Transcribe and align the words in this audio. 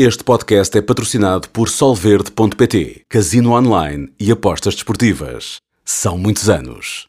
Este 0.00 0.22
podcast 0.22 0.78
é 0.78 0.80
patrocinado 0.80 1.48
por 1.48 1.68
Solverde.pt, 1.68 3.02
casino 3.08 3.50
online 3.50 4.08
e 4.16 4.30
apostas 4.30 4.74
desportivas. 4.74 5.56
São 5.84 6.16
muitos 6.16 6.48
anos. 6.48 7.08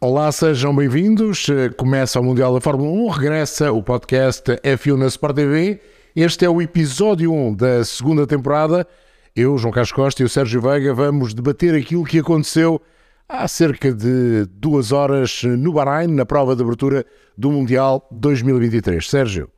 Olá, 0.00 0.30
sejam 0.30 0.76
bem-vindos. 0.76 1.48
Começa 1.76 2.20
o 2.20 2.22
Mundial 2.22 2.54
da 2.54 2.60
Fórmula 2.60 2.88
1, 2.88 3.08
regressa 3.08 3.72
o 3.72 3.82
podcast 3.82 4.44
F1 4.62 4.96
na 4.96 5.06
Sport 5.06 5.34
TV. 5.34 5.80
Este 6.14 6.44
é 6.44 6.48
o 6.48 6.62
episódio 6.62 7.32
1 7.32 7.54
da 7.56 7.84
segunda 7.84 8.28
temporada. 8.28 8.86
Eu, 9.34 9.58
João 9.58 9.72
Carlos 9.72 9.90
Costa 9.90 10.22
e 10.22 10.24
o 10.24 10.28
Sérgio 10.28 10.62
Veiga 10.62 10.94
vamos 10.94 11.34
debater 11.34 11.74
aquilo 11.74 12.04
que 12.04 12.20
aconteceu 12.20 12.80
há 13.30 13.46
cerca 13.46 13.94
de 13.94 14.44
duas 14.46 14.90
horas 14.90 15.42
no 15.44 15.72
Bahrein, 15.72 16.08
na 16.08 16.26
prova 16.26 16.56
de 16.56 16.62
abertura 16.62 17.06
do 17.38 17.50
Mundial 17.50 18.06
2023. 18.10 19.08
Sérgio, 19.08 19.48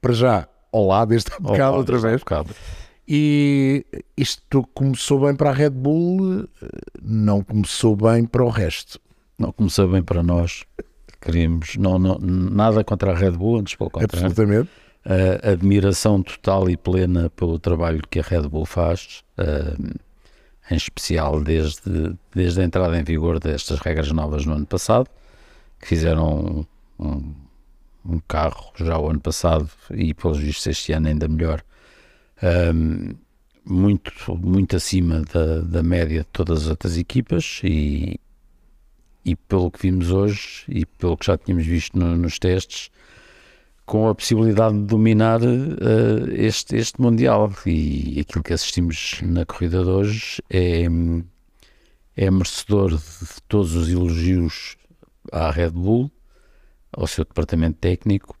para 0.00 0.12
já, 0.12 0.48
olá, 0.70 1.04
desde 1.04 1.32
há 1.32 1.40
bocado 1.40 1.76
outra 1.76 1.98
vez. 1.98 2.20
Bocado. 2.20 2.54
E 3.06 3.84
isto 4.16 4.66
começou 4.72 5.20
bem 5.20 5.34
para 5.34 5.50
a 5.50 5.52
Red 5.52 5.70
Bull, 5.70 6.48
não 7.02 7.42
começou 7.42 7.96
bem 7.96 8.24
para 8.24 8.44
o 8.44 8.48
resto. 8.48 9.00
Não 9.36 9.50
começou 9.52 9.88
bem 9.88 10.02
para 10.02 10.22
nós. 10.22 10.64
Queríamos 11.20 11.76
não, 11.76 11.98
não, 11.98 12.18
nada 12.20 12.84
contra 12.84 13.10
a 13.10 13.14
Red 13.14 13.32
Bull, 13.32 13.58
antes 13.58 13.74
pelo 13.74 13.90
contrário. 13.90 14.26
Absolutamente. 14.26 14.70
Admiração 15.42 16.22
total 16.22 16.70
e 16.70 16.76
plena 16.76 17.28
pelo 17.30 17.58
trabalho 17.58 18.00
que 18.08 18.20
a 18.20 18.22
Red 18.22 18.42
Bull 18.42 18.64
faz, 18.64 19.24
uh, 19.36 19.94
em 20.70 20.76
especial 20.76 21.42
desde, 21.42 22.16
desde 22.34 22.60
a 22.60 22.64
entrada 22.64 22.98
em 22.98 23.04
vigor 23.04 23.38
destas 23.38 23.78
regras 23.80 24.10
novas 24.12 24.46
no 24.46 24.54
ano 24.54 24.66
passado, 24.66 25.08
que 25.80 25.88
fizeram 25.88 26.66
um, 26.98 27.06
um, 27.06 27.34
um 28.04 28.20
carro 28.28 28.72
já 28.76 28.98
o 28.98 29.08
ano 29.08 29.20
passado 29.20 29.68
e, 29.90 30.14
pelos 30.14 30.38
vistos, 30.38 30.66
este 30.66 30.92
ano 30.92 31.08
ainda 31.08 31.28
melhor. 31.28 31.62
Um, 32.42 33.14
muito, 33.64 34.12
muito 34.36 34.76
acima 34.76 35.22
da, 35.32 35.60
da 35.60 35.82
média 35.82 36.20
de 36.20 36.28
todas 36.32 36.62
as 36.62 36.68
outras 36.68 36.98
equipas 36.98 37.60
e, 37.62 38.18
e 39.24 39.36
pelo 39.36 39.70
que 39.70 39.82
vimos 39.82 40.10
hoje 40.10 40.64
e 40.68 40.84
pelo 40.84 41.16
que 41.16 41.26
já 41.26 41.38
tínhamos 41.38 41.64
visto 41.64 41.96
no, 41.96 42.16
nos 42.16 42.38
testes, 42.38 42.90
com 43.84 44.08
a 44.08 44.14
possibilidade 44.14 44.78
de 44.78 44.84
dominar 44.84 45.40
uh, 45.42 46.30
este, 46.32 46.76
este 46.76 47.00
Mundial. 47.00 47.52
E 47.66 48.20
aquilo 48.20 48.42
que 48.42 48.52
assistimos 48.52 49.20
na 49.22 49.44
corrida 49.44 49.82
de 49.82 49.90
hoje 49.90 50.42
é, 50.50 50.84
é 52.16 52.30
merecedor 52.30 52.90
de 52.90 53.42
todos 53.48 53.74
os 53.74 53.88
elogios 53.88 54.76
à 55.30 55.50
Red 55.50 55.70
Bull, 55.70 56.10
ao 56.92 57.06
seu 57.06 57.24
departamento 57.24 57.78
técnico, 57.78 58.36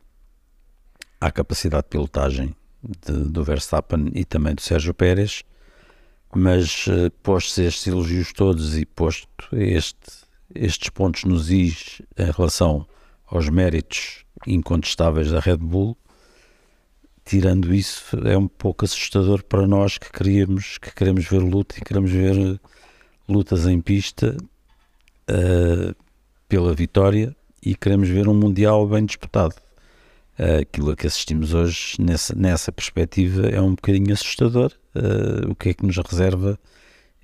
à 1.20 1.30
capacidade 1.30 1.84
de 1.84 1.90
pilotagem 1.90 2.54
de, 2.82 3.12
do 3.12 3.44
Verstappen 3.44 4.10
e 4.14 4.24
também 4.24 4.54
do 4.54 4.62
Sérgio 4.62 4.94
Pérez. 4.94 5.42
Mas 6.34 6.86
uh, 6.86 7.10
postos 7.22 7.58
estes 7.58 7.86
elogios 7.86 8.32
todos 8.32 8.78
e 8.78 8.86
posto 8.86 9.28
este 9.52 10.22
estes 10.54 10.90
pontos 10.90 11.24
nos 11.24 11.50
is 11.50 12.02
em 12.16 12.30
relação 12.30 12.86
aos 13.26 13.48
méritos 13.48 14.24
incontestáveis 14.46 15.30
da 15.30 15.40
Red 15.40 15.58
Bull, 15.58 15.96
tirando 17.24 17.74
isso, 17.74 18.16
é 18.24 18.36
um 18.36 18.48
pouco 18.48 18.84
assustador 18.84 19.42
para 19.44 19.66
nós 19.66 19.98
que 19.98 20.10
queríamos, 20.10 20.78
que 20.78 20.92
queremos 20.94 21.24
ver 21.26 21.38
luta 21.38 21.76
e 21.78 21.80
queremos 21.80 22.10
ver 22.10 22.60
lutas 23.28 23.66
em 23.66 23.80
pista 23.80 24.36
uh, 25.30 25.94
pela 26.48 26.74
vitória 26.74 27.34
e 27.62 27.74
queremos 27.74 28.08
ver 28.08 28.28
um 28.28 28.34
Mundial 28.34 28.86
bem 28.86 29.04
disputado. 29.04 29.54
Uh, 30.38 30.62
aquilo 30.62 30.96
que 30.96 31.06
assistimos 31.06 31.54
hoje, 31.54 31.94
nessa, 32.00 32.34
nessa 32.34 32.72
perspectiva, 32.72 33.46
é 33.48 33.60
um 33.60 33.74
bocadinho 33.74 34.12
assustador. 34.12 34.72
Uh, 34.94 35.50
o 35.50 35.54
que 35.54 35.70
é 35.70 35.74
que 35.74 35.86
nos 35.86 35.96
reserva 35.96 36.58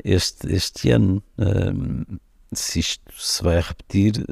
este, 0.05 0.53
este 0.53 0.91
ano? 0.91 1.23
se 2.51 2.79
isto 2.79 3.13
se 3.15 3.43
vai 3.43 3.61
repetir, 3.61 4.25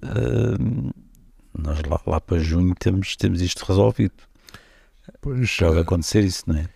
nós 1.59 1.81
lá, 1.83 2.01
lá, 2.07 2.21
para 2.21 2.39
junho 2.39 2.75
temos, 2.75 3.17
temos 3.17 3.41
isto 3.41 3.65
resolvido. 3.65 4.15
Pois, 5.21 5.49
já 5.49 5.71
vai 5.71 5.81
acontecer 5.81 6.25
isso, 6.25 6.45
não 6.47 6.57
é? 6.57 6.69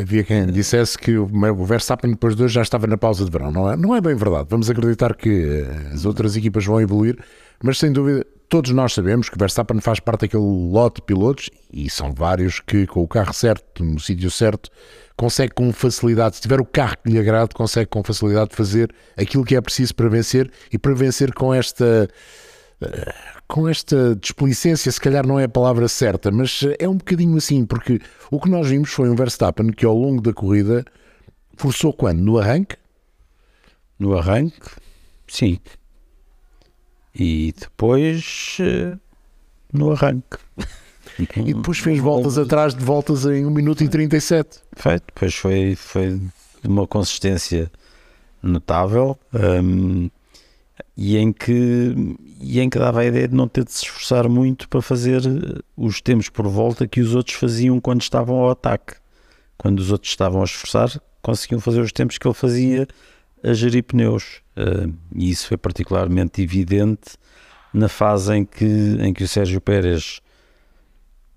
Havia 0.00 0.24
quem 0.24 0.46
dissesse 0.46 0.98
que 0.98 1.16
o 1.16 1.64
Verstappen 1.64 2.10
depois 2.10 2.34
de 2.34 2.42
hoje 2.42 2.54
já 2.54 2.62
estava 2.62 2.86
na 2.86 2.98
pausa 2.98 3.24
de 3.24 3.30
verão. 3.30 3.52
Não 3.52 3.70
é, 3.70 3.76
não 3.76 3.94
é 3.94 4.00
bem 4.00 4.14
verdade. 4.16 4.48
Vamos 4.50 4.68
acreditar 4.68 5.14
que 5.14 5.64
as 5.92 6.04
outras 6.04 6.36
equipas 6.36 6.64
vão 6.64 6.80
evoluir, 6.80 7.16
mas 7.62 7.78
sem 7.78 7.92
dúvida 7.92 8.26
todos 8.48 8.70
nós 8.72 8.94
sabemos 8.94 9.28
que 9.28 9.36
o 9.36 9.38
Verstappen 9.38 9.80
faz 9.80 10.00
parte 10.00 10.22
daquele 10.22 10.42
lote 10.42 10.96
de 10.96 11.02
pilotos, 11.02 11.50
e 11.72 11.88
são 11.90 12.12
vários 12.12 12.60
que 12.60 12.86
com 12.86 13.02
o 13.02 13.08
carro 13.08 13.32
certo, 13.32 13.84
no 13.84 14.00
sítio 14.00 14.30
certo, 14.30 14.70
consegue 15.16 15.52
com 15.52 15.70
facilidade, 15.72 16.36
se 16.36 16.42
tiver 16.42 16.60
o 16.60 16.64
carro 16.64 16.96
que 17.04 17.10
lhe 17.10 17.18
agrade, 17.18 17.54
consegue 17.54 17.86
com 17.86 18.02
facilidade 18.02 18.54
fazer 18.54 18.92
aquilo 19.16 19.44
que 19.44 19.54
é 19.54 19.60
preciso 19.60 19.94
para 19.94 20.08
vencer 20.08 20.50
e 20.72 20.78
para 20.78 20.94
vencer 20.94 21.34
com 21.34 21.52
esta 21.52 21.84
eh, 21.84 22.08
com 23.46 23.68
esta 23.68 24.14
displicência, 24.16 24.90
se 24.90 25.00
calhar 25.00 25.26
não 25.26 25.38
é 25.38 25.44
a 25.44 25.48
palavra 25.48 25.88
certa, 25.88 26.30
mas 26.30 26.60
é 26.78 26.88
um 26.88 26.96
bocadinho 26.96 27.36
assim, 27.36 27.64
porque 27.64 28.00
o 28.30 28.40
que 28.40 28.48
nós 28.48 28.68
vimos 28.68 28.90
foi 28.90 29.08
um 29.08 29.16
Verstappen 29.16 29.72
que 29.72 29.84
ao 29.84 29.96
longo 29.96 30.20
da 30.20 30.32
corrida 30.32 30.84
forçou 31.56 31.92
quando? 31.92 32.20
No 32.20 32.38
arranque? 32.38 32.76
No 33.98 34.16
arranque, 34.16 34.70
sim. 35.26 35.58
E 37.14 37.52
depois 37.58 38.58
eh, 38.60 38.96
no 39.72 39.92
arranque. 39.92 40.38
E 41.18 41.52
depois 41.52 41.78
fez 41.78 41.98
voltas 41.98 42.38
atrás 42.38 42.76
de 42.76 42.84
voltas 42.84 43.24
em 43.24 43.44
1 43.44 43.50
minuto 43.50 43.82
e 43.82 43.88
37. 43.88 44.60
Feito, 44.76 45.04
depois 45.06 45.34
foi, 45.34 45.74
foi 45.74 46.20
de 46.62 46.68
uma 46.68 46.86
consistência 46.86 47.72
notável 48.40 49.18
um, 49.34 50.08
e, 50.96 51.16
em 51.16 51.32
que, 51.32 51.94
e 52.40 52.60
em 52.60 52.68
que 52.68 52.78
dava 52.78 53.00
a 53.00 53.04
ideia 53.04 53.28
de 53.28 53.34
não 53.34 53.48
ter 53.48 53.64
de 53.64 53.72
se 53.72 53.84
esforçar 53.84 54.28
muito 54.28 54.68
para 54.68 54.82
fazer 54.82 55.22
os 55.76 56.00
tempos 56.00 56.28
por 56.28 56.46
volta 56.48 56.86
que 56.86 57.00
os 57.00 57.14
outros 57.14 57.36
faziam 57.36 57.80
quando 57.80 58.02
estavam 58.02 58.36
ao 58.36 58.50
ataque. 58.50 58.94
Quando 59.56 59.80
os 59.80 59.90
outros 59.90 60.10
estavam 60.10 60.40
a 60.40 60.44
esforçar, 60.44 61.00
conseguiam 61.22 61.60
fazer 61.60 61.80
os 61.80 61.92
tempos 61.92 62.18
que 62.18 62.26
ele 62.26 62.34
fazia 62.34 62.86
a 63.42 63.52
gerir 63.52 63.82
pneus. 63.84 64.40
Uh, 64.56 64.92
e 65.14 65.30
isso 65.30 65.48
foi 65.48 65.56
particularmente 65.56 66.42
evidente 66.42 67.16
na 67.72 67.88
fase 67.88 68.34
em 68.34 68.44
que, 68.44 68.96
em 69.00 69.12
que 69.12 69.24
o 69.24 69.28
Sérgio 69.28 69.60
Pérez 69.60 70.20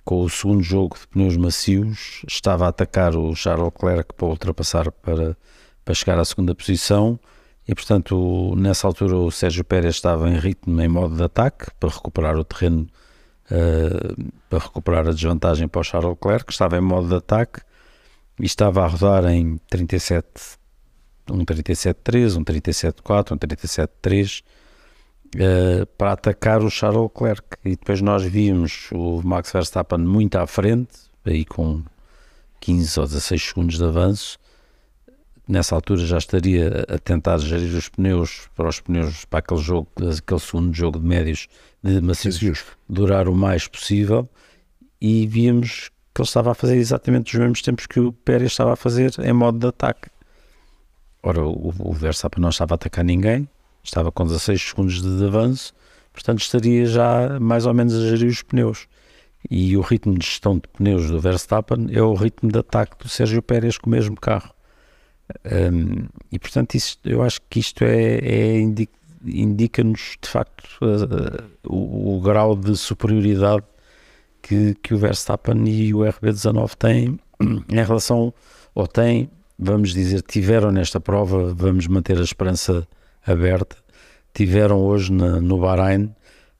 com 0.03 0.23
o 0.23 0.29
segundo 0.29 0.63
jogo 0.63 0.97
de 0.99 1.07
pneus 1.07 1.37
macios, 1.37 2.23
estava 2.27 2.65
a 2.65 2.69
atacar 2.69 3.15
o 3.15 3.35
Charles 3.35 3.65
Leclerc 3.65 4.13
para 4.15 4.27
ultrapassar 4.27 4.91
para, 4.91 5.37
para 5.85 5.93
chegar 5.93 6.19
à 6.19 6.25
segunda 6.25 6.55
posição 6.55 7.19
e, 7.67 7.75
portanto, 7.75 8.55
nessa 8.57 8.87
altura 8.87 9.15
o 9.15 9.31
Sérgio 9.31 9.63
Pérez 9.63 9.95
estava 9.95 10.29
em 10.29 10.37
ritmo, 10.37 10.81
em 10.81 10.87
modo 10.87 11.15
de 11.15 11.23
ataque, 11.23 11.67
para 11.79 11.89
recuperar 11.89 12.35
o 12.35 12.43
terreno, 12.43 12.87
uh, 13.51 14.31
para 14.49 14.59
recuperar 14.59 15.07
a 15.07 15.11
desvantagem 15.11 15.67
para 15.67 15.81
o 15.81 15.83
Charles 15.83 16.09
Leclerc, 16.09 16.45
que 16.45 16.51
estava 16.51 16.77
em 16.77 16.81
modo 16.81 17.07
de 17.07 17.15
ataque 17.15 17.61
e 18.39 18.45
estava 18.45 18.83
a 18.83 18.87
rodar 18.87 19.25
em 19.25 19.57
37, 19.69 20.27
um 21.29 21.45
37.3, 21.45 22.37
um 22.37 22.43
37.4, 22.43 23.31
um 23.31 23.37
37.3 23.37 24.43
uh, 25.35 25.85
para 25.97 26.13
atacar 26.13 26.63
o 26.63 26.69
Charles 26.69 27.03
Leclerc. 27.03 27.43
E 27.63 27.71
depois 27.71 28.01
nós 28.01 28.23
vimos 28.23 28.89
o 28.91 29.21
Max 29.23 29.51
Verstappen 29.51 29.99
muito 29.99 30.35
à 30.37 30.47
frente, 30.47 30.93
aí 31.23 31.45
com 31.45 31.83
15 32.59 32.99
ou 32.99 33.05
16 33.05 33.41
segundos 33.41 33.77
de 33.77 33.83
avanço. 33.83 34.39
Nessa 35.47 35.75
altura 35.75 36.05
já 36.05 36.17
estaria 36.17 36.85
a 36.87 36.97
tentar 36.97 37.37
gerir 37.39 37.75
os 37.75 37.89
pneus 37.89 38.47
para 38.55 38.69
os 38.69 38.79
pneus 38.79 39.25
para 39.25 39.39
aquele 39.39 39.59
jogo, 39.59 39.87
aquele 39.95 40.39
segundo 40.39 40.73
jogo 40.73 40.99
de 40.99 41.05
médios 41.05 41.47
de 41.83 41.99
macios 41.99 42.63
durar 42.87 43.27
o 43.27 43.35
mais 43.35 43.67
possível 43.67 44.29
e 45.01 45.25
víamos 45.25 45.89
que 46.13 46.21
ele 46.21 46.27
estava 46.27 46.51
a 46.51 46.53
fazer 46.53 46.77
exatamente 46.77 47.33
os 47.33 47.39
mesmos 47.39 47.61
tempos 47.61 47.87
que 47.87 47.99
o 47.99 48.11
Pérez 48.11 48.51
estava 48.51 48.73
a 48.73 48.75
fazer 48.75 49.13
em 49.19 49.33
modo 49.33 49.57
de 49.57 49.67
ataque. 49.67 50.09
Ora, 51.23 51.43
o, 51.43 51.73
o 51.79 51.93
Verstappen 51.93 52.41
não 52.41 52.49
estava 52.49 52.73
a 52.73 52.75
atacar 52.75 53.03
ninguém, 53.03 53.47
estava 53.83 54.11
com 54.11 54.25
16 54.25 54.61
segundos 54.61 55.01
de 55.01 55.25
avanço, 55.25 55.73
portanto 56.13 56.39
estaria 56.39 56.85
já 56.85 57.39
mais 57.39 57.65
ou 57.65 57.73
menos 57.73 57.95
a 57.95 58.09
gerir 58.09 58.29
os 58.29 58.43
pneus. 58.43 58.87
E 59.49 59.75
o 59.75 59.81
ritmo 59.81 60.17
de 60.17 60.25
gestão 60.25 60.55
de 60.55 60.67
pneus 60.67 61.09
do 61.09 61.19
Verstappen 61.19 61.87
é 61.91 62.01
o 62.01 62.13
ritmo 62.13 62.51
de 62.51 62.59
ataque 62.59 62.95
do 62.99 63.09
Sérgio 63.09 63.41
Pérez 63.41 63.77
com 63.77 63.87
o 63.87 63.91
mesmo 63.91 64.15
carro. 64.15 64.53
Um, 65.45 66.07
e 66.31 66.39
portanto, 66.39 66.75
isso, 66.75 66.97
eu 67.05 67.21
acho 67.21 67.39
que 67.49 67.59
isto 67.59 67.83
é, 67.83 68.19
é 68.19 68.59
indica-nos 69.25 70.17
de 70.21 70.29
facto 70.29 70.65
uh, 70.81 71.43
o, 71.67 72.17
o, 72.17 72.21
grau 72.21 72.55
de 72.55 72.75
superioridade 72.75 73.63
que, 74.41 74.75
que 74.75 74.93
o 74.93 74.97
Verstappen 74.97 75.67
e 75.67 75.93
o 75.93 75.99
RB19 75.99 76.75
têm 76.75 77.19
em 77.69 77.83
relação, 77.83 78.33
ou 78.73 78.87
têm, 78.87 79.29
vamos 79.57 79.93
dizer, 79.93 80.21
tiveram 80.21 80.71
nesta 80.71 80.99
prova, 80.99 81.53
vamos 81.53 81.87
manter 81.87 82.17
a 82.17 82.23
esperança 82.23 82.87
aberta, 83.25 83.77
tiveram 84.33 84.79
hoje 84.79 85.11
na, 85.11 85.39
no 85.39 85.59
Bahrein 85.59 86.05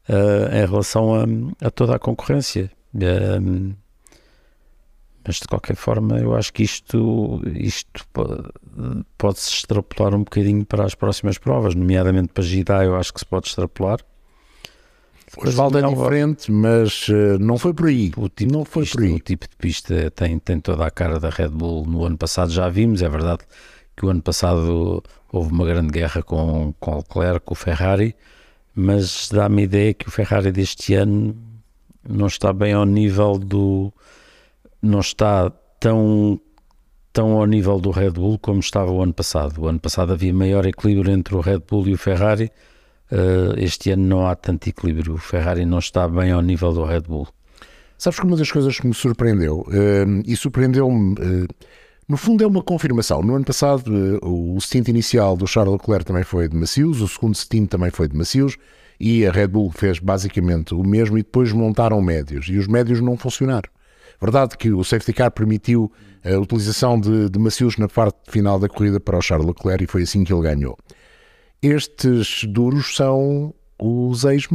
uh, 0.09 0.55
em 0.55 0.65
relação 0.65 1.15
a, 1.15 1.23
a, 1.65 1.71
toda 1.71 1.95
a 1.95 1.99
concorrência. 1.99 2.71
Uh, 2.93 3.73
mas 5.25 5.35
de 5.37 5.47
qualquer 5.47 5.75
forma, 5.75 6.19
eu 6.19 6.35
acho 6.35 6.51
que 6.51 6.63
isto, 6.63 7.41
isto 7.55 8.05
pode-se 9.17 9.49
extrapolar 9.51 10.15
um 10.15 10.23
bocadinho 10.23 10.65
para 10.65 10.83
as 10.85 10.95
próximas 10.95 11.37
provas, 11.37 11.75
nomeadamente 11.75 12.29
para 12.29 12.43
Gidá, 12.43 12.83
eu 12.83 12.95
acho 12.95 13.13
que 13.13 13.19
se 13.19 13.25
pode 13.25 13.47
extrapolar. 13.47 13.99
O 15.37 15.47
asfalto 15.47 15.77
é 15.77 15.81
diferente, 15.81 16.51
mas 16.51 17.07
uh, 17.07 17.39
não 17.39 17.57
foi 17.57 17.73
por 17.73 17.87
aí. 17.87 18.11
O 18.17 18.27
tipo 18.27 18.51
não 18.51 18.65
foi 18.65 18.83
pista, 18.83 18.97
por 18.97 19.05
aí. 19.05 19.13
O 19.13 19.19
tipo 19.19 19.47
de 19.47 19.55
pista 19.55 20.11
tem, 20.11 20.37
tem 20.37 20.59
toda 20.59 20.85
a 20.85 20.91
cara 20.91 21.19
da 21.19 21.29
Red 21.29 21.49
Bull. 21.49 21.85
No 21.85 22.03
ano 22.05 22.17
passado 22.17 22.51
já 22.51 22.67
vimos, 22.67 23.01
é 23.01 23.07
verdade 23.07 23.43
que 23.95 24.05
o 24.05 24.09
ano 24.09 24.21
passado 24.21 25.01
houve 25.31 25.51
uma 25.51 25.65
grande 25.65 25.89
guerra 25.89 26.21
com, 26.21 26.73
com 26.79 26.91
o 26.91 26.97
Leclerc, 26.97 27.45
com 27.45 27.53
o 27.53 27.55
Ferrari, 27.55 28.15
mas 28.75 29.29
dá-me 29.31 29.61
a 29.61 29.65
ideia 29.65 29.93
que 29.93 30.07
o 30.07 30.11
Ferrari 30.11 30.51
deste 30.51 30.93
ano 30.95 31.35
não 32.07 32.27
está 32.27 32.51
bem 32.51 32.73
ao 32.73 32.85
nível 32.85 33.37
do. 33.37 33.93
Não 34.81 34.99
está 34.99 35.49
tão, 35.79 36.39
tão 37.13 37.37
ao 37.37 37.45
nível 37.45 37.79
do 37.79 37.91
Red 37.91 38.11
Bull 38.11 38.39
como 38.39 38.59
estava 38.59 38.91
o 38.91 39.01
ano 39.01 39.13
passado. 39.13 39.61
O 39.61 39.67
ano 39.67 39.79
passado 39.79 40.13
havia 40.13 40.33
maior 40.33 40.65
equilíbrio 40.65 41.13
entre 41.13 41.35
o 41.35 41.39
Red 41.39 41.59
Bull 41.59 41.87
e 41.87 41.93
o 41.93 41.97
Ferrari 41.97 42.51
Uh, 43.11 43.53
este 43.57 43.91
ano 43.91 44.05
não 44.05 44.25
há 44.25 44.35
tanto 44.35 44.69
equilíbrio. 44.69 45.15
O 45.15 45.17
Ferrari 45.17 45.65
não 45.65 45.79
está 45.79 46.07
bem 46.07 46.31
ao 46.31 46.41
nível 46.41 46.71
do 46.71 46.85
Red 46.85 47.01
Bull. 47.01 47.27
Sabes 47.97 48.19
que 48.19 48.25
uma 48.25 48.37
das 48.37 48.51
coisas 48.51 48.79
que 48.79 48.87
me 48.87 48.93
surpreendeu, 48.93 49.59
uh, 49.67 50.23
e 50.25 50.35
surpreendeu-me, 50.35 51.13
uh, 51.13 51.47
no 52.07 52.17
fundo 52.17 52.43
é 52.43 52.47
uma 52.47 52.63
confirmação. 52.63 53.21
No 53.21 53.35
ano 53.35 53.45
passado, 53.45 53.91
o 54.23 54.59
stint 54.59 54.87
inicial 54.87 55.35
do 55.35 55.45
Charles 55.45 55.73
Leclerc 55.73 56.05
também 56.05 56.23
foi 56.23 56.47
de 56.47 56.55
macios, 56.55 57.01
o 57.01 57.07
segundo 57.07 57.35
stint 57.35 57.69
também 57.69 57.91
foi 57.91 58.07
de 58.07 58.17
macios, 58.17 58.57
e 58.99 59.25
a 59.25 59.31
Red 59.31 59.47
Bull 59.47 59.71
fez 59.71 59.99
basicamente 59.99 60.73
o 60.73 60.83
mesmo 60.83 61.17
e 61.17 61.21
depois 61.21 61.51
montaram 61.51 62.01
médios, 62.01 62.47
e 62.47 62.57
os 62.57 62.67
médios 62.67 63.01
não 63.01 63.17
funcionaram. 63.17 63.69
Verdade 64.21 64.57
que 64.57 64.71
o 64.71 64.83
safety 64.83 65.13
car 65.13 65.31
permitiu 65.31 65.91
a 66.23 66.37
utilização 66.37 66.99
de, 66.99 67.29
de 67.29 67.39
macios 67.39 67.77
na 67.77 67.87
parte 67.87 68.19
final 68.29 68.59
da 68.59 68.69
corrida 68.69 68.99
para 68.99 69.17
o 69.17 69.21
Charles 69.21 69.47
Leclerc 69.47 69.83
e 69.83 69.87
foi 69.87 70.03
assim 70.03 70.23
que 70.23 70.31
ele 70.31 70.43
ganhou 70.43 70.77
estes 71.61 72.43
duros 72.45 72.95
são 72.95 73.53
os 73.79 74.23
ex, 74.25 74.47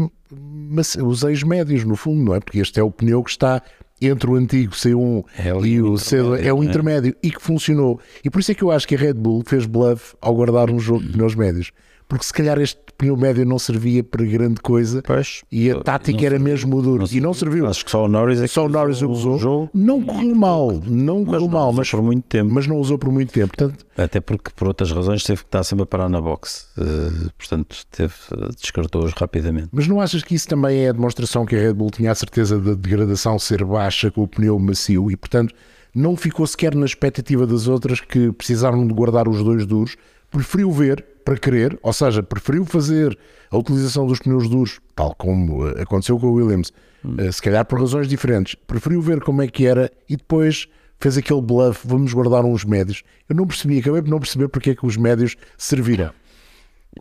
os 1.03 1.23
ex 1.23 1.43
médios 1.43 1.85
no 1.85 1.97
fundo, 1.97 2.23
não 2.23 2.35
é? 2.35 2.41
Porque 2.41 2.59
este 2.59 2.81
é 2.81 2.83
o 2.83 2.91
pneu 2.91 3.23
que 3.23 3.31
está 3.31 3.63
entre 4.01 4.29
o 4.29 4.35
antigo 4.35 4.75
C1 4.75 5.25
é 5.39 5.49
e 5.67 5.81
o 5.81 5.95
C2, 5.95 6.45
é 6.45 6.53
o 6.53 6.63
é? 6.63 6.67
intermédio 6.67 7.17
e 7.23 7.31
que 7.31 7.41
funcionou. 7.41 8.01
E 8.25 8.29
por 8.29 8.41
isso 8.41 8.53
é 8.53 8.55
que 8.55 8.63
eu 8.63 8.71
acho 8.71 8.87
que 8.87 8.95
a 8.95 8.99
Red 8.99 9.15
Bull 9.15 9.43
fez 9.47 9.65
bluff 9.67 10.15
ao 10.21 10.35
guardar 10.35 10.71
um 10.71 10.79
jogo 10.79 11.03
de 11.03 11.13
pneus 11.13 11.35
médios 11.35 11.71
porque 12.09 12.25
se 12.25 12.33
calhar 12.33 12.59
este 12.59 12.81
pneu 12.97 13.17
médio 13.17 13.45
não 13.45 13.59
servia 13.59 14.03
para 14.03 14.25
grande 14.25 14.61
coisa 14.61 15.03
pois, 15.03 15.43
e 15.51 15.71
a 15.71 15.81
tática 15.81 16.25
era 16.25 16.39
mesmo 16.39 16.77
o 16.77 16.83
duro 16.83 17.05
não, 17.05 17.13
e 17.13 17.21
não 17.21 17.35
serviu. 17.35 17.67
Acho 17.67 17.85
que 17.85 17.91
só 17.91 18.05
o 18.05 18.09
Norris 18.09 18.41
é 18.41 18.47
só 18.47 18.67
o 18.67 18.69
Norris 18.69 19.03
usou. 19.03 19.69
Não 19.75 20.03
correu 20.03 20.35
mal, 20.35 20.73
não 20.87 21.25
correu 21.25 21.49
mal, 21.49 21.73
mas 21.73 21.91
por 21.91 22.03
muito 22.03 22.25
tempo. 22.25 22.53
Mas 22.53 22.67
não 22.67 22.77
usou 22.77 22.99
por 22.99 23.11
muito 23.11 23.33
tempo. 23.33 23.55
Portanto, 23.57 23.85
Até 23.97 24.21
porque 24.21 24.51
por 24.55 24.69
outras 24.69 24.91
razões 24.91 25.23
teve 25.25 25.41
que 25.41 25.49
estar 25.49 25.65
sempre 25.65 25.83
a 25.83 25.87
parar 25.87 26.09
na 26.09 26.21
box. 26.21 26.69
Uh, 26.79 27.31
portanto, 27.37 27.77
teve, 27.91 28.15
descartou-os 28.61 29.13
rapidamente. 29.13 29.69
Mas 29.73 29.87
não 29.87 30.01
achas 30.01 30.23
que 30.23 30.35
isso 30.35 30.49
também 30.49 30.85
é 30.85 30.89
a 30.89 30.93
demonstração 30.93 31.45
que 31.45 31.55
a 31.55 31.59
Red 31.59 31.75
Bull 31.75 31.91
tinha 31.91 32.11
a 32.11 32.15
certeza 32.15 32.59
da 32.59 32.75
degradação 32.75 33.39
ser 33.39 33.65
baixa 33.65 34.11
com 34.11 34.23
o 34.23 34.29
pneu 34.29 34.59
macio 34.59 35.11
e, 35.11 35.17
portanto, 35.17 35.55
não 35.95 36.17
ficou 36.17 36.47
sequer 36.47 36.75
na 36.75 36.87
expectativa 36.87 37.47
das 37.47 37.67
outras 37.69 38.01
que 38.01 38.31
precisaram 38.33 38.87
de 38.87 38.93
guardar 38.93 39.29
os 39.29 39.43
dois 39.43 39.67
duros, 39.67 39.97
preferiu 40.31 40.71
ver 40.71 41.05
para 41.27 41.37
querer, 41.37 41.77
ou 41.83 41.93
seja, 41.93 42.23
preferiu 42.23 42.65
fazer 42.65 43.19
a 43.51 43.59
utilização 43.59 44.07
dos 44.07 44.21
pneus 44.21 44.49
duros, 44.49 44.79
tal 44.95 45.13
como 45.17 45.67
eh, 45.67 45.83
aconteceu 45.83 46.17
com 46.21 46.29
o 46.29 46.35
Williams, 46.35 46.73
hum. 47.05 47.17
se 47.33 47.43
calhar 47.43 47.65
por 47.65 47.81
razões 47.81 48.07
diferentes, 48.07 48.55
preferiu 48.55 49.03
ver 49.03 49.21
como 49.21 49.43
é 49.43 49.49
que 49.49 49.67
era 49.67 49.91
e 50.09 50.17
depois 50.17 50.69
fez 51.01 51.19
aquele 51.19 51.43
bluff, 51.43 51.85
vamos 51.85 52.15
guardar 52.15 52.45
uns 52.45 52.65
médios. 52.65 53.03
Eu 53.29 53.35
não 53.35 53.45
percebi, 53.45 53.81
acabei 53.81 54.03
por 54.03 54.09
não 54.09 54.21
perceber 54.21 54.47
porque 54.47 54.71
é 54.71 54.75
que 54.77 54.87
os 54.87 54.97
médios 54.97 55.35
serviram. 55.59 56.13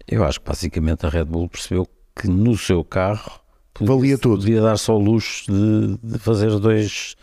Eu 0.07 0.23
acho 0.23 0.41
que 0.41 0.47
basicamente 0.47 1.05
a 1.05 1.09
Red 1.09 1.25
Bull 1.25 1.47
percebeu 1.47 1.87
que 2.19 2.27
no 2.27 2.57
seu 2.57 2.83
carro 2.83 3.39
podia, 3.75 3.95
valia 3.95 4.17
tudo. 4.17 4.41
Podia 4.41 4.59
dar 4.59 4.77
só 4.77 4.97
o 4.97 4.99
luxo 4.99 5.51
de, 5.51 5.99
de 6.01 6.17
fazer 6.17 6.49
dois, 6.59 7.15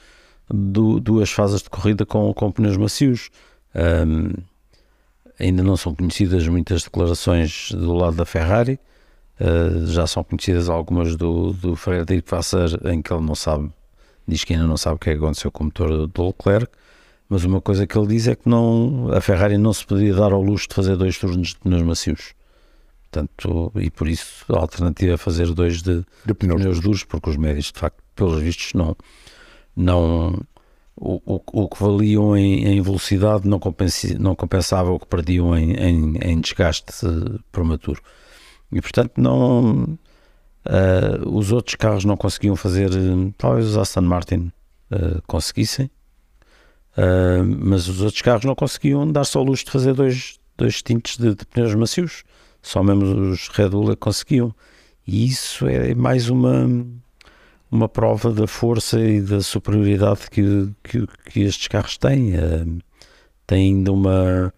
duas 0.49 1.33
fases 1.33 1.63
de 1.63 1.69
corrida 1.69 2.07
com, 2.07 2.33
com 2.33 2.53
pneus 2.53 2.77
macios. 2.77 3.29
Um, 3.75 4.33
Ainda 5.39 5.63
não 5.63 5.77
são 5.77 5.95
conhecidas 5.95 6.47
muitas 6.47 6.85
declarações 6.85 7.73
do 7.73 7.95
lado 7.95 8.17
da 8.17 8.25
Ferrari, 8.25 8.79
uh, 9.41 9.87
já 9.87 10.07
são 10.07 10.23
conhecidas 10.23 10.69
algumas 10.69 11.17
do, 11.17 11.53
do 11.53 11.75
Frederico 11.75 12.31
Vassar, 12.31 12.69
em 12.87 13.03
que 13.03 13.13
ele 13.13 13.25
não 13.25 13.35
sabe, 13.35 13.71
diz 14.27 14.45
que 14.45 14.53
ainda 14.53 14.67
não 14.67 14.77
sabe 14.77 14.97
o 14.97 14.99
que 14.99 15.11
é 15.11 15.13
que 15.15 15.19
aconteceu 15.19 15.51
com 15.51 15.65
o 15.65 15.67
motor 15.67 16.07
do 16.07 16.27
Leclerc, 16.27 16.69
mas 17.29 17.45
uma 17.45 17.61
coisa 17.61 17.87
que 17.87 17.97
ele 17.97 18.09
diz 18.09 18.29
é 18.29 18.35
que 18.35 18.49
não, 18.49 19.09
a 19.11 19.21
Ferrari 19.21 19.57
não 19.57 19.73
se 19.73 19.87
poderia 19.87 20.15
dar 20.15 20.33
ao 20.33 20.43
luxo 20.43 20.69
de 20.69 20.75
fazer 20.75 20.97
dois 20.97 21.17
turnos 21.19 21.49
de 21.49 21.57
pneus 21.57 21.83
macios. 21.83 22.35
Portanto, 23.11 23.73
e 23.77 23.91
por 23.91 24.09
isso 24.09 24.45
a 24.55 24.59
alternativa 24.59 25.15
é 25.15 25.17
fazer 25.17 25.53
dois 25.53 25.83
de, 25.83 26.05
de 26.25 26.35
pneus, 26.35 26.61
pneus 26.61 26.81
duros, 26.81 27.05
porque 27.05 27.31
os 27.31 27.37
médios, 27.37 27.73
de 27.73 27.79
facto, 27.79 28.03
pelos 28.15 28.41
vistos, 28.43 28.75
não, 28.75 28.97
não, 29.75 30.39
o, 30.97 31.21
o, 31.25 31.65
o 31.65 31.69
que 31.69 31.83
valiam 31.83 32.37
em, 32.37 32.65
em 32.67 32.81
velocidade 32.81 33.49
não, 33.49 33.59
compensi, 33.59 34.19
não 34.19 34.35
compensava 34.35 34.91
o 34.91 34.99
que 34.99 35.07
perdiam 35.07 35.57
em, 35.57 35.73
em, 35.73 36.17
em 36.23 36.41
desgaste 36.41 36.93
prematuro. 37.51 38.01
E 38.71 38.81
portanto 38.81 39.13
não 39.17 39.99
uh, 40.67 41.29
os 41.37 41.53
outros 41.53 41.77
carros 41.77 42.05
não 42.05 42.17
conseguiam 42.17 42.57
fazer, 42.57 42.91
talvez 43.37 43.67
os 43.67 43.77
Aston 43.77 44.03
Martin 44.03 44.53
uh, 44.91 45.23
conseguissem, 45.27 45.91
uh, 46.97 47.45
mas 47.45 47.89
os 47.89 48.01
outros 48.01 48.23
carros 48.23 48.45
não 48.45 48.55
conseguiam 48.55 49.11
dar-se 49.11 49.37
ao 49.37 49.45
luxo 49.45 49.65
de 49.65 49.71
fazer 49.71 49.95
dois, 49.95 50.39
dois 50.57 50.83
tintes 50.83 51.17
de, 51.17 51.35
de 51.35 51.47
pneus 51.47 51.75
macios, 51.75 52.25
só 52.63 52.83
mesmo 52.83 53.31
os 53.31 53.49
Red 53.49 53.71
Bull 53.71 53.93
é 53.93 53.97
conseguiam. 53.97 54.55
E 55.05 55.27
isso 55.27 55.67
é 55.67 55.97
mais 55.97 56.31
uma 56.31 56.69
uma 57.73 57.89
prova 57.89 58.31
da 58.31 58.47
força 58.47 59.01
e 59.01 59.23
da 59.23 59.41
superioridade 59.41 60.29
que, 60.31 60.71
que, 60.85 61.07
que 61.31 61.41
estes 61.41 61.69
carros 61.69 61.97
têm. 61.97 62.35
Uh, 62.35 62.79
têm 63.47 63.75
ainda 63.75 63.91
uma, 63.91 64.53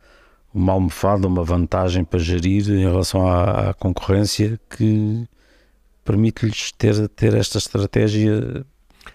uma 0.53 0.73
almofada, 0.73 1.29
uma 1.29 1.45
vantagem 1.45 2.03
para 2.03 2.19
gerir 2.19 2.69
em 2.69 2.81
relação 2.81 3.25
à, 3.29 3.71
à 3.71 3.75
concorrência 3.75 4.59
que 4.69 5.29
permite-lhes 6.05 6.73
ter, 6.73 7.09
ter 7.11 7.35
esta 7.35 7.59
estratégia. 7.59 8.67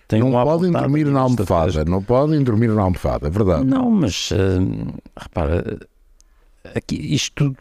Tem 0.07 0.22
não 0.22 0.30
um 0.30 0.31
podem 0.31 0.72
dormir 0.72 1.06
na 1.06 1.19
almofada, 1.19 1.84
não 1.84 2.01
podem 2.01 2.41
dormir 2.41 2.70
na 2.70 2.84
almofada, 2.84 3.27
é 3.27 3.29
verdade. 3.29 3.65
Não, 3.65 3.91
mas 3.91 4.32
uh, 4.32 4.94
repara, 5.18 5.77
aqui, 6.74 6.96
isto, 7.13 7.53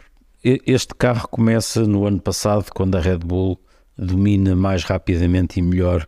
este 0.45 0.95
carro 0.95 1.27
começa 1.29 1.85
no 1.85 2.07
ano 2.07 2.21
passado, 2.21 2.71
quando 2.73 2.95
a 2.95 3.01
Red 3.01 3.19
Bull 3.19 3.59
domina 3.97 4.55
mais 4.55 4.85
rapidamente 4.85 5.59
e 5.59 5.63
melhor 5.63 6.07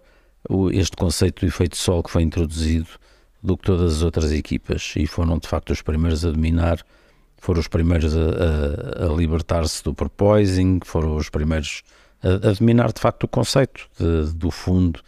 este 0.73 0.97
conceito 0.97 1.41
do 1.41 1.49
efeito 1.49 1.77
sol 1.77 2.03
que 2.03 2.11
foi 2.11 2.23
introduzido 2.23 2.89
do 3.43 3.57
que 3.57 3.65
todas 3.65 3.97
as 3.97 4.03
outras 4.03 4.33
equipas 4.33 4.95
e 4.97 5.07
foram 5.07 5.39
de 5.39 5.49
facto 5.49 5.71
os 5.71 5.83
primeiros 5.83 6.25
a 6.25 6.31
dominar, 6.31 6.85
foram 7.39 7.61
os 7.61 7.69
primeiros 7.69 8.15
a, 8.17 8.21
a, 8.21 9.07
a 9.07 9.15
libertar-se 9.15 9.83
do 9.83 9.95
porpoising, 9.95 10.81
foram 10.85 11.17
os 11.17 11.31
primeiros 11.31 11.83
a, 12.23 12.49
a, 12.49 12.53
dominar 12.53 12.93
de 12.93 13.01
facto 13.01 13.25
o 13.25 13.29
conceito 13.29 13.89
de, 13.99 14.33
do 14.35 14.51
fundo, 14.51 15.01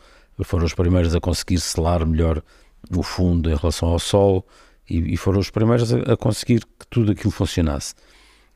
foram 0.44 0.64
os 0.64 0.74
primeiros 0.74 1.14
a 1.14 1.20
conseguir 1.20 1.60
selar 1.60 2.04
melhor 2.06 2.42
o 2.90 3.02
fundo 3.02 3.50
em 3.50 3.54
relação 3.54 3.88
ao 3.90 3.98
sol 3.98 4.46
e, 4.88 5.14
e 5.14 5.16
foram 5.16 5.38
os 5.38 5.50
primeiros 5.50 5.92
a, 5.92 6.16
conseguir 6.16 6.60
que 6.78 6.86
tudo 6.88 7.12
aquilo 7.12 7.30
funcionasse. 7.30 7.94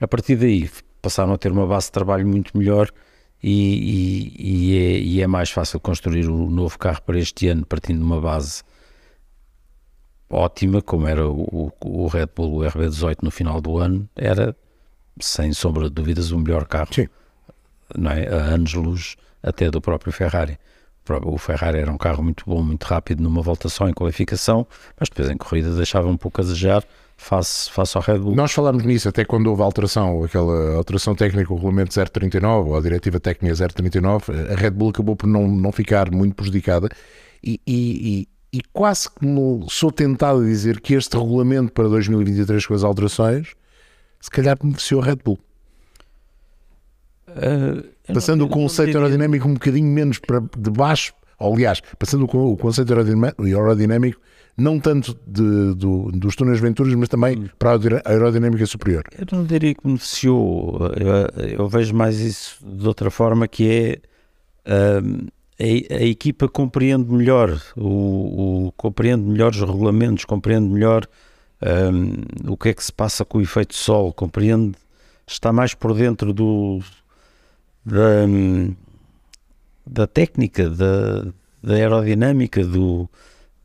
A 0.01 0.09
partir 0.09 0.37
daí 0.37 0.71
passaram 1.03 1.33
a 1.33 1.39
ter 1.39 1.53
uma 1.53 1.67
base 1.67 1.87
de 1.87 1.93
trabalho 1.93 2.27
muito 2.27 2.57
melhor 2.57 2.91
e, 3.43 3.53
e, 3.53 4.73
e, 4.73 4.79
é, 4.79 4.99
e, 4.99 5.23
é, 5.23 5.27
mais 5.27 5.51
fácil 5.51 5.79
construir 5.79 6.29
o 6.29 6.51
novo 6.51 6.79
carro 6.79 7.03
para 7.03 7.19
este 7.19 7.49
ano 7.49 7.65
partindo 7.65 7.99
de 7.99 8.05
uma 8.05 8.21
base 8.21 8.63
ótima, 10.29 10.83
como 10.83 11.07
era 11.07 11.29
o, 11.29 11.73
o 11.81 12.07
Red 12.09 12.29
Bull 12.35 12.59
o 12.59 12.61
RB18 12.65 13.19
no 13.23 13.31
final 13.31 13.61
do 13.61 13.79
ano, 13.79 14.09
era 14.17 14.57
sem 15.21 15.53
sombra 15.53 15.85
de 15.85 15.91
dúvidas 15.91 16.31
o 16.31 16.39
melhor 16.39 16.67
carro, 16.67 16.93
Sim. 16.93 17.09
não 17.97 18.11
é? 18.11 18.27
a 18.29 18.55
anos-luz 18.55 19.17
até 19.43 19.71
do 19.71 19.81
próprio 19.81 20.13
Ferrari. 20.13 20.59
O 21.23 21.39
Ferrari 21.39 21.79
era 21.79 21.93
um 21.93 21.97
carro 21.97 22.23
muito 22.23 22.45
bom, 22.45 22.61
muito 22.63 22.83
rápido 22.83 23.23
numa 23.23 23.41
volta 23.41 23.69
só 23.69 23.89
em 23.89 23.93
qualificação, 23.93 24.67
mas 24.99 25.09
depois 25.09 25.31
em 25.31 25.37
corrida 25.37 25.73
deixava 25.77 26.09
um 26.09 26.17
pouco 26.17 26.41
a 26.41 26.45
desejar 26.45 26.85
face, 27.17 27.71
face 27.71 27.97
ao 27.97 28.03
Red 28.03 28.19
Bull. 28.19 28.35
Nós 28.35 28.53
falámos 28.53 28.85
nisso 28.85 29.09
até 29.09 29.25
quando 29.25 29.47
houve 29.49 29.63
a 29.63 29.65
alteração, 29.65 30.23
aquela 30.23 30.75
alteração 30.75 31.15
técnica, 31.15 31.53
o 31.53 31.57
regulamento 31.57 31.95
039 32.11 32.71
ou 32.71 32.77
a 32.77 32.81
diretiva 32.81 33.19
técnica 33.19 33.69
039, 33.69 34.33
a 34.53 34.55
Red 34.55 34.71
Bull 34.71 34.91
acabou 34.91 35.17
por 35.17 35.27
não, 35.27 35.49
não 35.49 35.73
ficar 35.73 36.11
muito 36.11 36.35
prejudicada 36.35 36.89
e, 37.43 37.61
e, 37.67 38.29
e, 38.53 38.59
e 38.59 38.63
quase 38.73 39.09
que 39.09 39.27
sou 39.69 39.91
tentado 39.91 40.41
a 40.41 40.45
dizer 40.45 40.81
que 40.81 40.95
este 40.95 41.17
regulamento 41.17 41.73
para 41.73 41.89
2023 41.89 42.67
com 42.67 42.75
as 42.75 42.85
alterações 42.85 43.55
se 44.21 44.31
calhar 44.31 44.57
beneficiou 44.61 45.03
a 45.03 45.05
Red 45.05 45.17
Bull. 45.25 45.39
Uh, 47.29 48.13
Passando 48.13 48.45
o 48.45 48.49
conceito 48.49 48.97
aerodinâmico 48.97 49.49
um 49.49 49.55
bocadinho 49.55 49.89
menos 49.89 50.19
para 50.19 50.41
de 50.41 50.71
baixo, 50.71 51.13
ou, 51.39 51.55
aliás, 51.55 51.81
passando 51.99 52.29
o, 52.33 52.53
o 52.53 52.57
conceito 52.57 52.93
aerodinâmico 52.93 54.21
não 54.57 54.81
tanto 54.81 55.15
de, 55.27 55.75
do, 55.75 56.11
dos 56.13 56.35
túneis 56.35 56.59
Venturas, 56.59 56.95
mas 56.95 57.09
também 57.09 57.39
hum. 57.39 57.49
para 57.59 57.73
a 57.73 58.11
aerodinâmica 58.11 58.65
superior. 58.65 59.05
Eu 59.19 59.27
não 59.31 59.45
diria 59.45 59.75
que 59.75 59.83
beneficiou, 59.85 60.91
eu, 60.97 61.59
eu 61.59 61.69
vejo 61.69 61.95
mais 61.95 62.19
isso 62.19 62.59
de 62.67 62.87
outra 62.87 63.11
forma, 63.11 63.47
que 63.47 64.01
é 64.65 65.01
uh, 65.01 65.27
a, 65.61 65.95
a, 65.95 66.03
equipa 66.03 66.49
compreende 66.49 67.13
melhor, 67.13 67.61
o, 67.77 68.67
o, 68.67 68.73
compreende 68.77 69.25
melhor 69.25 69.53
os 69.53 69.61
regulamentos, 69.61 70.25
compreende 70.25 70.69
melhor 70.69 71.07
um, 71.93 72.51
o 72.53 72.57
que 72.57 72.71
é 72.71 72.75
que 72.75 72.85
se 72.85 72.93
passa 72.93 73.25
com 73.25 73.39
o 73.39 73.43
efeito 73.43 73.75
sol, 73.75 74.13
compreende, 74.13 74.75
está 75.27 75.53
mais 75.53 75.75
por 75.75 75.95
dentro 75.95 76.33
do 76.33 76.81
da, 77.85 78.27
da 79.87 80.07
técnica, 80.07 80.69
da, 80.69 81.23
da 81.63 81.75
aerodinâmica, 81.75 82.65
do, 82.65 83.09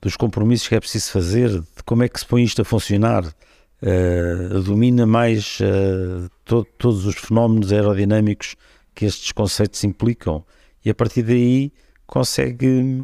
dos 0.01 0.15
compromissos 0.15 0.67
que 0.67 0.75
é 0.75 0.79
preciso 0.79 1.11
fazer, 1.11 1.49
de 1.49 1.83
como 1.85 2.03
é 2.03 2.09
que 2.09 2.19
se 2.19 2.25
põe 2.25 2.43
isto 2.43 2.61
a 2.61 2.65
funcionar, 2.65 3.25
uh, 3.25 4.61
domina 4.61 5.05
mais 5.05 5.59
uh, 5.59 6.29
to, 6.45 6.65
todos 6.77 7.05
os 7.05 7.15
fenómenos 7.15 7.71
aerodinâmicos 7.71 8.55
que 8.93 9.05
estes 9.05 9.31
conceitos 9.31 9.83
implicam 9.83 10.43
e 10.85 10.89
a 10.89 10.95
partir 10.95 11.23
daí 11.23 11.71
consegue 12.05 13.03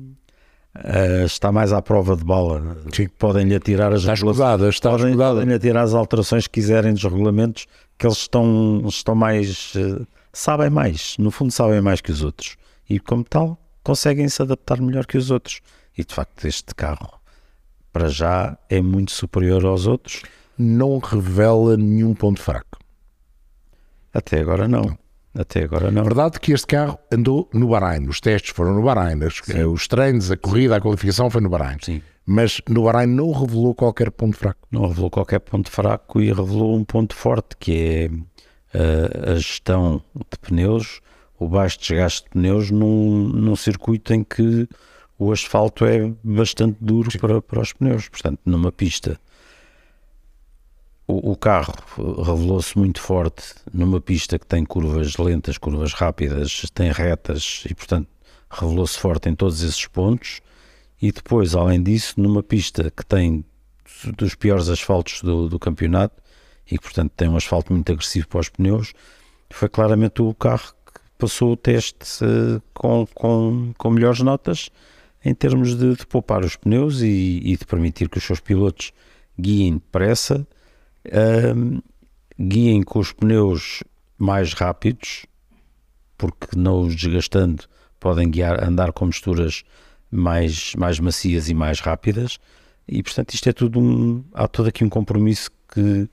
uh, 0.76 1.26
estar 1.26 1.52
mais 1.52 1.74
à 1.74 1.82
prova 1.82 2.16
de 2.16 2.24
bola. 2.24 2.78
Podem-lhe 3.18 3.56
atirar 3.56 3.94
as 3.94 4.02
está 4.02 4.70
está 4.70 4.92
podem, 4.92 5.16
podem 5.16 5.54
atirar 5.54 5.84
as 5.84 5.94
alterações 5.94 6.46
que 6.46 6.54
quiserem 6.54 6.94
dos 6.94 7.04
regulamentos, 7.04 7.66
que 7.98 8.06
eles 8.06 8.18
estão, 8.18 8.84
estão 8.88 9.16
mais 9.16 9.74
sabem 10.34 10.70
mais, 10.70 11.16
no 11.18 11.32
fundo 11.32 11.52
sabem 11.52 11.82
mais 11.82 12.00
que 12.00 12.12
os 12.12 12.22
outros. 12.22 12.58
E 12.90 13.00
como 13.00 13.24
tal, 13.24 13.58
conseguem 13.84 14.28
se 14.30 14.42
adaptar 14.42 14.82
melhor 14.82 15.06
que 15.06 15.18
os 15.18 15.32
outros. 15.32 15.62
E 15.98 16.04
de 16.04 16.14
facto, 16.14 16.46
este 16.46 16.74
carro 16.76 17.20
para 17.92 18.10
já 18.10 18.58
é 18.70 18.82
muito 18.82 19.12
superior 19.12 19.66
aos 19.66 19.88
outros. 19.88 20.24
Não 20.58 21.00
revela 21.00 21.76
nenhum 21.78 22.14
ponto 22.14 22.42
fraco. 22.42 22.80
Até 24.14 24.40
agora 24.40 24.68
não. 24.68 24.82
não. 24.82 24.98
Até 25.38 25.64
agora 25.64 25.92
não. 25.92 26.02
A 26.02 26.04
verdade 26.04 26.38
é 26.38 26.40
que 26.40 26.52
este 26.52 26.68
carro 26.68 26.98
andou 27.12 27.48
no 27.54 27.70
Bahrein, 27.70 28.08
os 28.08 28.20
testes 28.20 28.52
foram 28.52 28.74
no 28.74 28.82
Bahrein, 28.82 29.20
os 29.72 29.88
treinos, 29.88 30.32
a 30.32 30.38
corrida, 30.38 30.76
a 30.76 30.82
qualificação 30.82 31.30
foi 31.30 31.42
no 31.42 31.50
Bahrein. 31.50 31.78
Sim. 31.82 32.02
Mas 32.26 32.60
no 32.68 32.84
Bahrein 32.84 33.08
não 33.08 33.32
revelou 33.32 33.74
qualquer 33.74 34.12
ponto 34.12 34.36
fraco. 34.36 34.68
Não 34.72 34.88
revelou 34.88 35.10
qualquer 35.10 35.40
ponto 35.40 35.72
fraco 35.72 36.20
e 36.20 36.28
revelou 36.28 36.76
um 36.76 36.84
ponto 36.84 37.16
forte 37.16 37.56
que 37.58 38.12
é 38.74 38.78
a, 38.78 39.32
a 39.32 39.36
gestão 39.36 40.02
de 40.14 40.38
pneus, 40.40 41.00
o 41.40 41.48
baixo 41.48 41.80
desgaste 41.80 42.24
de 42.24 42.30
pneus 42.32 42.72
num, 42.72 43.28
num 43.28 43.56
circuito 43.56 44.14
em 44.14 44.24
que 44.24 44.68
o 45.20 45.32
asfalto 45.32 45.86
é 45.86 46.12
bastante 46.24 46.78
duro 46.80 47.10
para, 47.20 47.42
para 47.42 47.62
os 47.62 47.74
pneus. 47.74 48.08
Portanto, 48.10 48.40
numa 48.46 48.72
pista 48.72 49.20
o, 51.08 51.38
carro 51.38 51.74
revelou-se 52.22 52.78
muito 52.78 53.00
forte 53.00 53.56
numa 53.74 54.02
pista 54.02 54.38
que 54.38 54.46
tem 54.46 54.66
curvas 54.66 55.16
lentas, 55.16 55.58
curvas 55.58 55.94
rápidas, 55.94 56.66
tem 56.74 56.92
retas 56.92 57.64
e, 57.70 57.74
portanto, 57.74 58.10
revelou-se 58.52 59.00
forte 59.00 59.30
em 59.30 59.36
todos 59.36 59.64
esses 59.64 59.86
pontos. 59.88 60.42
E 61.02 61.12
depois, 61.12 61.56
além 61.56 61.82
disso, 61.82 62.16
numa 62.18 62.44
pista 62.44 62.92
que 62.92 63.06
tem 63.06 63.46
dos 64.18 64.36
piores 64.36 64.68
asfaltos 64.68 65.22
do, 65.22 65.48
do 65.48 65.58
campeonato 65.58 66.22
e 66.70 66.78
que, 66.78 66.84
portanto, 66.84 67.14
tem 67.16 67.30
um 67.30 67.38
asfalto 67.38 67.72
muito 67.72 67.90
agressivo 67.90 68.28
para 68.28 68.42
os 68.42 68.50
pneus, 68.50 68.94
foi 69.50 69.70
claramente 69.70 70.22
o 70.22 70.34
carro 70.34 70.74
passou 71.18 71.54
o 71.54 71.58
teste 71.58 72.24
uh, 72.24 72.62
com, 72.74 73.08
com, 73.14 73.74
com 73.78 73.90
melhores 73.90 74.20
notas 74.22 74.70
em 75.24 75.34
termos 75.34 75.76
de, 75.76 75.96
de 75.96 76.06
poupar 76.06 76.44
os 76.44 76.56
pneus 76.56 77.02
e, 77.02 77.42
e, 77.44 77.58
de 77.58 77.66
permitir 77.66 78.08
que 78.08 78.18
os 78.18 78.24
seus 78.24 78.40
pilotos 78.40 78.94
guiem 79.40 79.74
depressa 79.74 80.48
um, 81.56 81.82
guiem 82.40 82.84
com 82.84 83.00
os 83.00 83.12
pneus 83.12 83.84
mais 84.18 84.54
rápidos, 84.54 85.26
porque 86.18 86.48
não 86.56 86.82
os 86.82 86.96
desgastando 86.96 87.64
podem 88.00 88.30
guiar, 88.30 88.64
andar 88.64 88.92
com 88.92 89.06
misturas 89.06 89.64
mais, 90.12 90.74
mais 90.76 91.00
macias 91.00 91.50
e 91.50 91.54
mais 91.54 91.80
rápidas. 91.80 92.40
E 92.88 93.04
portanto, 93.04 93.34
isto 93.34 93.50
é 93.50 93.54
tudo 93.54 93.80
um. 93.80 94.24
Há 94.34 94.48
todo 94.48 94.68
aqui 94.68 94.84
um 94.84 94.90
compromisso 94.90 95.52
que 95.74 96.10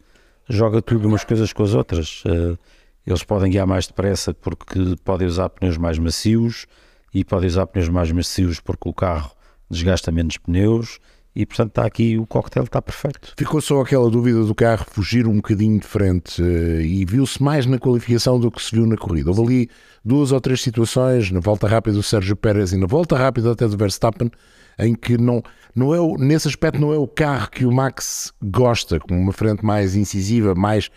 joga 0.49 0.83
tudo 0.83 1.07
umas 1.07 1.25
coisas 1.25 1.53
com 1.53 1.63
as 1.63 1.75
outras. 1.75 2.25
Uh, 2.25 2.59
eles 3.07 3.23
podem 3.23 3.51
guiar 3.51 3.67
mais 3.67 3.87
depressa 3.87 4.33
porque 4.33 4.97
podem 5.05 5.27
usar 5.27 5.49
pneus 5.51 5.77
mais 5.77 5.99
macios 5.99 6.67
e 7.13 7.25
podem 7.25 7.49
usar 7.49 7.67
pneus 7.67 7.89
mais 7.89 8.11
macios 8.11 8.61
porque 8.61 8.89
o 8.89 8.95
carro 8.95 9.33
desgasta 9.71 10.11
menos 10.11 10.37
pneus 10.39 10.99
e 11.37 11.45
portanto 11.45 11.71
está 11.71 11.85
aqui, 11.85 12.17
o 12.17 12.27
coquetel 12.27 12.63
está 12.63 12.81
perfeito. 12.81 13.35
Ficou 13.37 13.61
só 13.61 13.81
aquela 13.81 14.09
dúvida 14.09 14.45
do 14.45 14.55
carro 14.55 14.87
fugir 14.89 15.27
um 15.27 15.37
bocadinho 15.37 15.81
de 15.81 15.87
frente 15.87 16.41
eh, 16.41 16.83
e 16.83 17.05
viu-se 17.05 17.43
mais 17.43 17.67
na 17.67 17.77
qualificação 17.77 18.39
do 18.39 18.51
que 18.53 18.63
se 18.63 18.77
viu 18.77 18.87
na 18.87 18.97
corrida. 18.97 19.31
Houve 19.31 19.43
ali 19.43 19.71
duas 20.05 20.31
ou 20.31 20.41
três 20.41 20.63
situações, 20.63 21.33
na 21.33 21.41
volta 21.41 21.67
rápida 21.67 21.97
do 21.97 22.05
Sérgio 22.05 22.37
Pérez 22.37 22.73
e 22.73 22.77
na 22.77 22.87
volta 22.87 23.17
rápida 23.17 23.51
até 23.51 23.67
do 23.67 23.77
Verstappen, 23.77 24.31
em 24.79 24.95
que 24.95 25.19
não, 25.19 25.43
não 25.75 25.93
é 25.93 25.99
o, 26.01 26.17
nesse 26.17 26.47
aspecto 26.47 26.81
não 26.81 26.93
é 26.93 26.99
o 26.99 27.09
carro 27.09 27.51
que 27.51 27.67
o 27.67 27.73
Max 27.73 28.33
gosta, 28.41 29.01
com 29.01 29.19
uma 29.19 29.33
frente 29.33 29.65
mais 29.65 29.97
incisiva, 29.97 30.55
mais 30.55 30.89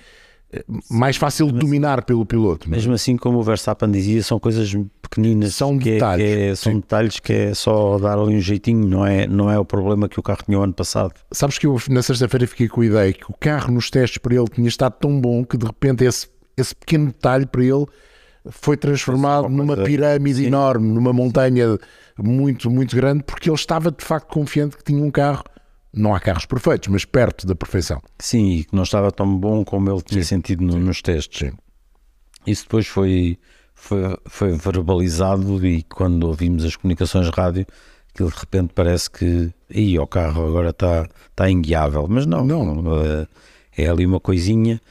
mais 0.89 1.17
fácil 1.17 1.51
de 1.51 1.59
dominar 1.59 2.03
pelo 2.03 2.25
piloto. 2.25 2.67
É? 2.67 2.71
Mesmo 2.71 2.93
assim, 2.93 3.17
como 3.17 3.37
o 3.39 3.43
Verstappen 3.43 3.91
dizia, 3.91 4.23
são 4.23 4.39
coisas 4.39 4.73
pequeninas. 5.01 5.55
São 5.55 5.77
que 5.77 5.91
detalhes. 5.91 6.25
É, 6.25 6.35
que 6.35 6.41
é, 6.41 6.55
são 6.55 6.75
detalhes 6.75 7.19
que 7.19 7.33
é 7.33 7.53
só 7.53 7.97
dar 7.97 8.17
ali 8.17 8.35
um 8.35 8.39
jeitinho, 8.39 8.87
não 8.87 9.05
é, 9.05 9.27
não 9.27 9.51
é 9.51 9.59
o 9.59 9.65
problema 9.65 10.07
que 10.07 10.19
o 10.19 10.23
carro 10.23 10.39
tinha 10.45 10.57
o 10.57 10.63
ano 10.63 10.73
passado. 10.73 11.13
Sabes 11.31 11.57
que 11.57 11.67
eu 11.67 11.77
na 11.89 12.01
sexta-feira 12.01 12.47
fiquei 12.47 12.67
com 12.67 12.81
a 12.81 12.85
ideia 12.85 13.13
que 13.13 13.29
o 13.29 13.35
carro 13.37 13.71
nos 13.73 13.89
testes 13.89 14.17
para 14.17 14.35
ele 14.35 14.47
tinha 14.47 14.67
estado 14.67 14.93
tão 14.99 15.19
bom 15.19 15.43
que 15.43 15.57
de 15.57 15.65
repente 15.65 16.05
esse, 16.05 16.27
esse 16.55 16.73
pequeno 16.73 17.07
detalhe 17.07 17.45
para 17.45 17.63
ele 17.63 17.85
foi 18.49 18.77
transformado 18.77 19.49
numa 19.49 19.75
pirâmide 19.75 20.39
Sim. 20.39 20.47
enorme, 20.47 20.87
numa 20.87 21.11
montanha 21.11 21.77
muito, 22.17 22.71
muito 22.71 22.95
grande, 22.95 23.23
porque 23.23 23.49
ele 23.49 23.55
estava 23.55 23.91
de 23.91 24.03
facto 24.03 24.27
confiante 24.27 24.77
que 24.77 24.83
tinha 24.83 25.03
um 25.03 25.11
carro 25.11 25.43
não 25.93 26.13
há 26.13 26.19
carros 26.19 26.45
perfeitos, 26.45 26.89
mas 26.89 27.05
perto 27.05 27.47
da 27.47 27.55
perfeição. 27.55 28.01
Sim, 28.19 28.51
e 28.51 28.63
que 28.63 28.75
não 28.75 28.83
estava 28.83 29.11
tão 29.11 29.37
bom 29.37 29.63
como 29.63 29.89
ele 29.89 30.01
tinha 30.01 30.23
sim, 30.23 30.35
sentido 30.35 30.63
no, 30.63 30.77
nos 30.77 31.01
testes. 31.01 31.49
Sim. 31.49 31.57
Isso 32.45 32.63
depois 32.63 32.87
foi, 32.87 33.37
foi, 33.73 34.17
foi 34.25 34.51
verbalizado 34.53 35.65
e 35.65 35.83
quando 35.83 36.23
ouvimos 36.25 36.63
as 36.63 36.75
comunicações 36.75 37.29
rádio, 37.29 37.65
aquilo 38.13 38.31
de 38.31 38.37
repente 38.37 38.73
parece 38.73 39.09
que 39.09 39.53
aí 39.73 39.97
o 39.99 40.07
carro 40.07 40.47
agora 40.47 40.69
está, 40.69 41.07
está 41.29 41.49
inguiável, 41.49 42.07
mas 42.09 42.25
não, 42.25 42.45
não. 42.45 43.03
Eh, 43.03 43.27
é 43.77 43.87
ali 43.87 44.05
uma 44.05 44.19
coisinha 44.19 44.81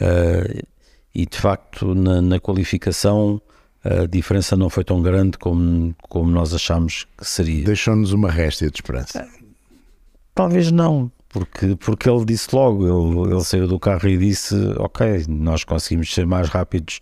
uh, 0.00 0.66
e 1.14 1.24
de 1.24 1.38
facto 1.38 1.94
na, 1.94 2.20
na, 2.20 2.38
qualificação 2.38 3.40
a 3.82 4.06
diferença 4.06 4.54
não 4.56 4.68
foi 4.68 4.84
tão 4.84 5.00
grande 5.00 5.38
como, 5.38 5.94
como 6.08 6.30
nós 6.30 6.52
achámos 6.54 7.06
que 7.16 7.26
seria. 7.26 7.64
Deixou-nos 7.64 8.12
uma 8.12 8.30
réstia 8.30 8.70
de 8.70 8.76
esperança. 8.76 9.26
Talvez 10.34 10.70
não, 10.72 11.10
porque, 11.34 11.74
porque 11.74 12.08
ele 12.08 12.24
disse 12.24 12.54
logo, 12.54 12.86
ele, 12.86 13.32
ele 13.32 13.44
saiu 13.44 13.66
do 13.66 13.76
carro 13.76 14.08
e 14.08 14.16
disse, 14.16 14.54
ok, 14.78 15.24
nós 15.28 15.64
conseguimos 15.64 16.14
ser 16.14 16.24
mais 16.24 16.48
rápidos, 16.48 17.00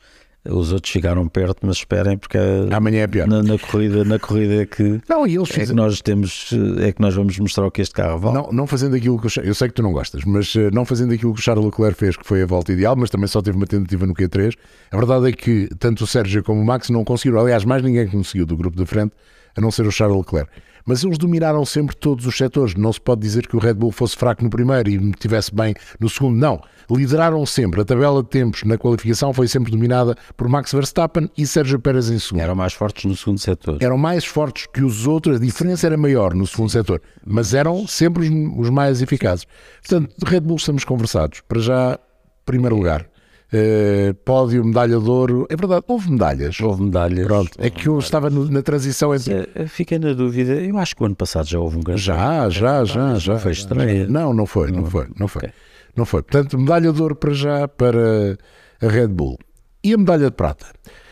os 0.49 0.73
outros 0.73 0.91
chegaram 0.91 1.29
perto, 1.29 1.59
mas 1.67 1.77
esperem 1.77 2.17
porque 2.17 2.39
amanhã 2.73 3.03
é 3.03 3.07
pior. 3.07 3.29
Na, 3.29 3.43
na 3.43 3.59
corrida, 3.59 4.05
na 4.05 4.19
corrida 4.19 4.63
é 4.63 4.67
que, 4.67 5.03
não, 5.07 5.27
e 5.27 5.37
eles 5.37 5.51
é 5.57 5.67
que 5.67 5.73
nós 5.75 6.01
temos, 6.01 6.51
é 6.81 6.93
que 6.93 7.01
nós 7.01 7.15
vamos 7.15 7.39
mostrar 7.39 7.67
o 7.67 7.71
que 7.71 7.83
este 7.83 7.95
carro 7.95 8.19
vale. 8.19 8.37
Não, 8.37 8.51
não 8.51 8.67
fazendo 8.67 8.97
aquilo 8.97 9.21
que 9.21 9.27
eu, 9.27 9.45
eu 9.45 9.55
sei 9.55 9.69
que 9.69 9.75
tu 9.75 9.83
não 9.83 9.93
gostas, 9.93 10.25
mas 10.25 10.57
eh, 10.57 10.71
não 10.73 10.87
fazendo 10.87 11.13
aquilo 11.13 11.35
que 11.35 11.41
o 11.41 11.43
Charles 11.43 11.67
Leclerc 11.67 11.99
fez, 11.99 12.17
que 12.17 12.27
foi 12.27 12.43
a 12.43 12.47
volta 12.47 12.73
ideal, 12.73 12.97
mas 12.97 13.11
também 13.11 13.29
só 13.29 13.43
teve 13.43 13.59
uma 13.59 13.67
tentativa 13.67 14.07
no 14.07 14.15
Q3. 14.15 14.55
A 14.91 14.97
verdade 14.97 15.29
é 15.29 15.33
que 15.33 15.69
tanto 15.79 16.05
o 16.05 16.07
Sérgio 16.07 16.43
como 16.43 16.61
o 16.61 16.65
Max 16.65 16.89
não 16.89 17.05
conseguiram, 17.05 17.39
aliás, 17.39 17.67
mais 17.67 17.83
ninguém 17.83 18.09
conseguiu 18.09 18.47
do 18.47 18.57
grupo 18.57 18.79
de 18.79 18.87
frente, 18.87 19.13
a 19.55 19.61
não 19.61 19.71
ser 19.71 19.87
o 19.87 19.93
Charles 19.93 20.17
Leclerc 20.17 20.51
mas 20.87 21.05
eles 21.05 21.19
dominaram 21.19 21.65
sempre 21.65 21.95
todos 21.97 22.27
os 22.27 22.37
setores. 22.37 22.75
Não 22.75 22.93
se 22.93 23.01
pode 23.01 23.21
dizer 23.21 23.47
que 23.47 23.57
o 23.57 23.59
Red 23.59 23.75
Bull 23.75 23.93
fosse 23.93 24.17
fraco 24.17 24.43
no 24.43 24.51
primeiro 24.51 24.89
e 24.89 24.97
estivesse 25.11 25.55
bem 25.55 25.75
no 25.99 26.09
segundo. 26.09 26.37
Não. 26.37 26.61
Lideraram 26.91 27.45
sempre. 27.47 27.81
A 27.81 27.85
tabela 27.85 28.23
de 28.23 28.29
tempos 28.29 28.65
na 28.65 28.77
qualificação 28.77 29.33
foi 29.33 29.49
sempre 29.49 29.71
dominada 29.71 30.17
por 30.37 30.49
Max 30.49 30.73
Verstappen 30.73 31.31
e 31.37 31.47
Sérgio 31.47 31.79
Pérez 31.79 32.11
em 32.11 32.19
segundo. 32.19 32.43
Eram 32.43 32.55
mais 32.55 32.73
fortes 32.73 33.05
no 33.05 33.17
segundo 33.17 33.39
setor. 33.39 33.79
Eram 33.81 33.97
mais 33.97 34.25
fortes 34.25 34.67
que 34.67 34.83
os 34.83 35.07
outros. 35.07 35.37
A 35.37 35.41
diferença 35.41 35.87
era 35.87 35.97
maior 35.97 36.35
no 36.35 36.47
segundo 36.47 36.71
setor, 36.71 37.01
mas 37.25 37.55
eram 37.55 37.87
sempre 37.87 38.29
os, 38.29 38.59
os 38.59 38.71
mais 38.71 39.01
eficazes. 39.01 39.47
Portanto, 39.81 40.15
Red 40.25 40.41
Bull 40.41 40.57
estamos 40.57 40.85
conversados. 40.85 41.41
Para 41.49 41.61
já, 41.61 41.99
primeiro 42.45 42.77
lugar. 42.77 43.12
Uh, 43.53 44.15
pódio, 44.25 44.65
medalha 44.65 44.99
de 44.99 45.11
ouro. 45.11 45.47
É 45.51 45.57
verdade, 45.57 45.85
houve 45.87 46.11
medalhas. 46.11 46.59
Houve 46.59 46.85
medalhas. 46.85 47.27
Pronto, 47.27 47.51
é 47.59 47.69
que 47.69 47.87
eu 47.87 47.99
estava 47.99 48.31
no, 48.31 48.51
na 48.51 48.63
transição 48.63 49.15
entre. 49.15 49.47
Fiquei 49.69 49.99
na 49.99 50.15
dúvida, 50.15 50.55
eu 50.55 50.79
acho 50.79 50.97
que 50.97 51.03
o 51.03 51.07
ano 51.07 51.15
passado 51.15 51.47
já 51.47 51.61
houve 51.61 51.77
um 51.77 51.81
grande. 51.81 52.01
Já, 52.01 52.49
já, 52.49 52.83
já, 52.85 53.15
já. 53.17 53.39
Foi 53.39 53.53
estranho. 53.53 54.09
Não, 54.11 54.33
não 54.33 54.47
foi, 54.47 54.71
não, 54.71 54.87
foi, 54.87 55.07
não 55.19 55.29
foi. 55.29 55.41
Okay. 55.41 55.53
Não 55.95 56.07
foi. 56.07 56.23
Portanto, 56.23 56.59
medalha 56.59 56.91
de 56.93 57.03
ouro 57.03 57.15
para 57.15 57.35
já 57.35 57.69
para 57.69 58.39
a 58.81 58.89
Red 58.89 59.09
Bull. 59.09 59.39
E 59.85 59.93
a 59.93 59.99
medalha 59.99 60.31
de 60.31 60.37
prata? 60.37 60.67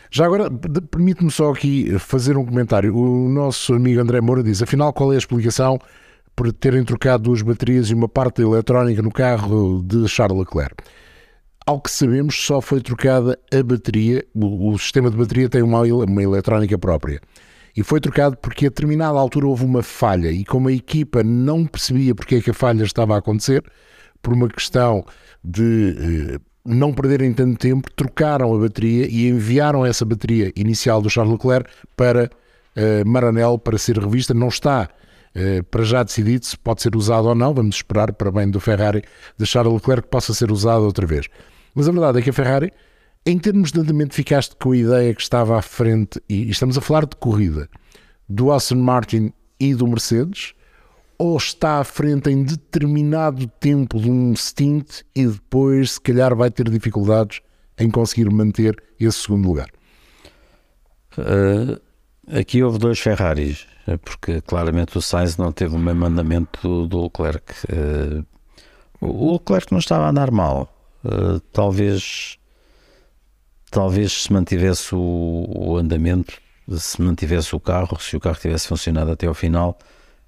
Já 0.09 0.25
agora, 0.25 0.49
permite-me 0.89 1.29
só 1.31 1.51
aqui 1.51 1.97
fazer 1.99 2.37
um 2.37 2.45
comentário. 2.45 2.95
O 2.95 3.29
nosso 3.29 3.73
amigo 3.73 4.01
André 4.01 4.19
Moura 4.19 4.41
diz: 4.41 4.61
afinal, 4.61 4.91
qual 4.91 5.11
é 5.11 5.15
a 5.15 5.19
explicação 5.19 5.79
por 6.35 6.51
terem 6.51 6.83
trocado 6.83 7.23
duas 7.23 7.41
baterias 7.41 7.89
e 7.89 7.93
uma 7.93 8.09
parte 8.09 8.41
eletrónica 8.41 9.01
no 9.01 9.11
carro 9.11 9.83
de 9.85 10.07
Charles 10.07 10.39
Leclerc? 10.39 10.83
Ao 11.71 11.79
que 11.79 11.89
sabemos, 11.89 12.35
só 12.35 12.59
foi 12.59 12.81
trocada 12.81 13.39
a 13.49 13.63
bateria. 13.63 14.25
O, 14.35 14.73
o 14.73 14.77
sistema 14.77 15.09
de 15.09 15.15
bateria 15.15 15.47
tem 15.47 15.61
uma, 15.61 15.79
uma 15.83 16.21
eletrónica 16.21 16.77
própria. 16.77 17.21
E 17.73 17.81
foi 17.81 18.01
trocado 18.01 18.35
porque 18.35 18.65
a 18.65 18.69
determinada 18.69 19.17
altura 19.17 19.47
houve 19.47 19.63
uma 19.63 19.81
falha 19.81 20.29
e 20.29 20.43
como 20.43 20.67
a 20.67 20.73
equipa 20.73 21.23
não 21.23 21.65
percebia 21.65 22.13
porque 22.13 22.35
é 22.35 22.41
que 22.41 22.49
a 22.49 22.53
falha 22.53 22.83
estava 22.83 23.15
a 23.15 23.19
acontecer, 23.19 23.63
por 24.21 24.33
uma 24.33 24.49
questão 24.49 25.05
de 25.41 25.95
eh, 26.33 26.39
não 26.65 26.91
perderem 26.91 27.31
tanto 27.31 27.57
tempo, 27.57 27.89
trocaram 27.95 28.53
a 28.53 28.59
bateria 28.59 29.07
e 29.09 29.29
enviaram 29.29 29.85
essa 29.85 30.03
bateria 30.03 30.51
inicial 30.57 31.01
do 31.01 31.09
Charles 31.09 31.31
Leclerc 31.31 31.69
para 31.95 32.29
uh, 32.75 33.09
Maranello 33.09 33.57
para 33.57 33.77
ser 33.77 33.97
revista. 33.97 34.33
Não 34.33 34.49
está 34.49 34.89
uh, 35.33 35.63
para 35.71 35.83
já 35.85 36.03
decidido 36.03 36.45
se 36.45 36.57
pode 36.57 36.81
ser 36.81 36.97
usado 36.97 37.29
ou 37.29 37.35
não. 37.35 37.53
Vamos 37.53 37.77
esperar 37.77 38.11
para 38.11 38.29
bem 38.29 38.51
do 38.51 38.59
Ferrari 38.59 39.05
de 39.37 39.45
Charles 39.45 39.73
Leclerc 39.73 40.03
que 40.03 40.09
possa 40.09 40.33
ser 40.33 40.51
usado 40.51 40.83
outra 40.83 41.07
vez. 41.07 41.29
Mas 41.73 41.87
a 41.87 41.91
verdade 41.91 42.19
é 42.19 42.21
que 42.21 42.29
a 42.29 42.33
Ferrari, 42.33 42.71
em 43.25 43.37
termos 43.37 43.71
de 43.71 43.79
andamento, 43.79 44.13
ficaste 44.13 44.55
com 44.55 44.71
a 44.71 44.77
ideia 44.77 45.13
que 45.13 45.21
estava 45.21 45.57
à 45.57 45.61
frente, 45.61 46.21
e 46.27 46.49
estamos 46.49 46.77
a 46.77 46.81
falar 46.81 47.05
de 47.05 47.15
corrida, 47.15 47.69
do 48.27 48.51
Aston 48.51 48.75
Martin 48.75 49.31
e 49.59 49.75
do 49.75 49.87
Mercedes 49.87 50.53
ou 51.21 51.37
está 51.37 51.77
à 51.77 51.83
frente 51.83 52.31
em 52.31 52.41
determinado 52.41 53.45
tempo 53.59 53.99
de 53.99 54.09
um 54.09 54.35
stint 54.35 55.01
e 55.15 55.27
depois, 55.27 55.91
se 55.91 56.01
calhar, 56.01 56.35
vai 56.35 56.49
ter 56.49 56.67
dificuldades 56.67 57.41
em 57.77 57.91
conseguir 57.91 58.27
manter 58.31 58.81
esse 58.99 59.19
segundo 59.19 59.47
lugar? 59.47 59.69
Uh, 61.15 61.79
aqui 62.35 62.63
houve 62.63 62.79
dois 62.79 62.97
Ferraris, 62.99 63.67
eh, 63.87 63.97
porque 63.97 64.41
claramente 64.41 64.97
o 64.97 65.01
Sainz 65.01 65.37
não 65.37 65.51
teve 65.51 65.75
o 65.75 65.79
mesmo 65.79 66.07
andamento 66.07 66.59
do, 66.59 66.87
do 66.87 67.03
Leclerc. 67.03 67.53
Uh, 67.71 68.25
o 68.99 69.33
Leclerc 69.33 69.71
não 69.71 69.79
estava 69.79 70.05
a 70.05 70.09
andar 70.09 70.31
mal. 70.31 70.80
Uh, 71.03 71.39
talvez, 71.51 72.37
talvez 73.69 74.23
se 74.23 74.33
mantivesse 74.33 74.93
o, 74.93 75.45
o 75.49 75.77
andamento, 75.77 76.33
se 76.77 77.01
mantivesse 77.01 77.55
o 77.55 77.59
carro, 77.59 77.99
se 77.99 78.15
o 78.15 78.19
carro 78.19 78.37
tivesse 78.39 78.67
funcionado 78.67 79.11
até 79.11 79.27
ao 79.27 79.33
final, 79.33 79.77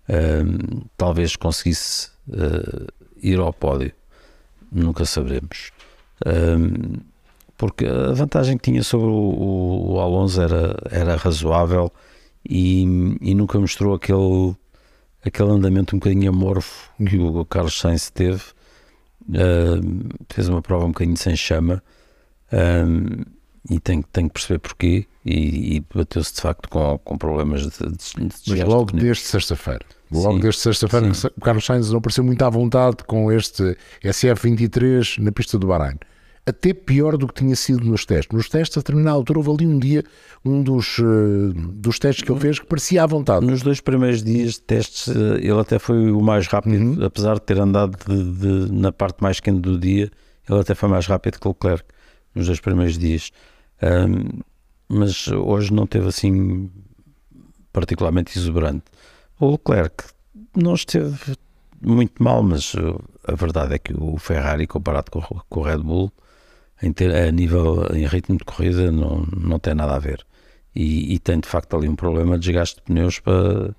uh, 0.10 0.86
talvez 0.98 1.36
conseguisse 1.36 2.10
uh, 2.30 2.88
ir 3.22 3.39
ao 3.39 3.53
pódio. 3.53 3.92
Nunca 4.72 5.06
saberemos. 5.06 5.72
Porque 7.58 7.86
a 7.86 8.12
vantagem 8.13 8.58
que 8.58 8.63
tinha 8.72 8.84
sobre 8.84 9.08
o, 9.08 9.12
o, 9.12 9.94
o 9.94 10.00
Alonso 10.00 10.42
era, 10.42 10.75
era 10.89 11.15
razoável 11.15 11.92
e, 12.48 12.84
e, 13.22 13.34
nunca 13.34 13.60
mostrou 13.60 13.94
aquele, 13.94 14.56
aquele 15.24 15.51
andamento 15.51 15.96
um 15.96 16.00
bocadinho 16.00 16.30
amorfo 16.30 16.89
que 17.08 17.18
o 17.18 17.46
Carlos 17.46 17.80
Sainz 17.80 18.10
teve. 18.10 18.42
Fez 20.30 20.50
uma 20.50 20.62
prova 20.62 20.86
um 20.86 20.89
bocadinho 20.89 21.18
sem 21.18 21.36
chama 21.36 21.82
e 23.70 23.80
tem, 23.80 24.01
tem 24.01 24.27
que 24.27 24.34
perceber 24.34 24.60
porquê 24.60 25.06
e, 25.25 25.77
e 25.77 25.86
bateu-se 25.94 26.34
de 26.34 26.42
facto 26.42 26.68
com, 26.70 26.98
com 27.00 27.18
problemas 27.18 27.62
de, 27.62 27.70
de, 27.70 28.27
de 28.27 28.51
Mas 28.51 28.63
logo 28.63 28.92
de 28.92 29.00
desde 29.00 29.24
sexta-feira. 29.24 29.86
Logo 30.12 30.36
Sim. 30.36 30.42
desde 30.42 30.62
sexta-feira, 30.62 31.12
o 31.36 31.42
Carlos 31.42 31.65
Sainz 31.65 31.89
não 31.89 32.01
pareceu 32.01 32.24
muito 32.24 32.42
à 32.44 32.50
vontade 32.50 32.98
com 33.08 33.32
este 33.32 33.77
SF23 34.03 35.20
na 35.20 35.32
pista 35.32 35.58
do 35.58 35.68
Bahrein. 35.68 35.98
Até 36.45 36.73
pior 36.73 37.15
do 37.15 37.27
que 37.27 37.35
tinha 37.35 37.55
sido 37.55 37.85
nos 37.85 38.05
testes. 38.05 38.35
Nos 38.35 38.50
testes, 38.50 38.77
a 38.77 38.81
determinada 38.81 39.15
altura, 39.15 39.39
houve 39.39 39.51
ali 39.51 39.65
um 39.65 39.79
dia, 39.79 40.03
um 40.43 40.62
dos, 40.62 40.97
uh, 41.00 41.53
dos 41.53 41.97
testes 42.00 42.23
que 42.23 42.31
ele 42.31 42.39
fez 42.39 42.59
que 42.59 42.65
parecia 42.65 43.01
à 43.03 43.05
vontade. 43.05 43.45
Nos 43.45 43.62
dois 43.62 43.79
primeiros 43.79 44.21
dias 44.21 44.55
de 44.55 44.62
testes, 44.62 45.07
uh, 45.07 45.35
ele 45.35 45.59
até 45.59 45.79
foi 45.79 46.12
o 46.12 46.21
mais 46.21 46.47
rápido, 46.47 46.75
uhum. 46.75 47.05
apesar 47.05 47.35
de 47.35 47.41
ter 47.41 47.59
andado 47.59 47.97
de, 48.05 48.23
de, 48.65 48.71
na 48.73 48.91
parte 48.91 49.23
mais 49.23 49.39
quente 49.39 49.62
do 49.62 49.79
dia, 49.79 50.12
ele 50.49 50.60
até 50.60 50.75
foi 50.75 50.89
mais 50.89 51.08
rápido 51.08 51.39
que 51.39 51.47
o 51.47 51.51
Leclerc 51.51 51.86
nos 52.36 52.47
dois 52.47 52.60
primeiros 52.60 52.97
dias. 52.97 53.32
Um, 53.82 54.41
mas 54.89 55.27
hoje 55.29 55.71
não 55.71 55.88
teve 55.88 56.08
assim 56.08 56.69
particularmente 57.71 58.38
exuberante. 58.38 58.84
O 59.39 59.51
Leclerc 59.51 60.06
não 60.56 60.73
esteve 60.73 61.38
muito 61.82 62.21
mal, 62.21 62.43
mas 62.43 62.73
uh, 62.73 63.01
a 63.25 63.34
verdade 63.34 63.75
é 63.75 63.79
que 63.79 63.93
o 63.97 64.17
Ferrari, 64.17 64.67
comparado 64.67 65.10
com, 65.10 65.21
com 65.21 65.60
o 65.60 65.63
Red 65.63 65.77
Bull, 65.77 66.12
em 66.81 66.91
ter, 66.91 67.13
a 67.15 67.31
nível, 67.31 67.88
em 67.93 68.05
ritmo 68.05 68.38
de 68.38 68.43
corrida, 68.43 68.91
não, 68.91 69.25
não 69.36 69.59
tem 69.59 69.73
nada 69.73 69.95
a 69.95 69.99
ver. 69.99 70.25
E, 70.75 71.13
e 71.13 71.19
tem 71.19 71.39
de 71.39 71.47
facto 71.47 71.75
ali 71.75 71.88
um 71.88 71.95
problema 71.95 72.38
de 72.38 72.45
desgaste 72.45 72.77
de 72.77 72.81
pneus 72.83 73.19
para. 73.19 73.75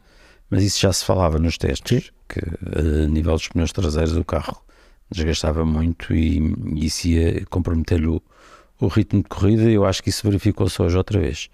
Mas 0.50 0.62
isso 0.62 0.80
já 0.80 0.92
se 0.92 1.04
falava 1.04 1.38
nos 1.38 1.59
testes, 1.59 2.04
Sim. 2.04 2.11
que 2.28 2.40
a 2.78 3.07
nível 3.09 3.33
dos 3.33 3.48
pneus 3.48 3.72
traseiros 3.72 4.16
o 4.16 4.24
carro 4.24 4.62
desgastava 5.11 5.64
muito 5.64 6.14
e, 6.14 6.38
e 6.74 6.87
isso 6.87 7.09
ia 7.09 7.44
comprometer-lhe 7.46 8.07
o, 8.07 8.22
o 8.80 8.88
ritmo 8.88 9.22
de 9.22 9.28
corrida, 9.28 9.62
eu 9.62 9.85
acho 9.85 10.02
que 10.02 10.11
isso 10.11 10.22
verificou-se 10.26 10.80
hoje 10.80 10.96
outra 10.96 11.18
vez. 11.18 11.48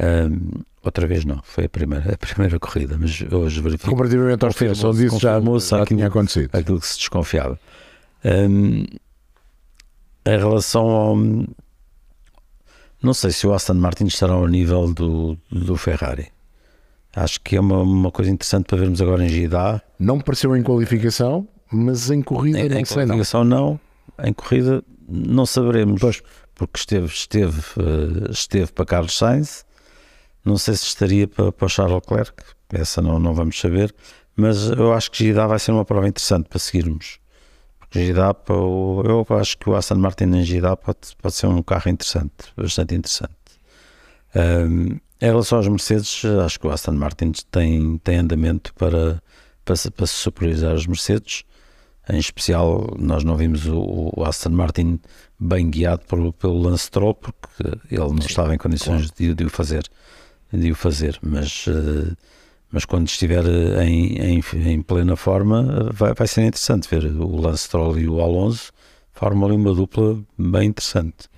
Um, 0.00 0.62
outra 0.82 1.06
vez 1.06 1.24
não, 1.24 1.40
foi 1.44 1.66
a 1.66 1.68
primeira, 1.68 2.14
a 2.14 2.16
primeira 2.16 2.58
corrida, 2.58 2.96
mas 2.98 3.22
hoje 3.30 3.60
verificou. 3.60 3.90
Comparativamente 3.90 4.44
aos 4.44 4.54
testes, 4.54 4.84
onde 4.84 5.06
isso 5.06 5.18
já, 5.18 5.40
já 5.40 5.86
tinha 5.86 6.06
acontecido. 6.06 6.50
Aquilo 6.52 6.80
que 6.80 6.86
se 6.86 6.98
desconfiava. 6.98 7.58
Um, 8.24 8.84
em 10.26 10.38
relação 10.38 10.88
ao. 10.88 11.16
Não 13.02 13.12
sei 13.12 13.30
se 13.30 13.46
o 13.46 13.52
Aston 13.52 13.74
Martin 13.74 14.06
estará 14.06 14.32
ao 14.32 14.46
nível 14.46 14.92
do, 14.92 15.36
do 15.50 15.76
Ferrari. 15.76 16.28
Acho 17.14 17.40
que 17.40 17.56
é 17.56 17.60
uma, 17.60 17.80
uma 17.82 18.10
coisa 18.10 18.30
interessante 18.30 18.66
para 18.66 18.78
vermos 18.78 19.00
agora 19.00 19.24
em 19.24 19.28
Gidá. 19.28 19.80
Não 19.98 20.18
pareceu 20.18 20.56
em 20.56 20.62
qualificação, 20.62 21.46
mas 21.70 22.10
em 22.10 22.22
corrida 22.22 22.60
em, 22.60 22.68
não 22.68 22.78
em 22.78 22.84
sei 22.84 22.96
qualificação 22.96 23.44
não. 23.44 23.78
Em 24.22 24.32
corrida 24.32 24.82
não 25.06 25.44
saberemos. 25.44 26.00
Pois 26.00 26.22
porque 26.54 26.78
esteve, 26.78 27.06
esteve, 27.06 27.60
eh, 27.78 28.30
esteve 28.30 28.72
para 28.72 28.86
Carlos 28.86 29.16
Sainz, 29.16 29.64
não 30.44 30.56
sei 30.56 30.74
se 30.76 30.84
estaria 30.84 31.26
para, 31.26 31.50
para 31.52 31.68
Charles 31.68 31.94
Leclerc, 31.94 32.32
essa 32.72 33.02
não, 33.02 33.18
não 33.18 33.34
vamos 33.34 33.58
saber, 33.58 33.94
mas 34.36 34.68
eu 34.70 34.92
acho 34.92 35.10
que 35.10 35.24
Gidá 35.24 35.46
vai 35.46 35.58
ser 35.58 35.72
uma 35.72 35.84
prova 35.84 36.08
interessante 36.08 36.48
para 36.48 36.58
seguirmos. 36.58 37.18
Gidá, 37.94 38.34
eu 38.48 39.26
acho 39.38 39.56
que 39.56 39.70
o 39.70 39.74
Aston 39.74 39.96
Martin 39.96 40.24
em 40.24 40.42
Gidá 40.42 40.76
pode, 40.76 40.98
pode 41.20 41.34
ser 41.34 41.46
um 41.46 41.62
carro 41.62 41.88
interessante, 41.90 42.32
bastante 42.56 42.94
interessante. 42.94 43.34
Um, 44.34 44.98
em 45.20 45.26
relação 45.26 45.58
aos 45.58 45.68
Mercedes, 45.68 46.22
acho 46.44 46.58
que 46.58 46.66
o 46.66 46.70
Aston 46.70 46.92
Martin 46.92 47.32
tem, 47.50 47.98
tem 47.98 48.18
andamento 48.18 48.74
para, 48.74 49.22
para, 49.64 49.76
para 49.96 50.06
se 50.06 50.14
superiorizar 50.14 50.74
os 50.74 50.86
Mercedes. 50.86 51.44
Em 52.10 52.18
especial, 52.18 52.94
nós 52.98 53.24
não 53.24 53.36
vimos 53.36 53.66
o, 53.66 54.12
o 54.14 54.24
Aston 54.24 54.50
Martin 54.50 55.00
bem 55.38 55.70
guiado 55.70 56.02
pelo, 56.06 56.32
pelo 56.32 56.58
Lance 56.58 56.86
Stroll, 56.86 57.14
porque 57.14 57.62
ele 57.90 58.00
não 58.00 58.20
Sim, 58.20 58.26
estava 58.26 58.54
em 58.54 58.58
condições 58.58 59.06
claro. 59.06 59.14
de, 59.16 59.34
de, 59.34 59.44
o 59.44 59.50
fazer, 59.50 59.88
de 60.52 60.70
o 60.70 60.74
fazer, 60.74 61.18
mas, 61.22 61.66
uh, 61.68 62.14
mas 62.74 62.84
quando 62.84 63.06
estiver 63.06 63.44
em, 63.84 64.16
em, 64.18 64.42
em 64.66 64.82
plena 64.82 65.14
forma, 65.14 65.90
vai, 65.92 66.12
vai 66.12 66.26
ser 66.26 66.40
interessante 66.40 66.88
ver 66.90 67.06
o 67.06 67.40
Lance 67.40 67.66
Stroll 67.66 67.96
e 68.00 68.08
o 68.08 68.20
Alonso, 68.20 68.72
formam 69.12 69.48
ali 69.48 69.56
uma 69.56 69.72
dupla 69.72 70.18
bem 70.36 70.70
interessante. 70.70 71.28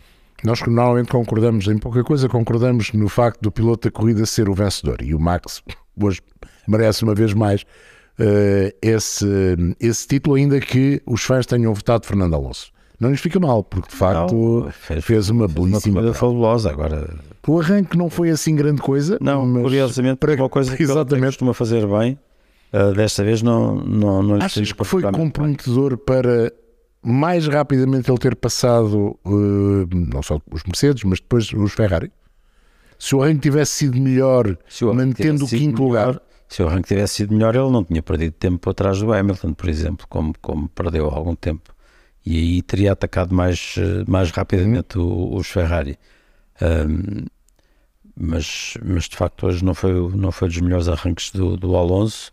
Nós 0.42 0.62
normalmente 0.62 1.10
concordamos 1.10 1.66
em 1.66 1.76
pouca 1.76 2.02
coisa, 2.02 2.26
concordamos 2.26 2.90
no 2.94 3.06
facto 3.10 3.42
do 3.42 3.52
piloto 3.52 3.86
da 3.86 3.92
corrida 3.92 4.24
ser 4.24 4.48
o 4.48 4.54
vencedor 4.54 5.02
e 5.02 5.14
o 5.14 5.20
Max 5.20 5.62
hoje 6.00 6.22
merece 6.66 7.04
uma 7.04 7.14
vez 7.14 7.34
mais 7.34 7.64
uh, 8.18 8.74
esse, 8.80 9.26
esse 9.78 10.06
título, 10.08 10.36
ainda 10.36 10.58
que 10.58 11.02
os 11.04 11.22
fãs 11.22 11.44
tenham 11.44 11.74
votado 11.74 12.06
Fernando 12.06 12.32
Alonso. 12.32 12.72
Não 12.98 13.10
lhes 13.10 13.20
fica 13.20 13.38
mal, 13.38 13.62
porque 13.62 13.88
de 13.90 13.96
facto 13.96 14.32
não, 14.32 14.70
fez, 14.70 15.04
fez, 15.04 15.30
uma 15.30 15.46
belíssima. 15.46 16.00
Uma 16.00 16.14
fabulosa 16.14 16.70
agora. 16.70 17.14
O 17.46 17.60
arranque 17.60 17.96
não 17.96 18.08
foi 18.08 18.30
assim 18.30 18.56
grande 18.56 18.80
coisa. 18.80 19.18
Não, 19.20 19.62
curiosamente, 19.62 20.16
para 20.16 20.34
uma 20.34 20.48
coisa 20.48 20.74
que 20.76 20.82
exatamente. 20.82 21.26
costuma 21.26 21.52
fazer 21.52 21.86
bem, 21.86 22.18
uh, 22.72 22.94
desta 22.94 23.22
vez 23.22 23.42
não, 23.42 23.76
não, 23.76 24.22
não 24.22 24.36
Achas 24.36 24.72
que 24.72 24.84
foi 24.84 25.02
comprometedor 25.02 25.98
para 25.98 26.52
mais 27.02 27.46
rapidamente 27.46 28.10
ele 28.10 28.18
ter 28.18 28.34
passado 28.34 29.18
uh, 29.24 29.86
não 29.92 30.22
só 30.22 30.40
os 30.50 30.64
Mercedes, 30.64 31.04
mas 31.04 31.20
depois 31.20 31.52
os 31.52 31.72
Ferrari? 31.72 32.10
Se 32.98 33.14
o 33.14 33.22
arranque 33.22 33.40
tivesse 33.40 33.72
sido 33.72 34.00
melhor, 34.00 34.56
mantendo 34.94 35.44
o 35.44 35.48
quinto 35.48 35.82
melhor, 35.82 36.06
lugar, 36.06 36.22
se 36.48 36.62
o 36.62 36.68
arranque 36.68 36.88
tivesse 36.88 37.14
sido 37.14 37.34
melhor, 37.34 37.54
ele 37.54 37.70
não 37.70 37.84
tinha 37.84 38.02
perdido 38.02 38.32
tempo 38.32 38.70
atrás 38.70 39.00
do 39.00 39.12
Hamilton, 39.12 39.52
por 39.52 39.68
exemplo, 39.68 40.06
como, 40.08 40.32
como 40.40 40.68
perdeu 40.68 41.10
algum 41.10 41.34
tempo. 41.34 41.75
E 42.26 42.38
aí 42.38 42.62
teria 42.62 42.92
atacado 42.92 43.32
mais, 43.32 43.76
mais 44.08 44.32
rapidamente 44.32 44.98
os 44.98 45.46
Ferrari. 45.46 45.96
Um, 46.60 47.24
mas, 48.18 48.74
mas 48.82 49.04
de 49.04 49.16
facto 49.16 49.46
hoje 49.46 49.64
não 49.64 49.74
foi, 49.74 49.92
não 50.16 50.32
foi 50.32 50.48
dos 50.48 50.58
melhores 50.58 50.88
arranques 50.88 51.30
do, 51.30 51.56
do 51.56 51.76
Alonso. 51.76 52.32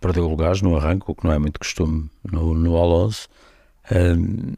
Perdeu 0.00 0.28
lugares 0.28 0.62
no 0.62 0.76
arranque, 0.76 1.06
o 1.08 1.14
que 1.14 1.24
não 1.24 1.32
é 1.32 1.38
muito 1.38 1.58
costume 1.58 2.08
no, 2.30 2.54
no 2.54 2.76
Alonso. 2.76 3.28
Um, 3.90 4.54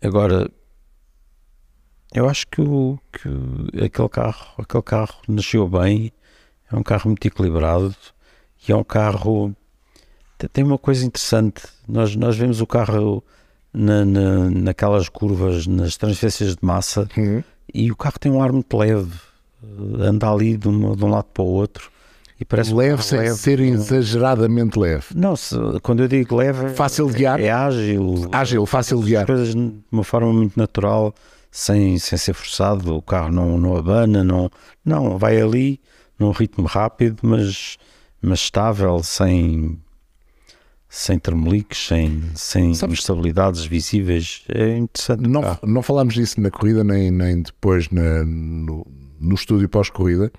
agora, 0.00 0.48
eu 2.14 2.28
acho 2.28 2.46
que, 2.46 2.60
o, 2.60 3.00
que 3.12 3.84
aquele 3.84 4.08
carro, 4.08 4.54
aquele 4.58 4.82
carro 4.84 5.16
nasceu 5.26 5.68
bem, 5.68 6.12
é 6.70 6.76
um 6.76 6.82
carro 6.84 7.08
muito 7.08 7.26
equilibrado 7.26 7.96
e 8.68 8.70
é 8.70 8.76
um 8.76 8.84
carro 8.84 9.54
tem 10.52 10.64
uma 10.64 10.78
coisa 10.78 11.04
interessante. 11.04 11.62
Nós, 11.86 12.14
nós 12.16 12.36
vemos 12.36 12.60
o 12.60 12.66
carro 12.66 13.22
na, 13.72 14.04
na, 14.04 14.50
naquelas 14.50 15.08
curvas, 15.08 15.66
nas 15.66 15.96
transferências 15.96 16.56
de 16.56 16.64
massa, 16.64 17.08
Uhum. 17.16 17.42
e 17.72 17.90
o 17.90 17.96
carro 17.96 18.18
tem 18.18 18.30
um 18.32 18.42
ar 18.42 18.52
muito 18.52 18.76
leve, 18.76 19.12
anda 19.98 20.30
ali 20.30 20.56
de 20.56 20.68
um, 20.68 20.94
de 20.96 21.04
um 21.04 21.08
lado 21.10 21.26
para 21.32 21.42
o 21.42 21.46
outro 21.46 21.90
e 22.40 22.44
parece 22.44 22.72
Leve 22.72 23.02
sem 23.02 23.34
ser 23.34 23.60
exageradamente 23.60 24.78
leve. 24.78 25.04
Não, 25.14 25.36
se, 25.36 25.54
quando 25.82 26.00
eu 26.02 26.08
digo 26.08 26.34
leve, 26.36 26.66
é- 26.66 26.68
Fácil 26.70 27.06
de 27.08 27.18
guiar? 27.18 27.38
é 27.38 27.50
ágil, 27.50 28.28
Ágil, 28.32 28.64
fácil 28.64 28.98
de 29.00 29.06
guiar. 29.10 29.26
coisas 29.26 29.54
de 29.54 29.72
uma 29.92 30.02
forma 30.02 30.32
muito 30.32 30.56
natural, 30.58 31.14
sem, 31.50 31.98
sem 31.98 32.16
ser 32.16 32.32
forçado. 32.32 32.96
O 32.96 33.02
carro 33.02 33.30
não, 33.30 33.58
não 33.58 33.76
abana, 33.76 34.24
não, 34.24 34.50
não 34.82 35.18
vai 35.18 35.38
ali 35.40 35.78
num 36.18 36.30
ritmo 36.30 36.66
rápido, 36.66 37.18
mas, 37.22 37.76
mas 38.22 38.38
estável, 38.40 39.02
sem, 39.02 39.78
sem 40.92 41.18
termeliques, 41.20 41.86
sem, 41.86 42.20
sem 42.34 42.74
Sabes- 42.74 42.98
instabilidades 42.98 43.64
visíveis. 43.64 44.42
É 44.48 44.76
interessante. 44.76 45.28
Não, 45.28 45.40
carro. 45.40 45.60
não 45.64 45.82
falámos 45.82 46.14
disso 46.14 46.40
na 46.40 46.50
corrida, 46.50 46.82
nem, 46.82 47.10
nem 47.12 47.40
depois 47.42 47.88
na- 47.90 48.24
no, 48.24 48.84
no 49.20 49.34
estúdio 49.36 49.68
pós-corrida. 49.68 50.32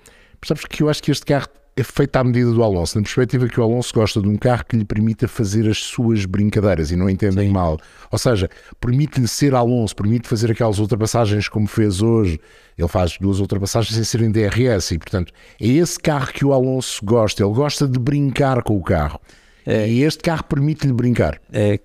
Sabes 0.44 0.64
que 0.66 0.82
eu 0.82 0.90
acho 0.90 1.02
que 1.02 1.10
este 1.10 1.24
carro 1.24 1.46
é 1.74 1.82
feito 1.82 2.14
à 2.16 2.22
medida 2.24 2.50
do 2.52 2.62
Alonso, 2.62 2.98
na 2.98 3.02
perspectiva 3.02 3.48
que 3.48 3.58
o 3.58 3.62
Alonso 3.62 3.94
gosta 3.94 4.20
de 4.20 4.28
um 4.28 4.36
carro 4.36 4.62
que 4.68 4.76
lhe 4.76 4.84
permita 4.84 5.26
fazer 5.26 5.66
as 5.70 5.78
suas 5.78 6.26
brincadeiras 6.26 6.90
e 6.90 6.96
não 6.96 7.08
entendem 7.08 7.48
mal. 7.48 7.78
Ou 8.10 8.18
seja, 8.18 8.50
permite-lhe 8.78 9.26
ser 9.26 9.54
Alonso, 9.54 9.96
permite 9.96 10.28
fazer 10.28 10.50
aquelas 10.50 10.78
ultrapassagens 10.78 11.48
como 11.48 11.66
fez 11.66 12.02
hoje. 12.02 12.38
Ele 12.76 12.88
faz 12.88 13.16
duas 13.18 13.38
ultrapassagens 13.40 13.94
sem 13.94 14.04
serem 14.04 14.30
DRS 14.30 14.90
e, 14.92 14.98
portanto, 14.98 15.32
é 15.58 15.66
esse 15.66 15.98
carro 15.98 16.30
que 16.30 16.44
o 16.44 16.52
Alonso 16.52 17.02
gosta. 17.02 17.42
Ele 17.42 17.54
gosta 17.54 17.88
de 17.88 17.98
brincar 17.98 18.62
com 18.62 18.76
o 18.76 18.82
carro. 18.82 19.18
E 19.66 20.02
este 20.02 20.22
carro 20.22 20.44
permite-lhe 20.44 20.92
brincar. 20.92 21.40
É 21.52 21.78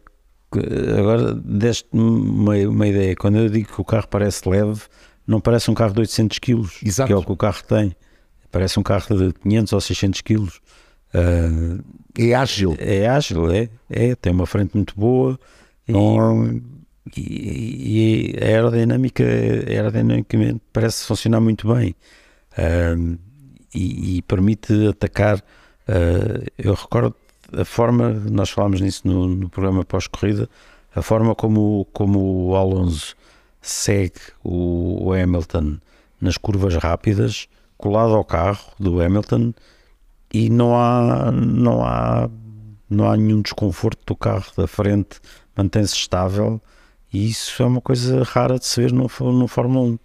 agora 0.97 1.33
deste-me 1.33 2.01
uma, 2.01 2.55
uma 2.55 2.87
ideia. 2.87 3.15
Quando 3.15 3.37
eu 3.37 3.49
digo 3.49 3.73
que 3.73 3.81
o 3.81 3.85
carro 3.85 4.07
parece 4.07 4.47
leve, 4.47 4.81
não 5.25 5.39
parece 5.41 5.69
um 5.69 5.73
carro 5.73 5.93
de 5.93 5.99
800 6.01 6.39
kg, 6.39 6.61
Exato. 6.83 7.07
que 7.07 7.13
é 7.13 7.15
o 7.15 7.23
que 7.23 7.31
o 7.31 7.37
carro 7.37 7.61
tem. 7.67 7.95
Parece 8.51 8.79
um 8.79 8.83
carro 8.83 9.05
de 9.17 9.33
500 9.33 9.73
ou 9.73 9.81
600 9.81 10.21
kg. 10.21 10.47
Ah, 11.13 11.83
É 12.17 12.33
ágil. 12.33 12.75
é 12.79 13.07
ágil, 13.07 13.51
é, 13.51 13.69
é, 13.89 14.15
tem 14.15 14.31
uma 14.33 14.45
frente 14.45 14.73
muito 14.75 14.93
boa 14.97 15.37
e, 15.87 15.93
e- 17.15 18.33
e 18.35 18.43
a 18.43 18.45
aerodinâmica, 18.45 19.23
aerodinamicamente 19.67 20.61
parece 20.73 21.05
funcionar 21.05 21.39
muito 21.39 21.67
bem 21.73 21.95
Ahm, 22.57 23.17
e, 23.73 24.17
e 24.17 24.21
permite 24.23 24.73
atacar. 24.87 25.43
ah, 25.87 26.43
eu 26.57 26.73
recordo 26.73 27.15
a 27.53 27.63
forma, 27.65 28.09
nós 28.11 28.49
falámos 28.49 28.81
nisso 28.81 29.07
no, 29.07 29.27
no 29.27 29.49
programa 29.49 29.83
pós-corrida, 29.85 30.49
a 30.95 31.01
forma 31.01 31.35
como, 31.35 31.87
como 31.93 32.47
o 32.49 32.55
Alonso 32.55 33.15
segue 33.61 34.19
o, 34.43 35.05
o 35.07 35.13
Hamilton 35.13 35.77
nas 36.19 36.37
curvas 36.37 36.75
rápidas, 36.75 37.47
colado 37.77 38.13
ao 38.15 38.23
carro 38.23 38.71
do 38.79 39.01
Hamilton 39.01 39.53
e 40.33 40.49
não 40.49 40.75
há, 40.75 41.31
não 41.31 41.83
há, 41.85 42.29
não 42.89 43.09
há 43.09 43.15
nenhum 43.15 43.41
desconforto 43.41 43.99
do 44.05 44.15
carro 44.15 44.45
da 44.57 44.67
frente, 44.67 45.19
mantém-se 45.55 45.93
estável 45.95 46.59
e 47.13 47.29
isso 47.29 47.61
é 47.61 47.65
uma 47.65 47.81
coisa 47.81 48.23
rara 48.23 48.57
de 48.57 48.65
se 48.65 48.81
ver 48.81 48.91
no, 48.91 49.07
no 49.31 49.47
Fórmula 49.47 49.89
1. 49.91 49.99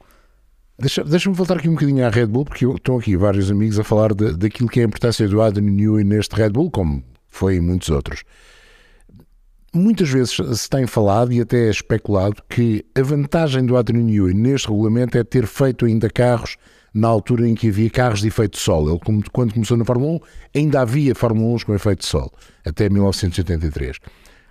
Deixa- 0.78 1.04
Deixa-me 1.04 1.34
voltar 1.34 1.56
aqui 1.58 1.68
um 1.68 1.74
bocadinho 1.74 2.06
à 2.06 2.10
Red 2.10 2.26
Bull, 2.26 2.44
porque 2.44 2.64
eu- 2.64 2.76
estão 2.76 2.98
aqui 2.98 3.16
vários 3.16 3.50
amigos 3.50 3.78
a 3.78 3.84
falar 3.84 4.14
de- 4.14 4.36
daquilo 4.36 4.68
que 4.68 4.80
é 4.80 4.82
a 4.84 4.86
importância 4.86 5.26
do 5.28 5.40
Adrian 5.40 5.70
Newey 5.70 6.04
neste 6.04 6.34
Red 6.36 6.50
Bull, 6.50 6.70
como 6.70 7.02
foi 7.32 7.56
em 7.56 7.60
muitos 7.60 7.88
outros. 7.88 8.22
Muitas 9.74 10.10
vezes 10.10 10.36
se 10.54 10.68
tem 10.68 10.86
falado 10.86 11.32
e 11.32 11.40
até 11.40 11.70
especulado 11.70 12.42
que 12.46 12.84
a 12.94 13.02
vantagem 13.02 13.64
do 13.64 13.74
Newey 13.92 14.34
neste 14.34 14.68
regulamento 14.68 15.16
é 15.16 15.24
ter 15.24 15.46
feito 15.46 15.86
ainda 15.86 16.10
carros 16.10 16.56
na 16.92 17.08
altura 17.08 17.48
em 17.48 17.54
que 17.54 17.68
havia 17.68 17.88
carros 17.88 18.20
de 18.20 18.28
efeito 18.28 18.58
sol. 18.58 18.90
Ele, 18.90 19.00
quando 19.32 19.52
começou 19.52 19.78
na 19.78 19.84
Fórmula 19.84 20.12
1, 20.12 20.20
ainda 20.60 20.82
havia 20.82 21.14
Fórmula 21.14 21.56
1 21.56 21.60
com 21.60 21.74
efeito 21.74 22.04
sol, 22.04 22.30
até 22.66 22.90
1983. 22.90 23.96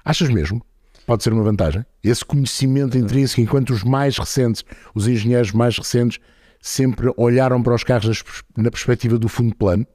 Achas 0.04 0.30
mesmo? 0.30 0.66
Pode 1.06 1.24
ser 1.24 1.34
uma 1.34 1.44
vantagem? 1.44 1.86
Esse 2.04 2.26
conhecimento 2.26 2.98
intrínseco, 2.98 3.42
enquanto 3.42 3.70
os 3.70 3.84
mais 3.84 4.18
recentes, 4.18 4.66
os 4.96 5.08
engenheiros 5.08 5.52
mais 5.52 5.78
recentes, 5.78 6.20
sempre 6.60 7.14
olharam 7.16 7.62
para 7.62 7.76
os 7.76 7.84
carros 7.84 8.24
na 8.58 8.72
perspectiva 8.72 9.20
do 9.20 9.30
fundo 9.30 9.56
plano? 9.56 9.86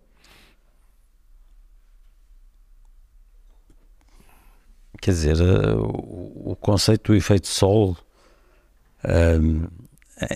Quer 5.07 5.13
dizer, 5.13 5.37
eh, 5.41 5.75
o, 5.77 6.51
o 6.51 6.57
conceito 6.61 7.13
do 7.13 7.17
efeito 7.17 7.47
sol, 7.47 7.97
ehm, 9.05 9.67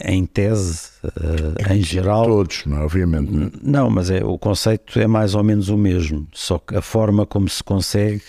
em 0.05 0.25
tese, 0.25 0.91
eh, 1.03 1.75
em 1.75 1.83
geral, 1.83 2.27
Todos, 2.27 2.67
não 2.67 2.77
é? 2.77 2.85
obviamente. 2.85 3.33
não? 3.33 3.51
Não, 3.61 3.91
mas 3.91 4.13
é, 4.13 4.25
o 4.25 4.39
conceito 4.39 5.01
é 5.01 5.09
mais 5.09 5.35
ou 5.35 5.43
menos 5.43 5.71
o 5.71 5.77
mesmo, 5.77 6.25
só 6.33 6.57
que 6.57 6.77
a 6.77 6.81
forma 6.81 7.27
como 7.27 7.49
se 7.49 7.65
consegue 7.65 8.23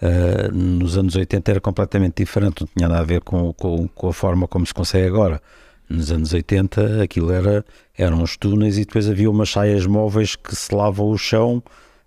ah, 0.00 0.52
nos 0.52 0.96
anos 0.96 1.16
80 1.16 1.50
era 1.50 1.60
completamente 1.60 2.22
diferente, 2.22 2.60
não 2.60 2.68
tinha 2.76 2.88
nada 2.88 3.00
a 3.00 3.04
ver 3.04 3.20
com, 3.22 3.52
com, 3.52 3.88
com 3.88 4.08
a 4.08 4.12
forma 4.12 4.46
como 4.46 4.64
se 4.64 4.72
consegue 4.72 5.08
agora. 5.08 5.42
Nos 5.88 6.12
anos 6.12 6.32
80 6.32 7.02
aquilo 7.02 7.32
era, 7.32 7.64
eram 7.98 8.22
os 8.22 8.36
túneis 8.36 8.78
e 8.78 8.84
depois 8.84 9.08
havia 9.08 9.28
umas 9.28 9.50
saias 9.50 9.84
móveis 9.84 10.36
que 10.36 10.54
se 10.54 10.72
lavam 10.72 11.08
o 11.08 11.18
chão 11.18 11.60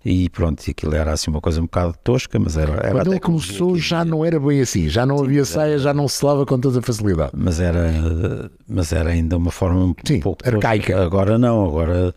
e 0.06 0.30
pronto, 0.30 0.62
aquilo 0.70 0.94
era 0.96 1.12
assim 1.12 1.32
uma 1.32 1.42
coisa 1.42 1.60
um 1.60 1.64
bocado 1.66 1.96
tosca, 2.04 2.38
mas 2.38 2.56
era, 2.56 2.74
era 2.74 2.90
a 2.90 2.92
Quando 2.92 3.12
ele 3.12 3.20
começou 3.20 3.76
já 3.76 4.06
não 4.06 4.24
era 4.24 4.40
bem 4.40 4.62
assim, 4.62 4.88
já 4.88 5.04
não 5.06 5.24
havia 5.24 5.44
saia, 5.44 5.80
já 5.80 5.94
não 5.96 6.08
se 6.08 6.24
lava 6.24 6.46
com 6.46 6.60
tanta 6.60 6.80
facilidade. 6.82 7.32
mas 7.36 7.60
era 7.60 8.52
mas 8.68 8.94
era 8.94 9.10
ainda 9.10 9.36
uma 9.36 9.50
forma 9.52 9.80
um 9.84 9.96
Sim, 10.06 10.20
pouco 10.20 10.44
tosca. 10.44 10.56
arcaica. 10.58 11.04
agora 11.04 11.38
não 11.40 11.66
agora 11.66 12.14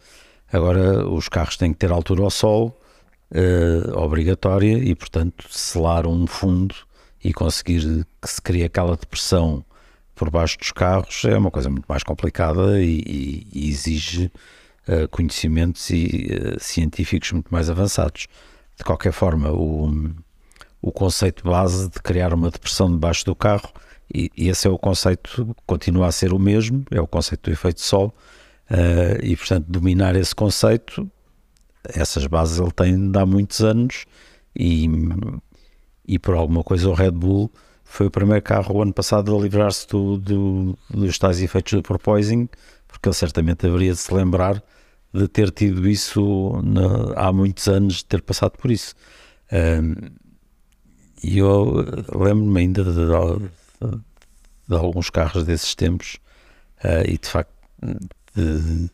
agora 0.53 1.09
os 1.09 1.29
carros 1.31 1.57
têm 1.57 1.72
que 1.72 1.79
ter 1.79 1.90
altura 1.90 2.22
ao 2.24 2.31
sol 2.31 2.79
eh, 3.33 3.83
obrigatória 3.94 4.79
e 4.79 4.94
portanto 4.94 5.46
selar 5.51 6.07
um 6.07 6.27
fundo 6.27 6.74
e 7.24 7.33
conseguir 7.33 8.07
que 8.22 8.29
se 8.31 8.40
crie 8.40 8.64
aquela 8.64 8.96
depressão 8.96 9.64
por 10.14 10.31
baixo 10.31 10.59
dos 10.59 10.72
carros 10.72 11.24
é 11.24 11.37
uma 11.38 11.51
coisa 11.51 11.70
muito 11.70 11.85
mais 11.88 12.03
complicada 12.03 12.81
e, 12.81 13.01
e- 13.07 13.46
e 13.53 13.68
exige 13.70 14.31
conhecimentos 15.11 15.90
e, 15.90 16.29
eh, 16.31 16.57
científicos 16.59 17.33
muito 17.33 17.48
mais 17.53 17.68
avançados. 17.70 18.27
De 18.77 18.85
qualquer 18.85 19.12
forma 19.12 19.51
o 19.53 19.90
o 20.81 20.92
conceito 20.92 21.42
base 21.42 21.88
de 21.90 22.01
criar 22.01 22.33
uma 22.33 22.51
depressão 22.51 22.88
debaixo 22.90 23.24
do 23.24 23.35
carro 23.35 23.68
e, 24.14 24.31
e 24.37 24.48
esse 24.48 24.66
é 24.68 24.70
o 24.70 24.79
conceito, 24.79 25.55
continua 25.66 26.07
a 26.07 26.12
ser 26.12 26.33
o 26.33 26.38
mesmo, 26.38 26.85
é 26.90 27.01
o 27.01 27.07
conceito 27.07 27.51
do 27.51 27.53
efeito 27.53 27.81
sol 27.81 28.14
eh, 28.70 29.18
e 29.22 29.37
portanto 29.37 29.66
dominar 29.68 30.14
esse 30.14 30.35
conceito, 30.35 31.11
essas 31.85 32.27
bases 32.27 32.59
ele 32.61 32.70
tem 32.70 33.11
de 33.11 33.18
há 33.18 33.27
muitos 33.27 33.61
anos 33.61 34.05
e, 34.57 34.88
e 36.07 36.18
por 36.18 36.35
alguma 36.35 36.62
coisa 36.62 36.88
o 36.88 36.94
Red 36.94 37.11
Bull 37.11 37.51
foi 37.85 38.07
o 38.07 38.11
primeiro 38.11 38.42
carro 38.42 38.77
o 38.77 38.83
ano 38.83 38.92
passado 38.92 39.35
a 39.37 39.40
livrar-se 39.40 39.87
do, 39.88 40.18
do- 40.18 40.79
dos 40.90 41.18
tais 41.18 41.40
efeitos 41.40 41.72
do 41.72 41.83
porpoising, 41.83 42.48
porque 42.87 43.09
ele 43.09 43.14
certamente 43.16 43.66
haveria 43.66 43.92
de 43.92 43.98
se 43.98 44.12
lembrar 44.12 44.62
de 45.12 45.29
ter 45.29 45.51
tido 45.51 45.88
isso 45.88 46.61
na- 46.62 47.14
há 47.16 47.33
muitos 47.33 47.66
anos, 47.68 47.97
de 47.99 48.05
ter 48.07 48.23
passado 48.23 48.53
por 48.59 48.71
isso. 48.71 48.94
E 51.23 51.38
eu 51.38 51.85
lembro-me 52.14 52.61
ainda 52.61 52.85
de, 52.85 52.90
de- 52.92 54.01
de 54.68 54.75
alguns 54.77 55.11
carros 55.11 55.44
desses 55.44 55.75
tempos 55.75 56.18
eh, 56.85 57.05
e 57.12 57.18
de 57.18 57.29
facto 57.29 57.53
de, 58.35 58.90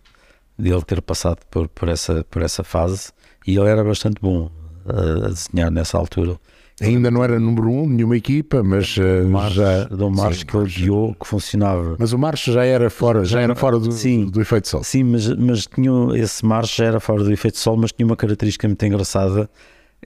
de 0.59 0.71
ele 0.71 0.83
ter 0.83 1.03
passado 1.03 1.41
por, 1.51 1.69
por, 1.69 1.89
essa, 1.89 2.25
por 2.25 2.43
essa 2.43 2.63
fase 2.65 3.13
e 3.47 3.57
ele 3.59 3.69
era 3.69 3.85
bastante 3.85 4.21
bom 4.21 4.51
eh, 4.87 5.27
a 5.27 5.29
desenhar 5.29 5.71
nessa 5.71 5.99
altura. 5.99 6.39
Ainda 6.81 7.09
não 7.11 7.23
era 7.23 7.39
número 7.39 7.71
um, 7.71 7.89
nenhuma 7.89 8.17
equipa, 8.17 8.63
mas 8.63 8.97
Marcos, 9.29 9.55
já. 9.55 9.85
Dom 9.85 10.11
Marcos 10.11 10.39
Sim, 10.41 10.47
que 10.47 10.57
ele 10.57 10.67
guiou 10.69 11.15
que 11.15 11.27
funcionava. 11.27 11.97
Mas 11.99 12.13
o 12.13 12.19
Marcho 12.19 12.53
já 12.53 12.65
era 12.65 12.91
fora, 12.91 13.25
já 13.25 13.41
era 13.41 13.55
fora 13.55 13.79
do, 13.79 13.93
Sim. 13.93 14.27
do 14.27 14.41
efeito 14.41 14.65
de 14.65 14.69
sol. 14.71 14.83
Sim, 14.83 15.05
mas, 15.05 15.29
mas 15.37 15.67
tinha, 15.67 15.91
esse 16.17 16.45
Marcos 16.45 16.75
já 16.75 16.87
era 16.87 16.99
fora 16.99 17.23
do 17.23 17.33
efeito 17.33 17.55
de 17.55 17.61
sol, 17.61 17.77
mas 17.77 17.93
tinha 17.93 18.05
uma 18.05 18.17
característica 18.17 18.67
muito 18.67 18.85
engraçada 18.85 19.49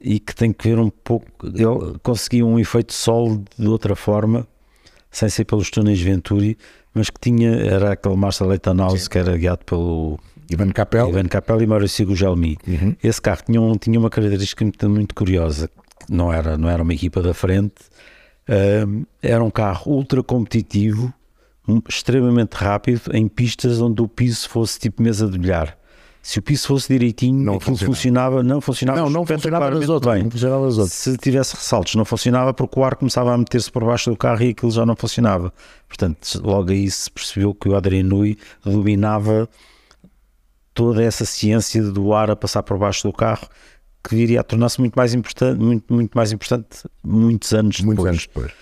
e 0.00 0.20
que 0.20 0.34
tem 0.34 0.52
que 0.52 0.68
ver 0.68 0.78
um 0.78 0.90
pouco. 0.90 1.26
Ele 1.46 1.98
conseguia 2.02 2.44
um 2.44 2.58
efeito 2.58 2.88
de 2.88 2.94
sol 2.94 3.42
de 3.58 3.66
outra 3.66 3.96
forma, 3.96 4.46
sem 5.10 5.28
ser 5.30 5.46
pelos 5.46 5.70
túneis 5.70 6.00
Venturi, 6.02 6.58
mas 6.92 7.08
que 7.08 7.18
tinha, 7.18 7.50
era 7.50 7.92
aquele 7.92 8.14
Marcel 8.16 8.46
Leitanaus 8.48 9.08
que 9.08 9.16
era 9.18 9.36
guiado 9.38 9.64
pelo 9.64 10.18
Ivan 10.50 10.68
Capel. 10.70 11.08
Ivan 11.08 11.24
Capelli 11.24 11.64
e 11.64 11.66
Maurício 11.66 12.04
Gugelmi. 12.06 12.58
Uhum. 12.68 12.94
Esse 13.02 13.22
carro 13.22 13.40
tinha, 13.46 13.60
um- 13.60 13.76
tinha 13.78 13.98
uma 13.98 14.10
característica 14.10 14.62
muito, 14.64 14.88
muito 14.90 15.14
curiosa, 15.14 15.70
não 16.08 16.32
era, 16.32 16.56
não 16.56 16.68
era 16.68 16.82
uma 16.82 16.94
equipa 16.94 17.20
da 17.22 17.34
frente, 17.34 17.74
era 19.22 19.42
um 19.44 19.50
carro 19.50 19.92
ultra 19.92 20.22
competitivo, 20.22 21.12
um- 21.66 21.82
extremamente 21.88 22.54
rápido 22.54 23.02
em 23.12 23.28
pistas 23.28 23.80
onde 23.80 24.00
o 24.00 24.08
piso 24.08 24.48
fosse 24.48 24.78
tipo 24.78 25.02
mesa 25.02 25.28
de 25.28 25.38
bilhar. 25.38 25.76
Se 26.20 26.38
o 26.40 26.42
piso 26.42 26.66
fosse 26.66 26.88
direitinho, 26.92 27.42
Não 27.42 27.54
aquilo 27.54 27.76
funcionava. 27.76 27.94
funcionava, 27.94 28.42
não 28.42 28.60
funcionava, 28.60 29.00
Não, 29.00 29.08
não 29.10 29.24
funcionava 29.26 29.70
nas 29.70 29.88
outras. 29.88 30.14
bem. 30.14 30.24
Não 30.24 30.30
funcionava 30.30 30.64
nas 30.66 30.76
outras. 30.78 30.92
Se 30.92 31.16
tivesse 31.16 31.54
ressaltos, 31.54 31.94
não 31.94 32.04
funcionava 32.04 32.52
porque 32.52 32.78
o 32.78 32.84
ar 32.84 32.96
começava 32.96 33.32
a 33.32 33.38
meter-se 33.38 33.70
por 33.70 33.84
baixo 33.84 34.10
do 34.10 34.16
carro 34.16 34.42
e 34.42 34.50
aquilo 34.50 34.70
já 34.72 34.84
não 34.84 34.96
funcionava. 34.96 35.52
Portanto, 35.86 36.40
logo 36.42 36.70
aí 36.70 36.90
se 36.90 37.10
percebeu 37.10 37.54
que 37.54 37.68
o 37.68 37.76
Adrien 37.76 38.02
Nui 38.02 38.36
dominava 38.64 39.48
toda 40.74 41.02
essa 41.02 41.24
ciência 41.24 41.82
do 41.82 42.12
ar 42.12 42.30
a 42.30 42.36
passar 42.36 42.62
por 42.62 42.78
baixo 42.78 43.06
do 43.08 43.12
carro 43.12 43.48
que 44.08 44.14
viria 44.16 44.40
a 44.40 44.42
tornar-se 44.42 44.80
muito 44.80 44.94
mais 44.94 45.14
importante, 45.14 45.60
muito, 45.60 45.92
muito 45.92 46.14
mais 46.14 46.32
importante 46.32 46.84
muitos 47.04 47.52
anos 47.52 47.80
Muitos 47.80 48.04
depois. 48.04 48.08
anos 48.08 48.26
depois. 48.26 48.52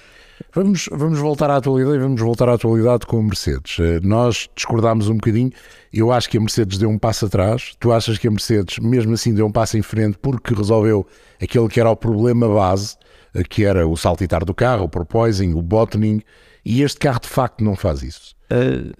Vamos, 0.54 0.88
vamos 0.92 1.18
voltar 1.18 1.48
à 1.50 1.56
atualidade 1.56 1.96
e 1.96 2.00
vamos 2.00 2.20
voltar 2.20 2.48
à 2.48 2.54
atualidade 2.54 3.06
com 3.06 3.18
a 3.18 3.22
Mercedes. 3.22 3.78
Eh, 3.80 4.00
Nós 4.02 4.48
discordámos 4.54 5.08
um 5.08 5.14
bocadinho. 5.14 5.50
Eu 5.92 6.12
acho 6.12 6.28
que 6.28 6.36
a 6.36 6.40
Mercedes 6.40 6.76
deu 6.76 6.90
um 6.90 6.98
passo 6.98 7.24
atrás. 7.26 7.74
Tu 7.80 7.90
achas 7.90 8.18
que 8.18 8.28
a 8.28 8.30
Mercedes, 8.30 8.78
mesmo 8.78 9.14
assim, 9.14 9.32
deu 9.32 9.46
um 9.46 9.52
passo 9.52 9.78
em 9.78 9.82
frente 9.82 10.18
porque 10.20 10.52
resolveu 10.54 11.06
aquele 11.42 11.68
que 11.68 11.80
era 11.80 11.88
o 11.90 11.96
problema 11.96 12.46
base, 12.48 12.96
eh, 13.34 13.42
que 13.44 13.64
era 13.64 13.86
o 13.88 13.96
saltitar 13.96 14.44
do 14.44 14.52
carro, 14.54 14.84
o 14.84 14.88
porpoising, 14.90 15.54
o 15.54 15.62
bottoming. 15.62 16.20
E 16.64 16.82
este 16.82 16.98
carro, 16.98 17.20
de 17.20 17.28
facto, 17.28 17.64
não 17.64 17.74
faz 17.74 18.02
isso. 18.02 18.34
Uh, 18.52 18.92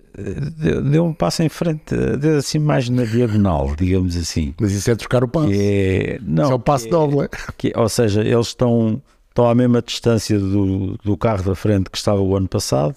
deu, 0.57 0.83
deu 0.83 1.05
um 1.05 1.13
passo 1.13 1.43
em 1.43 1.49
frente, 1.49 1.95
deu 2.19 2.39
assim 2.39 2.59
mais 2.59 2.89
na 2.89 3.05
diagonal, 3.05 3.75
digamos 3.77 4.17
assim. 4.17 4.55
Mas 4.61 4.73
isso 4.73 4.91
é 4.91 4.97
trocar 4.97 5.23
o 5.25 5.29
passo. 5.29 5.51
É, 5.53 6.19
não, 6.23 6.45
Isso 6.45 6.53
é 6.53 6.55
o 6.55 6.59
passo 6.59 6.85
que 6.85 6.91
doble. 6.91 7.29
que- 7.59 7.73
ou 7.77 7.89
seja, 7.89 8.23
eles 8.23 8.49
estão, 8.49 9.03
estão 9.29 9.49
à 9.49 9.55
mesma 9.55 9.83
distância 9.83 10.39
do, 10.39 10.97
do 11.05 11.17
carro 11.17 11.43
da 11.45 11.55
frente 11.55 11.91
que 11.91 11.99
estava 11.99 12.21
o 12.21 12.37
ano 12.37 12.49
passado 12.49 12.97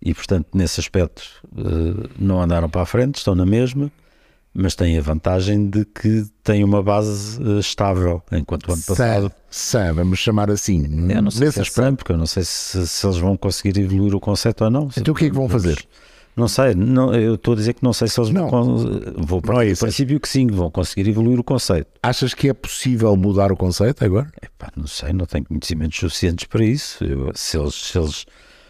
e, 0.00 0.14
portanto, 0.14 0.46
nesse 0.54 0.78
aspecto 0.80 1.22
eh, 1.56 2.08
não 2.18 2.40
andaram 2.40 2.68
para 2.68 2.82
a 2.82 2.86
frente, 2.86 3.16
estão 3.16 3.34
na 3.34 3.46
mesma, 3.46 3.90
mas 4.56 4.74
têm 4.74 4.96
a 4.98 5.02
vantagem 5.02 5.68
de 5.68 5.84
que 5.84 6.24
têm 6.42 6.64
uma 6.64 6.82
base 6.82 7.40
eh, 7.42 7.58
estável, 7.60 8.22
enquanto 8.32 8.68
o 8.68 8.72
ano 8.72 8.82
passado. 8.82 9.32
Sam, 9.50 9.94
vamos 9.94 10.18
chamar 10.18 10.50
assim. 10.50 10.84
Eu 11.10 11.22
não 11.22 11.30
sei 11.30 11.50
se 11.52 11.60
é 11.60 11.92
porque 11.92 12.12
eu 12.12 12.16
não 12.18 12.26
sei 12.26 12.42
se, 12.44 12.86
se 12.86 13.06
eles 13.06 13.18
vão 13.18 13.36
conseguir 13.36 13.78
evoluir 13.80 14.14
o 14.14 14.20
conceito 14.20 14.64
ou 14.64 14.70
não. 14.70 14.88
Então 14.96 15.12
o 15.12 15.16
que 15.16 15.26
é 15.26 15.28
que 15.30 15.34
vão 15.34 15.48
fazer? 15.48 15.86
Não 16.36 16.48
sei, 16.48 16.74
não, 16.74 17.14
eu 17.14 17.36
estou 17.36 17.54
a 17.54 17.56
dizer 17.56 17.72
que 17.72 17.82
não 17.82 17.94
sei 17.94 18.08
se 18.08 18.20
eles 18.20 18.30
Não. 18.30 18.50
vão. 18.50 18.76
Vou 19.16 19.40
Não 19.42 19.52
é 19.52 19.54
para 19.54 19.56
o 19.56 19.62
isso. 19.62 19.80
princípio 19.86 20.20
que 20.20 20.28
sim, 20.28 20.46
vão 20.48 20.70
conseguir 20.70 21.08
evoluir 21.08 21.40
o 21.40 21.44
conceito. 21.44 21.88
Achas 22.02 22.34
que 22.34 22.46
é 22.50 22.52
possível 22.52 23.16
mudar 23.16 23.50
o 23.50 23.56
conceito 23.56 24.04
agora? 24.04 24.30
Epá, 24.42 24.70
não 24.76 24.86
sei, 24.86 25.14
não 25.14 25.24
tenho 25.24 25.46
conhecimentos 25.46 25.98
suficientes 25.98 26.44
para 26.46 26.62
isso. 26.62 27.02
Eu- 27.02 27.32
se, 27.34 27.56
eles, 27.58 27.74
se, 27.74 27.98
eles, 27.98 28.26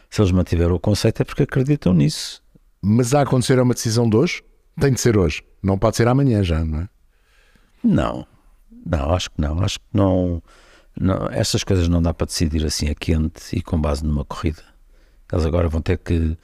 se 0.09 0.20
eles 0.20 0.31
mantiveram 0.31 0.77
o 0.77 0.79
conceito 0.79 1.22
é 1.22 1.25
porque 1.25 1.42
acreditam 1.42 1.92
nisso. 1.92 2.40
Mas 2.81 3.12
a 3.12 3.22
acontecer 3.22 3.59
é 3.59 3.62
uma 3.62 3.75
decisão 3.75 4.09
de 4.09 4.16
hoje? 4.16 4.42
Tem 4.79 4.92
de 4.92 5.01
ser 5.01 5.16
hoje. 5.18 5.42
Não 5.67 5.77
pode 5.77 5.97
ser 5.97 6.07
amanhã 6.07 6.45
já, 6.45 6.65
não 6.65 6.81
é? 6.81 6.89
Não, 7.83 8.27
não, 8.87 9.13
acho 9.13 9.31
que 9.31 9.41
não. 9.41 9.61
Acho 9.63 9.81
que 9.81 9.87
não, 9.93 10.41
não. 10.99 11.29
Estas 11.31 11.65
coisas 11.65 11.89
não 11.89 12.01
dá 12.01 12.15
para 12.15 12.27
decidir 12.27 12.65
assim 12.65 12.89
a 12.89 12.95
quente 12.95 13.57
e 13.57 13.61
com 13.61 13.81
base 13.81 14.05
numa 14.05 14.25
corrida. 14.25 14.63
Eles 15.33 15.45
agora 15.45 15.69
vão 15.69 15.83
ter 15.83 15.99
que. 15.99 16.39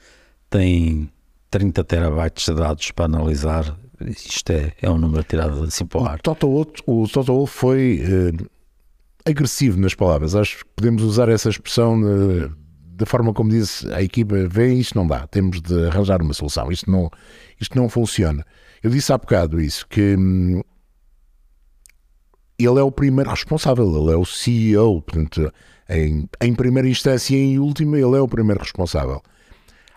têm 0.49 1.09
30 1.49 1.83
terabytes 1.85 2.45
de 2.45 2.53
dados 2.53 2.91
para 2.91 3.05
analisar. 3.05 3.77
Isto 4.01 4.51
é, 4.51 4.73
é 4.81 4.89
um 4.89 4.97
número 4.97 5.23
tirado 5.23 5.63
assim 5.63 5.85
para 5.85 6.01
o 6.01 6.05
ar. 6.05 6.19
O 6.19 6.21
Toto 6.21 6.47
Wolff, 6.47 6.71
o 6.85 7.07
Toto 7.07 7.33
Wolff 7.33 7.57
foi 7.57 8.03
eh, 8.03 9.29
agressivo 9.29 9.79
nas 9.79 9.95
palavras. 9.95 10.35
Acho 10.35 10.57
que 10.57 10.65
podemos 10.75 11.01
usar 11.03 11.29
essa 11.29 11.49
expressão 11.49 12.01
eh, 12.05 12.49
da 12.95 13.05
forma 13.05 13.33
como 13.33 13.49
disse 13.49 13.89
a 13.93 14.01
equipa: 14.01 14.35
vê, 14.49 14.73
isto 14.73 14.97
não 14.97 15.07
dá, 15.07 15.25
temos 15.27 15.61
de 15.61 15.87
arranjar 15.87 16.21
uma 16.21 16.33
solução. 16.33 16.69
Isto 16.69 16.91
não, 16.91 17.09
isto 17.61 17.77
não 17.77 17.87
funciona. 17.87 18.45
Eu 18.83 18.89
disse 18.89 19.13
há 19.13 19.17
bocado 19.17 19.61
isso, 19.61 19.87
que 19.87 20.15
hum, 20.17 20.61
ele 22.59 22.79
é 22.79 22.83
o 22.83 22.91
primeiro 22.91 23.29
responsável, 23.29 23.85
ele 23.85 24.11
é 24.11 24.17
o 24.17 24.25
CEO, 24.25 25.01
portanto, 25.01 25.51
em, 25.89 26.29
em 26.41 26.53
primeira 26.53 26.87
instância 26.87 27.33
e 27.33 27.39
em 27.39 27.59
última, 27.59 27.97
ele 27.97 28.17
é 28.17 28.21
o 28.21 28.27
primeiro 28.27 28.61
responsável. 28.61 29.21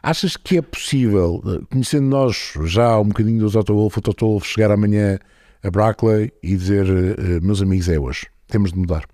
Achas 0.03 0.37
que 0.37 0.59
é 0.59 0.63
possível, 0.63 1.43
eh, 1.45 1.67
conhecendo 1.69 2.07
nós 2.07 2.55
já 2.65 2.97
um 2.99 3.09
bocadinho 3.09 3.41
do 3.41 3.51
Toto 3.51 3.75
Wolff, 3.75 3.99
o 3.99 4.03
Toto 4.03 4.27
Wolff 4.27 4.47
chegar 4.47 4.71
amanhã 4.71 5.19
a 5.65 5.71
Brackley 5.71 6.33
e 6.41 6.57
dizer: 6.57 6.87
eh, 6.87 7.41
meus 7.41 7.61
amigos, 7.61 7.89
é 7.89 7.99
hoje, 7.99 8.29
temos 8.47 8.73
de 8.73 8.79
mudar? 8.79 9.05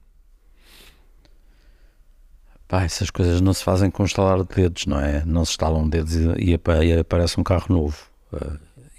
Pá, 2.68 2.82
essas 2.82 3.08
coisas 3.10 3.40
não 3.40 3.54
se 3.54 3.64
fazem 3.64 3.90
com 3.90 4.04
estalar 4.04 4.42
de 4.44 4.54
dedos, 4.54 4.84
não 4.84 5.00
é? 5.00 5.24
Não 5.24 5.44
se 5.46 5.52
estalam 5.52 5.88
dedos 5.88 6.14
e, 6.14 6.26
e 6.38 6.60
e 6.84 6.98
aparece 6.98 7.40
um 7.40 7.42
carro 7.42 7.66
novo. 7.70 7.96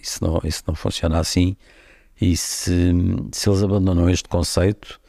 Isso, 0.03 0.23
não, 0.23 0.41
isso 0.43 0.61
não 0.67 0.75
funciona 0.75 1.17
assim. 1.19 1.55
E 2.19 2.35
se, 2.37 2.91
se 3.31 3.49
eles 3.49 3.63
abandonam 3.63 4.09
este 4.09 4.27
conceito, 4.29 4.99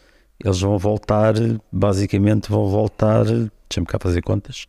eles 0.43 0.61
vão 0.61 0.79
voltar, 0.79 1.35
basicamente 1.71 2.51
vão 2.51 2.69
voltar, 2.69 3.25
deixa-me 3.25 3.87
cá 3.87 3.99
fazer 4.01 4.23
contas, 4.23 4.67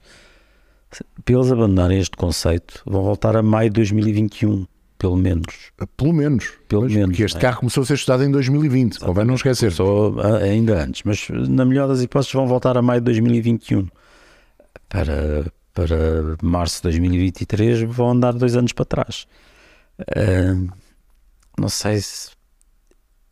para 1.23 1.35
eles 1.35 1.51
abandonarem 1.51 1.99
este 1.99 2.15
conceito, 2.17 2.81
vão 2.85 3.03
voltar 3.03 3.35
a 3.35 3.43
maio 3.43 3.69
de 3.69 3.75
2021, 3.75 4.65
pelo 4.97 5.15
menos. 5.15 5.71
Pelo 5.97 6.13
menos. 6.13 6.53
Pelo 6.67 6.81
Pois, 6.83 6.93
menos, 6.93 7.09
Porque 7.09 7.23
este 7.23 7.38
é? 7.38 7.41
carro 7.41 7.59
começou 7.59 7.83
a 7.83 7.85
ser 7.85 7.93
estudado 7.95 8.23
em 8.23 8.31
2020, 8.31 8.99
convém 8.99 9.25
não 9.25 9.35
esquecer. 9.35 9.71
Só 9.71 10.13
a- 10.19 10.38
ainda 10.38 10.83
antes, 10.83 11.03
mas 11.03 11.27
na 11.29 11.65
melhor 11.65 11.88
das 11.88 12.01
hipóteses 12.01 12.33
vão 12.33 12.47
voltar 12.47 12.77
a 12.77 12.81
maio 12.81 13.01
de 13.01 13.05
2021 13.05 13.88
para, 14.89 15.51
para 15.73 15.97
março 16.41 16.77
de 16.77 16.83
2023 16.83 17.81
vão 17.83 18.11
andar 18.11 18.33
dois 18.33 18.55
anos 18.55 18.71
para 18.73 18.85
trás. 18.85 19.27
Não 21.58 21.69
sei 21.69 22.01
se 22.01 22.31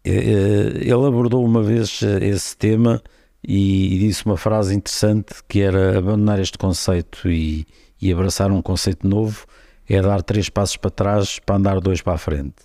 eh, 0.05 0.79
ele 0.81 1.07
abordou 1.07 1.43
uma 1.45 1.63
vez 1.63 2.01
eh, 2.03 2.25
esse 2.25 2.57
tema 2.57 3.01
e, 3.43 3.95
e 3.95 3.99
disse 3.99 4.25
uma 4.25 4.37
frase 4.37 4.75
interessante 4.75 5.35
que 5.47 5.61
era 5.61 5.97
abandonar 5.97 6.39
este 6.39 6.57
conceito 6.57 7.29
e, 7.29 7.65
e 8.01 8.11
abraçar 8.11 8.51
um 8.51 8.61
conceito 8.61 9.07
novo 9.07 9.45
é 9.87 10.01
dar 10.01 10.21
três 10.21 10.49
passos 10.49 10.77
para 10.77 10.91
trás 10.91 11.39
para 11.39 11.55
andar 11.55 11.79
dois 11.79 12.01
para 12.01 12.13
a 12.13 12.17
frente. 12.17 12.55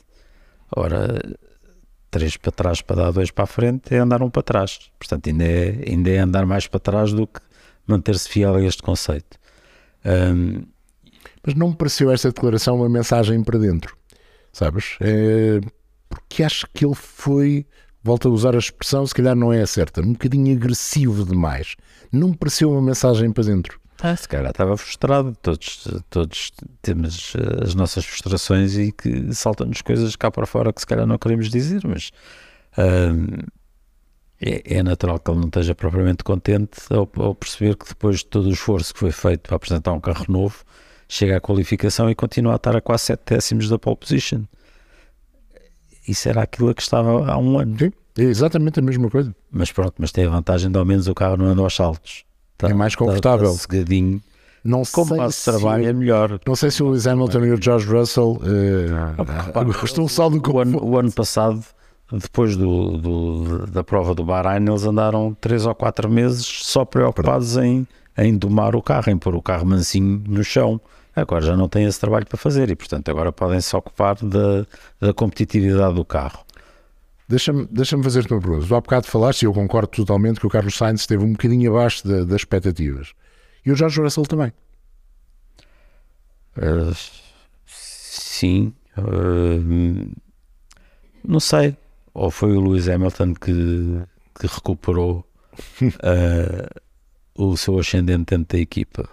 Ora, 0.76 1.20
três 2.10 2.36
para 2.36 2.52
trás 2.52 2.80
para 2.82 2.96
dar 2.96 3.12
dois 3.12 3.30
para 3.30 3.44
a 3.44 3.46
frente 3.46 3.94
é 3.94 3.98
andar 3.98 4.22
um 4.22 4.30
para 4.30 4.42
trás. 4.42 4.90
Portanto, 4.98 5.28
ainda 5.28 5.44
é, 5.44 5.84
ainda 5.88 6.10
é 6.10 6.18
andar 6.18 6.46
mais 6.46 6.66
para 6.66 6.80
trás 6.80 7.12
do 7.12 7.26
que 7.26 7.40
manter-se 7.86 8.28
fiel 8.28 8.54
a 8.54 8.62
este 8.62 8.82
conceito. 8.82 9.38
Ahm, 10.04 10.64
Mas 11.48 11.54
não 11.54 11.68
me 11.68 11.74
pareceu 11.74 12.10
esta 12.10 12.28
declaração 12.28 12.76
uma 12.76 12.90
mensagem 12.90 13.42
para 13.42 13.58
dentro, 13.58 13.96
sabes? 14.52 14.98
É, 15.00 15.58
porque 16.06 16.42
acho 16.42 16.66
que 16.74 16.84
ele 16.84 16.94
foi, 16.94 17.64
volto 18.02 18.28
a 18.28 18.30
usar 18.30 18.54
a 18.54 18.58
expressão, 18.58 19.06
se 19.06 19.14
calhar 19.14 19.34
não 19.34 19.50
é 19.50 19.62
a 19.62 19.66
certa, 19.66 20.02
um 20.02 20.12
bocadinho 20.12 20.54
agressivo 20.54 21.24
demais. 21.24 21.74
Não 22.12 22.28
me 22.28 22.36
pareceu 22.36 22.70
uma 22.70 22.82
mensagem 22.82 23.32
para 23.32 23.44
dentro. 23.44 23.80
ah, 24.02 24.14
se 24.14 24.28
calhar 24.28 24.50
estava 24.50 24.76
frustrado. 24.76 25.34
Todos, 25.40 25.88
todos 26.10 26.52
temos 26.82 27.32
eh, 27.34 27.64
as 27.64 27.74
nossas 27.74 28.04
frustrações 28.04 28.76
e 28.76 28.92
que 28.92 29.34
saltam-nos 29.34 29.80
coisas 29.80 30.14
cá 30.16 30.30
para 30.30 30.44
fora 30.44 30.70
que 30.70 30.82
se 30.82 30.86
calhar 30.86 31.06
não 31.06 31.16
queremos 31.16 31.48
dizer, 31.48 31.80
mas 31.86 32.10
ahm, 32.76 33.40
é, 34.38 34.76
é 34.76 34.82
natural 34.82 35.18
que 35.18 35.30
ele 35.30 35.40
não 35.40 35.46
esteja 35.46 35.74
propriamente 35.74 36.22
contente 36.22 36.78
ao, 36.90 37.10
ao 37.16 37.34
perceber 37.34 37.74
que 37.74 37.88
depois 37.88 38.18
de 38.18 38.26
todo 38.26 38.50
o 38.50 38.52
esforço 38.52 38.92
que 38.92 39.00
foi 39.00 39.12
feito 39.12 39.40
para 39.40 39.56
apresentar 39.56 39.94
um 39.94 40.00
carro 40.00 40.26
novo, 40.28 40.62
chega 41.08 41.38
à 41.38 41.40
qualificação 41.40 42.10
e 42.10 42.14
continua 42.14 42.52
a 42.52 42.56
estar 42.56 42.76
a 42.76 42.80
quase 42.80 43.04
7 43.04 43.20
décimos 43.34 43.68
da 43.68 43.78
pole 43.78 43.96
position. 43.96 44.42
Isso 46.06 46.28
era 46.28 46.42
aquilo 46.42 46.70
a 46.70 46.74
que 46.74 46.82
estava 46.82 47.30
há 47.30 47.36
um 47.38 47.58
ano. 47.58 47.76
Sim, 47.78 47.90
é 48.18 48.22
exatamente 48.22 48.78
a 48.78 48.82
mesma 48.82 49.10
coisa. 49.10 49.34
Mas 49.50 49.70
pronto, 49.72 49.94
mas 49.98 50.10
tem 50.12 50.26
a 50.26 50.30
vantagem 50.30 50.70
de 50.70 50.78
ao 50.78 50.84
menos 50.84 51.06
o 51.08 51.14
carro 51.14 51.36
não 51.36 51.46
anda 51.46 51.62
aos 51.62 51.74
saltos. 51.74 52.24
Tá- 52.56 52.68
É 52.68 52.74
mais 52.74 52.94
tá- 52.94 52.98
tá 53.00 53.04
confortável. 53.04 53.52
cegadinho. 53.52 54.20
Não 54.64 54.82
Como 54.92 55.14
sei 55.16 55.30
se- 55.30 55.44
trabalho 55.44 55.86
é 55.86 55.92
melhor. 55.92 56.40
Não 56.46 56.56
sei 56.56 56.70
se 56.70 56.82
o 56.82 56.86
Lewis 56.88 57.06
Hamilton 57.06 57.44
e 57.44 57.52
o 57.52 57.62
George 57.62 57.86
Russell 57.86 58.40
eh, 58.42 59.62
gostam 59.80 60.08
só 60.08 60.28
do 60.28 60.42
O 60.52 60.58
ano, 60.58 60.82
o 60.84 60.98
ano 60.98 61.12
passado, 61.12 61.62
depois 62.10 62.56
do, 62.56 62.98
do- 62.98 63.66
da 63.66 63.84
prova 63.84 64.14
do 64.14 64.24
Bahrein, 64.24 64.66
eles 64.68 64.84
andaram 64.84 65.36
3 65.40 65.64
ou 65.64 65.74
4 65.74 66.10
meses 66.10 66.44
só 66.44 66.84
preocupados 66.84 67.56
em, 67.56 67.86
em 68.16 68.36
domar 68.36 68.74
o 68.74 68.82
carro, 68.82 69.10
em 69.10 69.16
pôr 69.16 69.34
o 69.34 69.42
carro 69.42 69.64
mansinho 69.64 70.22
no 70.26 70.42
chão. 70.42 70.80
Agora 71.20 71.44
já 71.44 71.56
não 71.56 71.68
têm 71.68 71.84
esse 71.84 71.98
trabalho 72.00 72.26
para 72.26 72.38
fazer 72.38 72.70
e, 72.70 72.76
portanto, 72.76 73.08
agora 73.10 73.32
podem 73.32 73.60
se 73.60 73.74
ocupar 73.76 74.16
da, 74.16 74.66
da 75.00 75.12
competitividade 75.14 75.94
do 75.94 76.04
carro. 76.04 76.44
Deixa-me 77.28 77.66
deixa 77.70 78.02
fazer-te 78.02 78.32
uma 78.32 78.40
pergunta. 78.40 78.66
Tu 78.66 78.74
há 78.74 78.80
bocado 78.80 79.06
falaste, 79.06 79.42
e 79.42 79.44
eu 79.46 79.52
concordo 79.52 79.88
totalmente, 79.88 80.40
que 80.40 80.46
o 80.46 80.50
Carlos 80.50 80.74
Sainz 80.74 81.00
esteve 81.00 81.22
um 81.24 81.32
bocadinho 81.32 81.70
abaixo 81.70 82.06
da- 82.08 82.24
das 82.24 82.36
expectativas. 82.40 83.12
E 83.66 83.70
o 83.70 83.76
George 83.76 84.00
Russell 84.00 84.24
também. 84.24 84.52
Uh, 86.56 86.94
sim. 87.66 88.72
uh, 88.96 90.10
não 91.22 91.38
sei. 91.40 91.76
Ou 92.14 92.30
foi 92.30 92.56
o 92.56 92.60
Lewis 92.60 92.88
Hamilton 92.88 93.34
que, 93.34 94.00
que 94.40 94.46
recuperou 94.46 95.24
uh, 95.82 96.80
o 97.36 97.56
seu 97.56 97.78
ascendente 97.78 98.34
dentro 98.36 98.56
da 98.56 98.62
equipa. 98.62 99.08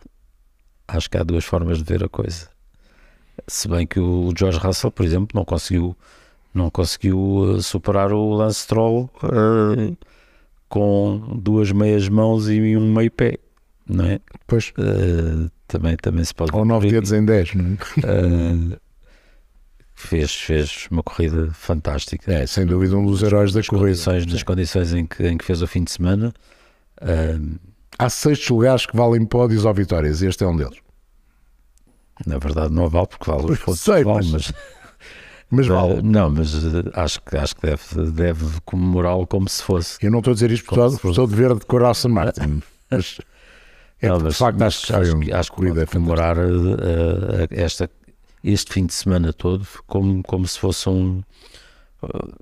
Acho 0.87 1.09
que 1.09 1.17
há 1.17 1.23
duas 1.23 1.43
formas 1.43 1.79
de 1.79 1.83
ver 1.83 2.03
a 2.03 2.09
coisa. 2.09 2.49
Se 3.47 3.67
bem 3.67 3.85
que 3.85 3.99
o 3.99 4.31
George 4.37 4.57
Russell, 4.57 4.91
por 4.91 5.05
exemplo, 5.05 5.29
não 5.33 5.43
conseguiu, 5.43 5.95
não 6.53 6.69
conseguiu 6.69 7.19
uh, 7.19 7.61
superar 7.61 8.13
o 8.13 8.29
Lance 8.33 8.61
Stroll 8.61 9.09
uh, 9.23 9.97
com 10.69 11.37
duas 11.41 11.71
meias 11.71 12.07
mãos 12.07 12.49
e 12.49 12.77
um 12.77 12.93
meio 12.93 13.11
pé, 13.11 13.37
não 13.87 14.05
é? 14.05 14.19
Pois. 14.47 14.71
Uh, 14.77 15.49
também, 15.67 15.95
também 15.97 16.23
se 16.23 16.33
pode. 16.33 16.55
Ou 16.55 16.63
nove 16.63 16.89
dedos 16.89 17.11
em 17.11 17.25
dez, 17.25 17.53
não 17.55 17.73
é? 17.73 18.77
fez, 19.95 20.35
fez 20.35 20.87
uma 20.91 21.01
corrida 21.01 21.51
fantástica. 21.53 22.31
É, 22.31 22.45
sem 22.45 22.65
dúvida, 22.65 22.95
um 22.95 23.05
dos 23.05 23.23
heróis 23.23 23.51
da 23.51 23.59
nas 23.59 23.67
corrida. 23.67 23.87
Condições, 23.87 24.25
nas 24.25 24.43
condições 24.43 24.93
em 24.93 25.05
que, 25.05 25.25
em 25.25 25.37
que 25.37 25.45
fez 25.45 25.61
o 25.61 25.67
fim 25.67 25.83
de 25.83 25.91
semana. 25.91 26.33
Uh, 27.01 27.57
Há 27.97 28.09
seis 28.09 28.47
lugares 28.49 28.85
que 28.85 28.95
valem 28.95 29.25
pódios 29.25 29.65
ou 29.65 29.73
vitórias, 29.73 30.21
este 30.21 30.43
é 30.43 30.47
um 30.47 30.55
deles. 30.55 30.77
Na 32.25 32.37
verdade, 32.37 32.73
não 32.73 32.87
vale 32.89 33.07
porque 33.07 33.29
vale 33.29 33.51
os 33.51 33.59
pontos. 33.59 33.81
Sei, 33.81 34.03
vale, 34.03 34.29
mas, 34.31 34.31
mas, 34.31 34.53
mas 35.49 35.67
vale. 35.67 36.01
não, 36.01 36.29
mas 36.29 36.53
uh, 36.53 36.89
acho 36.93 37.21
que, 37.21 37.35
acho 37.37 37.55
que 37.55 37.61
deve, 37.67 38.11
deve 38.11 38.45
comemorá-lo 38.65 39.27
como 39.27 39.47
se 39.49 39.61
fosse. 39.63 39.97
Eu 40.05 40.11
não 40.11 40.19
estou 40.19 40.31
a 40.31 40.33
dizer 40.33 40.51
isto 40.51 40.65
porque 40.65 40.81
fosse- 40.81 41.07
estou 41.09 41.27
de 41.27 41.35
verde 41.35 41.59
de 41.59 41.65
cor 41.65 41.83
Aston 41.83 42.09
Martin. 42.09 42.61
Mas 42.89 43.17
é 44.01 44.07
Não, 44.09 44.17
de 44.17 44.23
mas- 44.25 44.37
facto 44.37 44.59
mas 44.59 44.73
acho 44.75 44.95
acho, 44.95 45.19
que- 45.19 45.33
acho 45.33 45.51
que 45.51 45.57
pode 45.73 45.85
comemorar 45.87 46.37
uh, 46.37 47.47
esta, 47.49 47.89
este 48.43 48.71
fim 48.73 48.85
de 48.85 48.93
semana 48.93 49.33
todo 49.33 49.65
como, 49.87 50.21
como 50.23 50.47
se 50.47 50.57
fosse 50.59 50.87
um. 50.89 51.21
uh, 52.01 52.33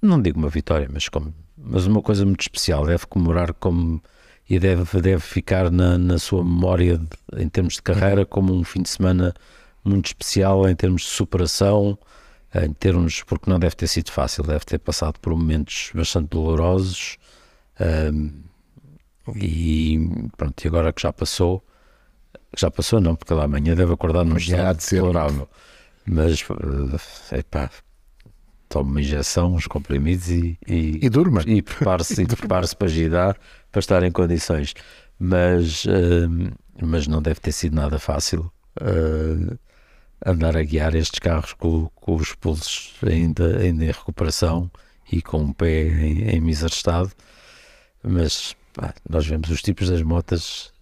não 0.00 0.20
digo 0.20 0.38
uma 0.38 0.48
vitória, 0.48 0.88
mas, 0.92 1.08
como, 1.08 1.32
mas 1.56 1.86
uma 1.86 2.02
coisa 2.02 2.24
muito 2.24 2.40
especial. 2.40 2.84
Deve 2.86 3.06
comemorar 3.06 3.52
como. 3.54 4.02
E 4.48 4.58
deve, 4.58 5.00
deve 5.00 5.20
ficar 5.22 5.70
na, 5.70 5.96
na 5.96 6.18
sua 6.18 6.44
memória 6.44 6.98
de- 6.98 7.42
em 7.42 7.48
termos 7.48 7.74
de 7.74 7.82
carreira 7.82 8.26
como 8.26 8.52
um 8.54 8.64
fim 8.64 8.82
de 8.82 8.90
semana 8.90 9.32
muito 9.84 10.06
especial 10.06 10.68
em 10.68 10.74
termos 10.76 11.02
de 11.02 11.08
superação, 11.08 11.98
em 12.54 12.72
termos, 12.72 13.22
porque 13.22 13.48
não 13.50 13.58
deve 13.58 13.74
ter 13.76 13.86
sido 13.86 14.10
fácil, 14.12 14.44
deve 14.44 14.64
ter 14.64 14.78
passado 14.78 15.18
por 15.20 15.34
momentos 15.34 15.90
bastante 15.94 16.28
dolorosos. 16.28 17.16
um, 18.12 18.42
e 19.36 20.28
pronto, 20.36 20.64
e 20.64 20.68
agora 20.68 20.92
que 20.92 21.00
já 21.02 21.12
passou, 21.12 21.64
já 22.56 22.70
passou 22.70 23.00
não, 23.00 23.14
porque 23.14 23.32
lá 23.34 23.44
amanhã 23.44 23.74
deve 23.74 23.92
acordar 23.92 24.24
num 24.24 24.36
estado 24.36 24.78
deplorável. 24.96 25.48
Mas, 26.04 26.44
é 27.30 27.38
epá, 27.38 27.70
toma 28.72 28.90
uma 28.90 29.00
injeção, 29.02 29.54
uns 29.54 29.66
comprimidos 29.66 30.30
e, 30.30 30.58
e, 30.66 30.98
E 31.02 31.10
durma. 31.10 31.42
e 31.46 31.60
prepare-se 31.60 32.22
e 32.22 32.26
prepare-se 32.26 32.74
para 32.74 32.88
girar, 32.88 33.36
para 33.70 33.80
estar 33.80 34.02
em 34.02 34.10
condições. 34.10 34.74
Mas, 35.18 35.84
hum, 35.86 36.50
mas 36.80 37.06
não 37.06 37.20
deve 37.20 37.38
ter 37.38 37.52
sido 37.52 37.76
nada 37.76 37.98
fácil 37.98 38.50
uh, 38.80 39.58
andar 40.24 40.56
a 40.56 40.62
guiar 40.62 40.94
estes 40.94 41.18
carros 41.18 41.52
com, 41.52 41.88
com 41.94 42.16
os 42.16 42.34
pulsos 42.34 42.94
ainda, 43.06 43.58
ainda 43.58 43.84
em 43.84 43.88
recuperação 43.88 44.70
e 45.12 45.20
com 45.20 45.44
o 45.44 45.54
pé 45.54 45.82
em, 45.82 46.30
em 46.30 46.50
estado. 46.50 47.12
Mas 48.02 48.56
pá, 48.72 48.94
nós 49.08 49.26
vemos 49.26 49.50
os 49.50 49.60
tipos 49.60 49.90
das 49.90 50.02
motas 50.02 50.72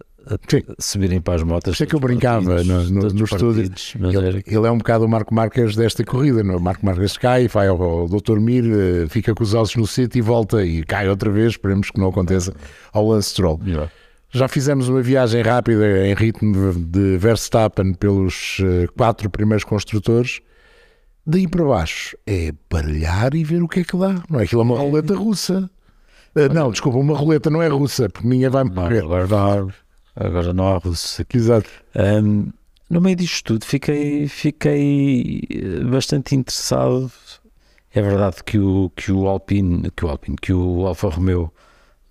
Sim. 0.48 0.62
subirem 0.78 1.20
para 1.20 1.34
as 1.34 1.42
motas. 1.42 1.72
Isto 1.72 1.84
é 1.84 1.86
que 1.86 1.94
eu 1.94 2.00
brincava 2.00 2.54
partidos, 2.56 2.90
no- 2.90 3.02
no- 3.02 3.08
no 3.10 3.24
estúdio. 3.24 3.70
Ele, 3.96 4.42
ele 4.46 4.66
é 4.66 4.70
um 4.70 4.78
bocado 4.78 5.04
o 5.04 5.08
Marco 5.08 5.34
Marques 5.34 5.74
desta 5.76 6.04
corrida. 6.04 6.42
não 6.42 6.54
é? 6.54 6.56
O 6.56 6.60
Marco 6.60 6.84
Marques 6.84 7.16
cai, 7.16 7.48
vai 7.48 7.68
ao, 7.68 7.80
ao 7.82 8.08
Dr. 8.08 8.38
Mir, 8.38 8.64
eh, 8.64 9.06
fica 9.08 9.34
com 9.34 9.42
os 9.42 9.54
ossos 9.54 9.76
no 9.76 9.86
sítio 9.86 10.18
e 10.18 10.22
volta 10.22 10.64
e 10.64 10.82
cai 10.84 11.08
outra 11.08 11.30
vez. 11.30 11.52
Esperemos 11.52 11.90
que 11.90 11.98
não 11.98 12.08
aconteça 12.08 12.54
ao 12.92 13.08
Lance 13.08 13.30
Stroll. 13.30 13.60
Yeah. 13.66 13.90
Já 14.32 14.46
fizemos 14.46 14.88
uma 14.88 15.02
viagem 15.02 15.42
rápida 15.42 16.06
em 16.06 16.14
ritmo 16.14 16.72
de- 16.74 17.16
Verstappen 17.18 17.94
pelos 17.94 18.58
eh, 18.62 18.86
quatro 18.96 19.28
primeiros 19.28 19.64
construtores. 19.64 20.40
Daí 21.26 21.48
para 21.48 21.64
baixo 21.64 22.16
é 22.26 22.52
baralhar 22.70 23.34
e 23.34 23.42
ver 23.44 23.62
o 23.62 23.68
que 23.68 23.80
é 23.80 23.84
que 23.84 23.96
dá. 23.96 24.22
Não 24.28 24.40
é 24.40 24.44
aquilo 24.44 24.60
é 24.62 24.64
uma 24.64 24.78
roleta 24.78 25.14
russa. 25.14 25.68
Eh, 26.34 26.48
não, 26.48 26.70
desculpa, 26.70 26.96
uma 26.98 27.16
roleta 27.16 27.50
não 27.50 27.60
é 27.60 27.66
russa, 27.68 28.08
porque 28.08 28.28
ninguém 28.28 28.48
vai 28.48 28.62
Não, 28.64 28.72
morrer. 28.72 29.02
Agora 30.20 30.26
não 30.26 30.26
há, 30.26 30.26
agora 30.26 30.52
não 30.52 30.68
há 30.68 30.78
russo 30.78 31.22
aqui. 31.22 31.36
Exato. 31.38 31.68
Um, 31.96 32.50
no 32.88 33.00
meio 33.00 33.16
disto 33.16 33.44
tudo, 33.44 33.64
fiquei, 33.64 34.26
fiquei 34.26 35.42
eh, 35.48 35.84
bastante 35.84 36.34
interessado. 36.34 37.12
É 37.92 38.02
verdade 38.02 38.42
que 38.44 38.58
o, 38.58 38.90
que 38.96 39.12
o 39.12 39.28
Alpine, 39.28 39.90
que 39.92 40.04
o 40.04 40.08
Alpine, 40.08 40.36
que 40.40 40.52
o 40.52 40.86
Alfa 40.86 41.08
Romeo 41.08 41.52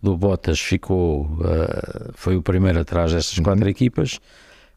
do 0.02 0.16
Bottas 0.16 0.60
ficou, 0.60 1.30
eh, 1.44 2.12
foi 2.14 2.38
o 2.38 2.42
primeiro 2.42 2.80
atrás 2.80 3.12
destas 3.12 3.40
quatro 3.40 3.68
equipas, 3.68 4.20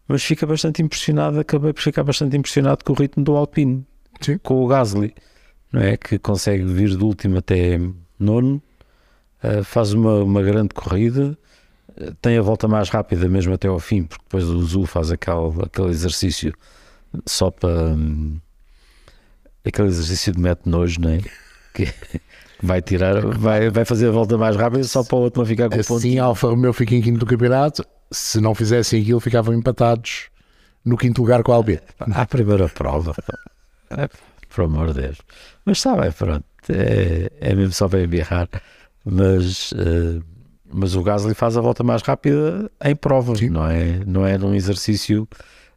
mas 0.09 0.25
fica 0.25 0.45
bastante 0.47 0.83
impressionado, 0.83 1.39
acabei 1.39 1.73
por 1.73 1.83
ficar 1.83 2.03
bastante 2.03 2.37
impressionado 2.37 2.85
com 2.85 2.93
o 2.93 2.97
ritmo 2.97 3.23
do 3.23 3.37
Alpine, 3.37 3.87
Sim. 4.21 4.39
com 4.39 4.65
o 4.65 4.67
Gasly, 4.67 5.15
não 5.73 5.81
é? 5.81 5.97
Que 5.97 6.19
consegue 6.19 6.65
vir 6.65 6.97
do 6.97 7.07
último 7.07 7.39
até 7.39 7.79
nono, 8.19 8.61
eh, 9.43 9.63
faz 9.63 9.93
uma, 9.93 10.23
uma 10.25 10.43
grande 10.43 10.71
corrida, 10.75 11.39
tem 12.21 12.39
a 12.39 12.43
volta 12.43 12.67
mais 12.69 12.89
rápida 12.89 13.29
mesmo 13.29 13.55
até 13.55 13.69
ao 13.69 13.79
fim, 13.79 14.05
porque 14.05 14.25
depois 14.25 14.45
o 14.45 14.63
Zul 14.65 14.87
faz 14.87 15.11
aquele, 15.11 15.63
aquele 15.63 15.89
exercício 15.89 16.53
só 17.27 17.51
para 17.51 17.95
hum, 17.95 18.39
aquele 19.65 19.89
exercício 19.89 20.33
de 20.33 20.41
mete 20.41 20.67
nojo, 20.67 21.01
não 21.01 21.11
é? 21.11 21.21
Que 21.75 21.89
vai 22.63 22.83
tirar, 22.83 23.27
vai, 23.27 23.71
vai 23.71 23.85
fazer 23.87 24.09
a 24.09 24.11
volta 24.11 24.37
mais 24.37 24.57
rápida 24.57 24.85
só 24.85 25.03
para 25.03 25.17
o 25.17 25.21
outro 25.23 25.41
não 25.41 25.47
ficar 25.47 25.71
com 25.71 25.81
o 25.81 25.85
ponto. 25.85 26.07
A 26.21 26.25
Alfa 26.25 26.49
Romeo 26.49 26.73
fica 26.75 26.95
em 26.95 27.01
quinto 27.01 27.19
do 27.19 27.25
campeonato. 27.25 27.83
Se 28.11 28.43
não 28.43 28.55
fizessem 28.55 29.01
aquilo, 29.01 29.21
ficavam 29.21 29.55
empatados 29.55 30.29
no 30.85 30.99
quinto 30.99 31.23
lugar 31.23 31.43
com 31.43 31.51
a 31.51 31.55
Albert. 31.55 31.83
À 32.13 32.27
primeira 32.27 32.69
prova, 32.69 33.15
é, 33.89 34.07
por 34.55 34.65
amor 34.65 34.93
de 34.93 35.01
Deus. 35.01 35.19
Mas 35.65 35.79
está 35.79 35.97
bem, 35.97 36.13
pronto, 36.13 36.45
é, 36.69 37.31
é 37.41 37.55
mesmo 37.55 37.73
só 37.73 37.89
para 37.89 38.03
embirrar. 38.03 38.49
Mas, 39.05 39.73
eh, 39.77 40.21
mas 40.73 40.95
o 40.95 41.03
Gasly 41.03 41.35
faz 41.35 41.57
a 41.57 41.61
volta 41.61 41.83
mais 41.85 42.03
rápida 42.03 42.71
em 42.85 42.95
prova, 42.97 43.37
Sim. 43.37 43.51
não 43.51 43.67
é, 43.67 44.01
não 44.07 44.27
é 44.27 44.39
num 44.39 44.55
exercício 44.55 45.29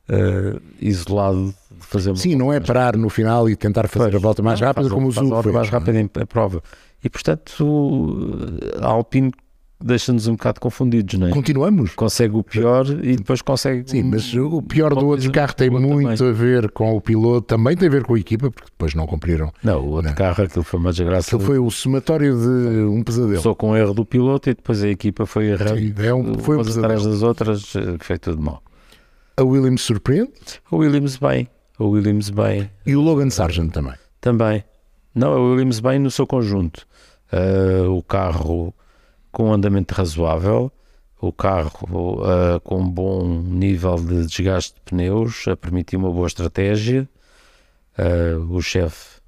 eh, 0.07 0.59
isolado 0.79 1.53
de 1.71 1.85
fazer 1.85 2.15
Sim, 2.17 2.35
não 2.35 2.51
é 2.53 2.59
parar 2.59 2.95
no 2.95 3.09
final 3.09 3.49
e 3.49 3.55
tentar 3.55 3.87
fazer 3.87 4.11
Pois. 4.11 4.15
a 4.15 4.19
volta 4.19 4.41
mais 4.41 4.59
Não, 4.59 4.67
rápida 4.67 4.89
como 4.89 5.07
o 5.07 5.11
faz 5.11 5.17
a 5.17 5.21
Zul 5.21 5.29
volta 5.35 5.51
mais 5.51 5.69
rápida 5.69 5.99
em, 5.99 6.03
em 6.03 6.25
prova. 6.25 6.61
E 7.03 7.09
portanto 7.09 8.47
a 8.81 8.87
Alpine 8.87 9.31
deixa-nos 9.83 10.27
um 10.27 10.33
bocado 10.33 10.59
confundidos, 10.59 11.19
não 11.19 11.27
é? 11.27 11.29
Continuamos. 11.31 11.93
Consegue 11.95 12.35
o 12.35 12.43
pior 12.43 12.85
e 13.03 13.15
depois 13.15 13.41
consegue. 13.41 13.89
Sim, 13.89 14.03
mas 14.03 14.33
o 14.33 14.61
pior 14.61 14.95
do 14.95 15.05
outro 15.07 15.31
carro 15.31 15.53
tem 15.53 15.69
muito 15.69 16.17
também. 16.17 16.29
a 16.29 16.33
ver 16.33 16.71
com 16.71 16.95
o 16.95 17.01
piloto, 17.01 17.41
também 17.47 17.75
tem 17.75 17.87
a 17.87 17.91
ver 17.91 18.03
com 18.03 18.13
a 18.15 18.19
equipa, 18.19 18.49
porque 18.49 18.69
depois 18.71 18.93
não 18.95 19.05
cumpriram. 19.05 19.51
Não, 19.63 19.79
o 19.81 19.89
outro 19.91 20.09
Não. 20.09 20.15
carro, 20.15 20.43
aquilo 20.43 20.63
foi 20.63 20.79
uma 20.79 20.91
desgraça. 20.91 21.27
Aquilo 21.27 21.41
foi 21.41 21.59
o 21.59 21.69
somatório 21.69 22.35
de 22.37 22.81
um 22.83 23.03
pesadelo. 23.03 23.29
Começou 23.33 23.55
com 23.55 23.71
o 23.71 23.77
erro 23.77 23.93
do 23.93 24.05
piloto 24.05 24.49
e 24.49 24.53
depois 24.53 24.83
a 24.83 24.87
equipa 24.89 25.25
foi 25.25 25.47
errando. 25.47 25.77
Sim, 25.79 25.93
é 25.99 26.13
um- 26.13 26.37
foi 26.39 26.55
um 26.55 26.59
umas 26.59 26.77
atrás 26.77 26.93
pesadelo. 27.03 27.11
das 27.13 27.23
outras, 27.23 27.73
eh, 27.75 27.97
foi 27.99 28.17
tudo 28.17 28.41
mal. 28.41 28.61
A 29.37 29.43
Williams 29.43 29.81
surpreende 29.81 30.31
O 30.71 30.77
Williams 30.77 31.17
bem, 31.17 31.47
o 31.77 31.87
Williams 31.89 32.29
bem 32.29 32.69
e 32.85 32.95
o 32.95 33.01
Logan 33.01 33.29
Sargent 33.29 33.71
também. 33.73 33.93
também. 34.21 34.63
Não, 35.13 35.33
o 35.37 35.51
Williams 35.51 35.79
bem 35.81 35.99
no 35.99 36.09
seu 36.09 36.25
conjunto. 36.25 36.87
Ah, 37.31 37.89
o 37.89 38.01
carro 38.01 38.73
com 39.35 39.49
um 39.49 39.53
andamento 39.53 39.93
razoável, 39.93 40.71
o 41.19 41.29
carro 41.29 42.23
ah, 42.23 42.57
com 42.61 42.79
um 42.79 42.89
bom 42.89 43.27
nível 43.43 43.97
de 43.97 44.25
desgaste 44.25 44.75
de 44.75 44.81
pneus, 44.85 45.45
a 45.49 45.57
permitir 45.57 45.97
uma 45.97 46.09
boa 46.09 46.25
estratégia. 46.25 47.07
Ah, 47.97 48.39
o 48.49 48.61
chefe, 48.61 49.19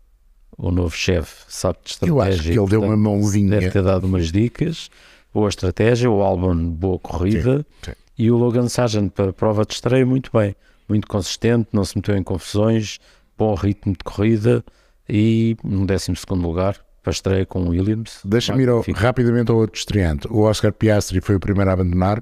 o 0.57 0.71
novo 0.71 0.95
chefe, 0.95 1.43
sabe 1.49 1.79
de 1.83 1.91
estratégia. 1.91 2.13
Eu 2.13 2.21
acho 2.21 2.41
que 2.41 2.47
ele 2.47 2.69
deu 2.69 2.79
uma 2.79 2.95
portanto, 2.95 3.03
mãozinha. 3.03 3.49
Deve 3.49 3.69
ter 3.69 3.83
dado 3.83 4.05
umas 4.07 4.31
dicas. 4.31 4.89
Boa 5.33 5.49
estratégia, 5.49 6.09
o 6.09 6.21
Albon, 6.21 6.55
boa 6.69 6.97
corrida. 6.97 7.57
Sim, 7.57 7.91
sim. 7.91 7.91
E 8.17 8.31
o 8.31 8.37
Logan 8.37 8.69
Sargent 8.69 9.11
para 9.11 9.31
a 9.31 9.33
prova 9.33 9.65
de 9.65 9.73
estreia, 9.73 10.05
muito 10.05 10.31
bem. 10.31 10.55
Muito 10.87 11.05
consistente, 11.05 11.67
não 11.73 11.83
se 11.83 11.97
meteu 11.97 12.15
em 12.15 12.23
confusões, 12.23 12.97
bom 13.37 13.53
ritmo 13.55 13.91
de 13.91 14.05
corrida 14.05 14.63
e 15.07 15.57
um 15.65 15.85
décimo 15.85 16.15
segundo 16.15 16.47
lugar 16.47 16.86
para 17.07 17.11
a 17.11 17.13
estreia 17.13 17.45
com 17.45 17.61
o 17.63 17.69
Williams. 17.69 18.19
Deixa-me 18.25 18.63
ir 18.63 18.69
ao- 18.69 18.83
rapidamente 18.93 19.49
ao 19.49 19.57
outro 19.57 19.77
estreante. 19.79 20.27
O 20.29 20.41
Oscar 20.41 20.73
Piastri 20.73 21.21
foi 21.21 21.35
o 21.35 21.39
primeiro 21.39 21.69
a 21.69 21.73
abandonar. 21.73 22.21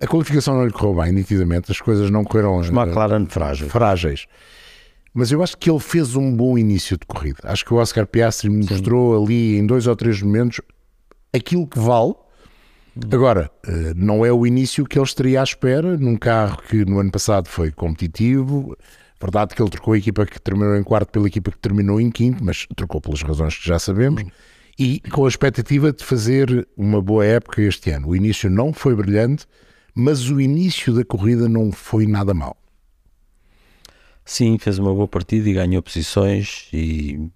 A 0.00 0.06
qualificação 0.06 0.54
não 0.54 0.64
lhe 0.64 0.72
correu 0.72 1.02
bem, 1.02 1.10
nitidamente. 1.12 1.72
As 1.72 1.80
coisas 1.80 2.08
não 2.08 2.22
correram 2.22 2.58
Os 2.58 2.68
eh, 2.68 2.72
McLaren 2.72 3.26
frágil. 3.26 3.68
frágeis. 3.68 4.26
Mas 5.12 5.32
eu 5.32 5.42
acho 5.42 5.58
que 5.58 5.68
ele 5.68 5.80
fez 5.80 6.14
um 6.14 6.34
bom 6.34 6.56
início 6.56 6.96
de 6.96 7.04
corrida. 7.06 7.38
Acho 7.44 7.64
que 7.64 7.74
o 7.74 7.76
Oscar 7.78 8.06
Piastri 8.06 8.48
mostrou 8.48 9.20
ali 9.22 9.58
em 9.58 9.66
dois 9.66 9.86
ou 9.88 9.96
três 9.96 10.22
momentos 10.22 10.60
aquilo 11.34 11.66
que 11.66 11.78
vale. 11.80 12.14
Agora, 13.12 13.50
eh, 13.66 13.92
não 13.96 14.24
é 14.24 14.32
o 14.32 14.46
início 14.46 14.84
que 14.84 14.96
ele 14.98 15.04
estaria 15.04 15.40
à 15.40 15.42
espera 15.44 15.96
num 15.98 16.16
carro 16.16 16.62
que 16.68 16.84
no 16.84 17.00
ano 17.00 17.10
passado 17.10 17.48
foi 17.48 17.72
competitivo. 17.72 18.76
Verdade 19.22 19.54
que 19.54 19.62
ele 19.62 19.70
trocou 19.70 19.94
a 19.94 19.98
equipa 19.98 20.26
que 20.26 20.40
terminou 20.40 20.76
em 20.76 20.82
quarto 20.82 21.10
pela 21.10 21.28
equipa 21.28 21.52
que 21.52 21.58
terminou 21.58 22.00
em 22.00 22.10
quinto, 22.10 22.42
mas 22.44 22.66
trocou 22.74 23.00
pelas 23.00 23.22
razões 23.22 23.56
que 23.56 23.68
já 23.68 23.78
sabemos. 23.78 24.24
E 24.76 24.98
com 25.12 25.24
a 25.24 25.28
expectativa 25.28 25.92
de 25.92 26.02
fazer 26.02 26.66
uma 26.76 27.00
boa 27.00 27.24
época 27.24 27.62
este 27.62 27.90
ano. 27.90 28.08
O 28.08 28.16
início 28.16 28.50
não 28.50 28.72
foi 28.72 28.96
brilhante, 28.96 29.46
mas 29.94 30.28
o 30.28 30.40
início 30.40 30.92
da 30.92 31.04
corrida 31.04 31.48
não 31.48 31.70
foi 31.70 32.04
nada 32.04 32.34
mal. 32.34 32.56
Sim, 34.24 34.58
fez 34.58 34.78
uma 34.78 34.92
boa 34.92 35.06
partida 35.06 35.48
e 35.48 35.52
ganhou 35.52 35.82
posições, 35.82 36.68
e... 36.72 37.30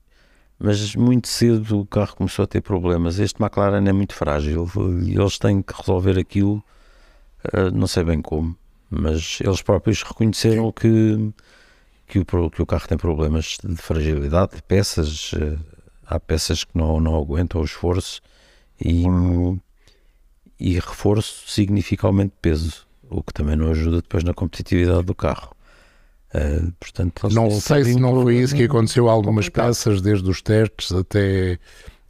mas 0.59 0.95
muito 0.97 1.28
cedo 1.28 1.80
o 1.80 1.87
carro 1.87 2.16
começou 2.16 2.45
a 2.45 2.47
ter 2.47 2.62
problemas. 2.62 3.18
Este 3.18 3.41
McLaren 3.41 3.87
é 3.87 3.93
muito 3.93 4.14
frágil 4.14 4.68
e 5.05 5.14
eles 5.14 5.39
têm 5.39 5.62
que 5.62 5.72
resolver 5.72 6.18
aquilo, 6.18 6.64
uh, 7.53 7.70
não 7.72 7.87
sei 7.87 8.05
bem 8.05 8.22
como, 8.22 8.57
mas 8.91 9.39
eles 9.41 9.62
próprios 9.62 10.03
reconheceram 10.03 10.70
que, 10.72 11.32
que, 12.07 12.18
o, 12.18 12.50
que 12.50 12.62
o 12.62 12.66
carro 12.66 12.86
tem 12.88 12.96
problemas 12.96 13.59
de 13.62 13.76
fragilidade, 13.76 14.57
de 14.57 14.62
peças, 14.62 15.32
uh, 15.32 15.59
há 16.07 16.20
peças 16.20 16.64
que 16.64 16.76
não, 16.76 17.00
não 17.00 17.16
aguentam 17.16 17.61
o 17.61 17.64
esforço 17.64 18.20
e, 18.80 19.04
e 20.59 20.74
reforço 20.74 21.48
significa 21.48 22.07
aumento 22.07 22.32
de 22.32 22.38
peso, 22.40 22.86
o 23.11 23.22
que 23.22 23.32
também 23.32 23.57
não 23.57 23.70
ajuda 23.70 23.96
depois 23.96 24.22
na 24.22 24.32
competitividade 24.32 25.02
do 25.02 25.14
carro. 25.14 25.54
Uh, 26.34 26.72
portanto, 26.78 27.28
não 27.30 27.50
sei 27.50 27.84
se 27.84 28.00
não 28.00 28.22
foi 28.22 28.36
isso 28.36 28.54
que 28.54 28.64
aconteceu 28.64 29.09
a 29.09 29.12
algumas 29.12 29.48
peças, 29.48 30.00
desde 30.00 30.28
os 30.28 30.42
testes 30.42 30.92
até, 30.92 31.59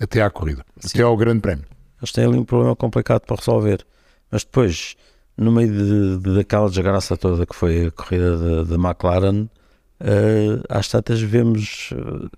até 0.01 0.23
à 0.23 0.31
corrida, 0.31 0.65
Sim. 0.79 0.89
até 0.89 1.03
ao 1.03 1.17
Grande 1.17 1.41
Prémio. 1.41 1.65
Eles 2.01 2.13
têm 2.13 2.25
ali 2.25 2.37
um 2.37 2.45
problema 2.45 2.75
complicado 2.75 3.23
para 3.23 3.37
resolver, 3.37 3.87
mas 4.31 4.45
depois, 4.45 4.97
no 5.37 5.53
meio 5.53 5.71
de, 5.71 6.19
de 6.19 6.35
daquela 6.35 6.69
desgraça 6.69 7.17
toda 7.17 7.47
que 7.47 7.55
foi 7.55 7.87
a 7.87 7.91
corrida 7.91 8.65
da 8.65 8.75
McLaren, 8.75 9.49
uh, 10.01 10.63
às 10.69 10.89
tantas 10.89 11.21
vemos 11.21 11.91
uh, 11.93 12.31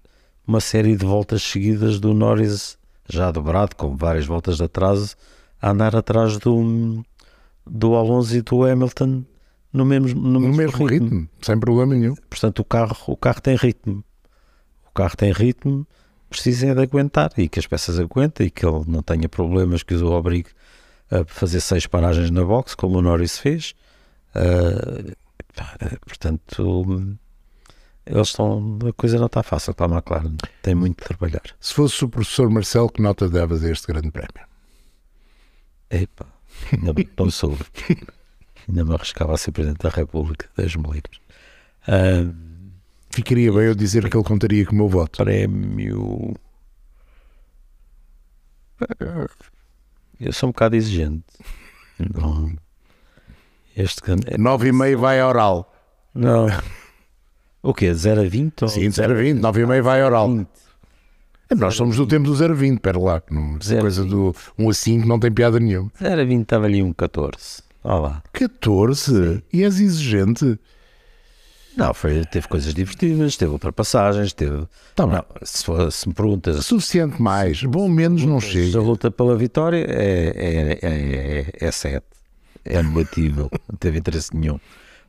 uma 0.47 0.61
série 0.61 0.97
de 0.97 1.05
voltas 1.05 1.43
seguidas 1.43 2.01
do 2.01 2.15
Norris, 2.15 2.79
já 3.09 3.31
dobrado, 3.31 3.77
com 3.77 3.97
várias 3.97 4.27
voltas 4.27 4.57
de 4.57 4.65
atraso, 4.65 5.17
a 5.61 5.71
andar 5.71 5.95
atrás 5.97 6.39
do, 6.39 7.05
do 7.67 7.95
Alonso 7.95 8.37
e 8.37 8.43
do 8.43 8.65
Hamilton 8.65 9.25
no 9.73 9.85
mesmo, 9.85 10.21
no, 10.21 10.41
no 10.41 10.49
mesmo, 10.49 10.87
ritmo. 10.87 10.87
ritmo. 10.87 11.29
sem 11.43 11.59
problema 11.59 11.95
nenhum. 11.95 12.15
Portanto, 12.29 12.61
o 12.61 12.65
carro, 12.65 12.97
o 13.07 13.17
carro 13.17 13.41
tem 13.41 13.57
ritmo. 13.57 14.03
O 14.89 14.93
carro 14.93 15.17
tem 15.17 15.33
ritmo, 15.33 15.87
precisa 16.29 16.69
é 16.69 16.75
de 16.75 16.83
aguentar 16.83 17.31
e 17.37 17.49
que 17.49 17.59
as 17.59 17.67
peças 17.67 17.99
aguentem 17.99 18.47
e 18.47 18.51
que 18.51 18.67
ele 18.67 18.85
não 18.87 19.03
tenha 19.03 19.29
problemas 19.29 19.83
que 19.83 19.95
os 19.95 20.03
obrigue 20.03 20.51
a 21.11 21.25
fazer 21.25 21.61
seis 21.61 21.87
paragens 21.87 22.31
na 22.31 22.45
box, 22.45 22.75
como 22.75 22.99
o 22.99 23.03
Norris 23.03 23.39
fez. 23.39 23.75
Uh, 24.35 25.17
portanto, 26.07 27.19
eles 28.09 28.29
estão. 28.29 28.79
A 28.89 28.93
coisa 28.93 29.19
não 29.19 29.27
está 29.27 29.43
fácil 29.43 29.75
para 29.75 29.93
a 29.93 29.97
McLaren, 29.97 30.37
tem 30.63 30.75
muito 30.75 30.99
de 30.99 31.05
trabalhar. 31.09 31.43
Se 31.61 31.75
fosse 31.75 32.05
o 32.05 32.09
professor 32.09 32.51
Marcelo, 32.51 32.91
que 32.91 33.03
nota 33.03 33.29
davas 33.29 33.63
a 33.65 33.71
este 33.71 33.87
grande 33.87 34.11
prémio? 34.11 34.49
Epa, 35.91 36.27
não, 36.83 36.95
não 37.19 37.31
soube. 37.31 37.65
ainda 38.69 38.85
me 38.85 38.95
arriscava 38.95 39.35
a 39.35 39.37
ser 39.37 39.53
Presidente 39.53 39.83
da 39.83 39.91
República, 39.91 40.49
Deus-me 40.57 40.85
livre. 40.85 41.21
Uh, 41.87 42.49
Ficaria 43.11 43.53
bem 43.53 43.63
eu 43.63 43.75
dizer 43.75 44.09
que 44.09 44.17
ele 44.17 44.25
contaria 44.25 44.65
com 44.65 44.73
o 44.73 44.77
meu 44.77 44.89
voto. 44.89 45.25
Prémio. 45.25 46.35
Eu 50.21 50.33
sou 50.33 50.51
um 50.51 50.53
bocado 50.53 50.77
exigente. 50.77 51.25
Não. 51.99 52.55
Este 53.77 54.13
é... 54.13 54.15
9,5 54.37 54.97
vai 54.97 55.21
a 55.21 55.27
oral. 55.27 55.75
Não. 56.15 56.47
O 57.69 57.75
quê? 57.75 57.93
0 57.93 58.23
a 58.23 58.25
20? 58.25 58.63
Ou... 58.63 58.69
Sim, 58.71 58.91
0 58.91 59.13
a 59.13 59.17
20. 59.17 59.41
9,5 59.41 59.83
vai 59.83 60.01
a 60.01 60.07
oral. 60.07 60.27
20. 60.31 60.49
Nós 61.55 61.75
somos 61.75 61.99
do 61.99 62.07
tempo 62.07 62.25
do 62.25 62.35
0 62.35 62.55
a 62.55 62.57
20, 62.57 62.81
pera 62.81 62.99
lá. 62.99 63.23
Não, 63.31 63.59
coisa 63.79 64.07
do 64.07 64.35
1 64.59 64.71
a 64.71 64.73
5 64.73 65.07
não 65.07 65.21
tem 65.21 65.31
piada 65.31 65.61
nenhuma. 65.61 65.93
0 66.01 66.19
a 66.19 66.25
20 66.25 66.43
estava 66.45 66.65
ali 66.65 66.83
um 66.83 66.95
14. 66.95 67.63
Olá. 67.85 68.23
14? 68.33 69.13
Sim. 69.13 69.43
E 69.53 69.65
és 69.65 69.81
exigente? 69.81 70.59
Não, 71.77 71.93
foi, 71.93 72.25
teve 72.25 72.49
coisas 72.49 72.73
divertidas, 72.73 73.37
teve 73.37 73.53
ultrapassagens, 73.53 74.33
teve. 74.33 74.67
Tá 74.95 75.07
não, 75.07 75.23
se, 75.43 75.63
for, 75.63 75.93
se 75.93 76.09
me 76.09 76.15
perguntas. 76.15 76.65
Suficiente 76.65 77.21
mais, 77.21 77.63
bom 77.65 77.87
menos 77.87 78.25
não 78.25 78.41
chega. 78.41 78.79
A 78.79 78.83
luta 78.83 79.11
pela 79.11 79.37
vitória 79.37 79.85
é, 79.87 80.33
é, 80.35 80.79
é, 80.81 81.67
é 81.67 81.71
7. 81.71 82.03
É 82.65 82.83
negativo, 82.83 83.51
não 83.69 83.77
teve 83.79 83.99
interesse 83.99 84.35
nenhum. 84.35 84.59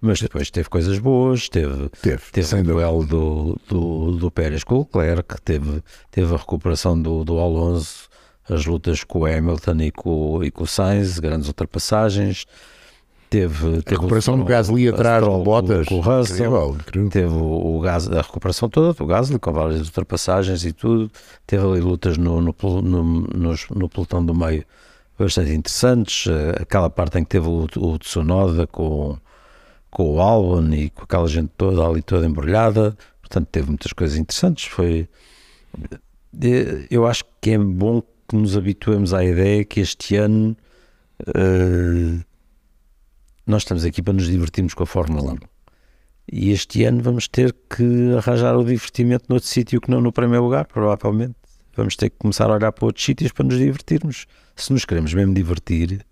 Mas 0.02 0.22
depois 0.22 0.50
teve 0.50 0.70
coisas 0.70 0.98
boas, 0.98 1.50
teve, 1.50 1.90
teve, 2.02 2.24
teve 2.32 2.56
o 2.56 2.64
duelo 2.64 3.06
do, 3.06 3.60
do, 3.68 4.12
do 4.14 4.32
Pérez 4.32 4.64
com 4.64 4.76
o 4.76 4.80
Leclerc, 4.80 5.42
teve, 5.42 5.84
teve 6.10 6.34
a 6.34 6.38
recuperação 6.38 7.00
do, 7.02 7.26
do 7.26 7.38
Alonso 7.38 8.10
as 8.50 8.66
lutas 8.66 9.04
com 9.04 9.20
o 9.20 9.26
Hamilton 9.26 9.82
e 9.82 9.92
com, 9.92 10.44
e 10.44 10.52
com 10.52 10.64
o 10.64 10.68
Sainz, 10.68 11.20
grandes 11.20 11.48
ultrapassagens. 11.48 12.46
Teve, 13.30 13.84
teve 13.84 13.96
a 13.96 14.00
recuperação 14.00 14.40
do 14.40 14.44
Gasly 14.44 14.90
atrás 14.90 15.24
do 15.24 15.38
Bottas, 15.44 15.88
com 15.88 15.96
o 15.96 16.00
Russell, 16.00 16.76
incrível, 16.76 17.10
teve 17.12 17.32
o, 17.32 17.78
o 17.78 17.80
Gas, 17.80 18.10
a 18.10 18.22
recuperação 18.22 18.68
toda 18.68 18.92
do 18.92 19.06
Gasly 19.06 19.38
com 19.38 19.54
várias 19.54 19.86
ultrapassagens 19.86 20.66
e 20.66 20.74
tudo. 20.74 21.12
Teve 21.46 21.64
ali 21.64 21.80
lutas 21.80 22.18
no, 22.18 22.42
no, 22.42 22.56
no, 22.82 23.04
no, 23.04 23.56
no 23.76 23.90
pelotão 23.90 24.26
do 24.26 24.34
meio 24.34 24.66
bastante 25.18 25.52
interessantes. 25.52 26.26
Eh, 26.28 26.64
aquela 26.64 26.90
parte 26.90 27.20
em 27.20 27.24
que 27.24 27.30
teve 27.30 27.48
o, 27.48 27.68
o 27.78 28.00
Tsunoda 28.00 28.66
com, 28.66 29.16
com 29.90 30.16
o 30.16 30.22
Albon 30.22 30.74
e 30.74 30.90
com 30.90 31.04
aquela 31.04 31.28
gente 31.28 31.52
toda 31.58 31.86
ali 31.86 32.02
toda 32.02 32.26
embrulhada. 32.26 32.96
Portanto, 33.22 33.48
teve 33.52 33.68
muitas 33.68 33.94
coisas 33.94 34.18
interessantes. 34.18 34.66
Foi, 34.66 35.08
eh, 36.42 36.88
eu 36.90 37.06
acho 37.06 37.24
que 37.42 37.52
é 37.52 37.58
bom 37.58 38.02
que 38.28 38.36
nos 38.36 38.56
habituemos 38.56 39.14
à 39.14 39.24
ideia 39.24 39.66
que 39.66 39.80
este 39.80 40.16
ano 40.16 40.56
uh, 41.22 42.24
nós 43.46 43.64
estamos 43.64 43.84
aqui 43.84 44.02
para 44.04 44.14
nos 44.14 44.28
divertirmos 44.28 44.76
com 44.76 44.84
a 44.84 44.86
Fórmula 44.86 45.34
1. 45.34 45.38
E 46.32 46.52
este 46.52 46.84
ano 46.84 47.02
vamos 47.02 47.28
ter 47.28 47.56
que 47.68 48.14
arranjar 48.16 48.56
o 48.56 48.64
divertimento 48.64 49.26
noutro 49.28 49.50
sítio 49.50 49.82
que 49.82 49.90
não 49.90 50.00
no 50.00 50.12
primeiro 50.12 50.44
lugar, 50.44 50.68
provavelmente. 50.68 51.34
Vamos 51.76 51.96
ter 51.96 52.12
que 52.12 52.18
começar 52.18 52.50
a 52.50 52.54
olhar 52.54 52.72
para 52.72 52.86
outros 52.86 53.04
sítios 53.04 53.32
para 53.32 53.46
nos 53.46 53.58
divertirmos. 53.58 54.28
Se 54.56 54.72
nos 54.72 54.86
queremos 54.86 55.14
mesmo 55.14 55.34
divertir, 55.34 56.06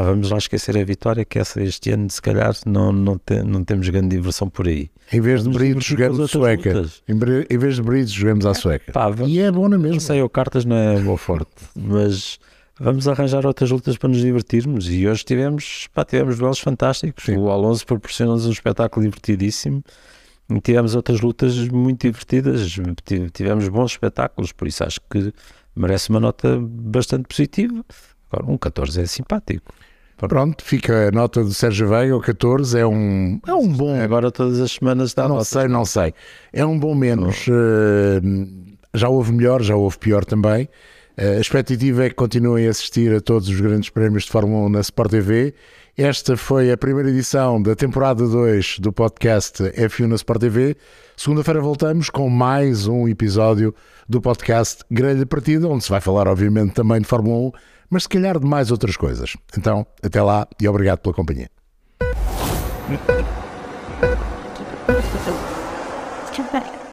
vamos 0.00 0.30
lá 0.30 0.38
esquecer 0.38 0.78
a 0.78 0.84
vitória, 0.84 1.24
que 1.24 1.38
essa 1.38 1.62
este 1.62 1.90
ano, 1.90 2.08
se 2.08 2.22
calhar, 2.22 2.54
não, 2.64 2.92
não, 2.92 3.18
te, 3.18 3.42
não 3.42 3.62
temos 3.62 3.88
grande 3.90 4.16
diversão 4.16 4.48
por 4.48 4.66
aí. 4.66 4.90
Em 5.12 5.20
vez 5.20 5.42
de 5.42 5.50
brides, 5.50 5.84
jogamos 5.84 6.20
a 6.20 6.26
sueca. 6.26 6.86
Em, 7.06 7.58
vez 7.58 7.76
de 7.76 7.82
brides, 7.82 8.12
jogamos 8.12 8.46
à 8.46 8.54
sueca. 8.54 8.92
Pá, 8.92 9.12
e 9.26 9.40
é 9.40 9.50
bom 9.50 9.68
na 9.68 9.76
mesma. 9.76 10.00
Sei, 10.00 10.22
o 10.22 10.28
cartas 10.30 10.64
não 10.64 10.76
é 10.76 10.98
boa 10.98 11.18
forte, 11.18 11.50
mas 11.76 12.38
vamos 12.80 13.06
arranjar 13.06 13.44
outras 13.44 13.70
lutas 13.70 13.98
para 13.98 14.08
nos 14.08 14.20
divertirmos. 14.20 14.88
E 14.88 15.06
hoje 15.06 15.24
tivemos, 15.24 15.88
pá, 15.92 16.04
tivemos 16.04 16.38
duelos 16.38 16.60
fantásticos. 16.60 17.24
Sim. 17.24 17.36
O 17.36 17.50
Alonso 17.50 17.84
proporcionou-nos 17.84 18.46
um 18.46 18.50
espetáculo 18.52 19.04
divertidíssimo. 19.04 19.84
E 20.50 20.60
tivemos 20.60 20.94
outras 20.94 21.20
lutas 21.20 21.56
muito 21.68 22.02
divertidas. 22.02 22.74
Tivemos 23.32 23.68
bons 23.68 23.92
espetáculos, 23.92 24.52
por 24.52 24.66
isso 24.66 24.84
acho 24.84 25.00
que 25.10 25.32
merece 25.76 26.10
uma 26.10 26.20
nota 26.20 26.58
bastante 26.60 27.26
positiva. 27.28 27.84
Agora, 28.30 28.50
um 28.50 28.56
14 28.56 29.02
é 29.02 29.06
simpático. 29.06 29.72
Pronto, 30.28 30.64
fica 30.64 31.08
a 31.08 31.10
nota 31.10 31.42
do 31.42 31.52
Sérgio 31.52 31.88
Veiga, 31.88 32.16
o 32.16 32.20
14 32.20 32.78
é 32.78 32.86
um, 32.86 33.40
é 33.46 33.54
um 33.54 33.68
bom. 33.68 34.00
Agora 34.00 34.30
todas 34.30 34.60
as 34.60 34.72
semanas 34.72 35.14
dá 35.14 35.24
Não 35.24 35.36
nota. 35.36 35.44
sei, 35.44 35.68
não 35.68 35.84
sei. 35.84 36.14
É 36.52 36.64
um 36.64 36.78
bom 36.78 36.94
menos. 36.94 37.46
Uh, 37.48 38.72
já 38.94 39.08
houve 39.08 39.32
melhor, 39.32 39.62
já 39.62 39.74
houve 39.74 39.98
pior 39.98 40.24
também. 40.24 40.68
Uh, 41.18 41.36
a 41.38 41.40
expectativa 41.40 42.04
é 42.04 42.08
que 42.08 42.14
continuem 42.14 42.66
a 42.66 42.70
assistir 42.70 43.12
a 43.14 43.20
todos 43.20 43.48
os 43.48 43.60
grandes 43.60 43.90
prémios 43.90 44.24
de 44.24 44.30
Fórmula 44.30 44.66
1 44.66 44.68
na 44.68 44.80
Sport 44.80 45.10
TV. 45.10 45.54
Esta 45.96 46.36
foi 46.36 46.70
a 46.70 46.76
primeira 46.76 47.10
edição 47.10 47.60
da 47.60 47.74
temporada 47.74 48.26
2 48.26 48.78
do 48.78 48.92
podcast 48.92 49.62
F1 49.62 50.06
na 50.06 50.14
Sport 50.14 50.40
TV. 50.40 50.76
Segunda-feira 51.16 51.60
voltamos 51.60 52.08
com 52.08 52.30
mais 52.30 52.86
um 52.86 53.06
episódio 53.06 53.74
do 54.08 54.20
podcast 54.20 54.84
Grelha 54.90 55.26
Partida, 55.26 55.68
onde 55.68 55.84
se 55.84 55.90
vai 55.90 56.00
falar, 56.00 56.28
obviamente, 56.28 56.72
também 56.72 57.00
de 57.00 57.06
Fórmula 57.06 57.48
1 57.48 57.52
mas 57.92 58.04
se 58.04 58.08
calhar 58.08 58.38
de 58.38 58.46
mais 58.46 58.70
outras 58.70 58.96
coisas. 58.96 59.36
Então, 59.56 59.86
até 60.02 60.22
lá 60.22 60.48
e 60.58 60.66
obrigado 60.66 61.00
pela 61.00 61.14
companhia. 61.14 61.50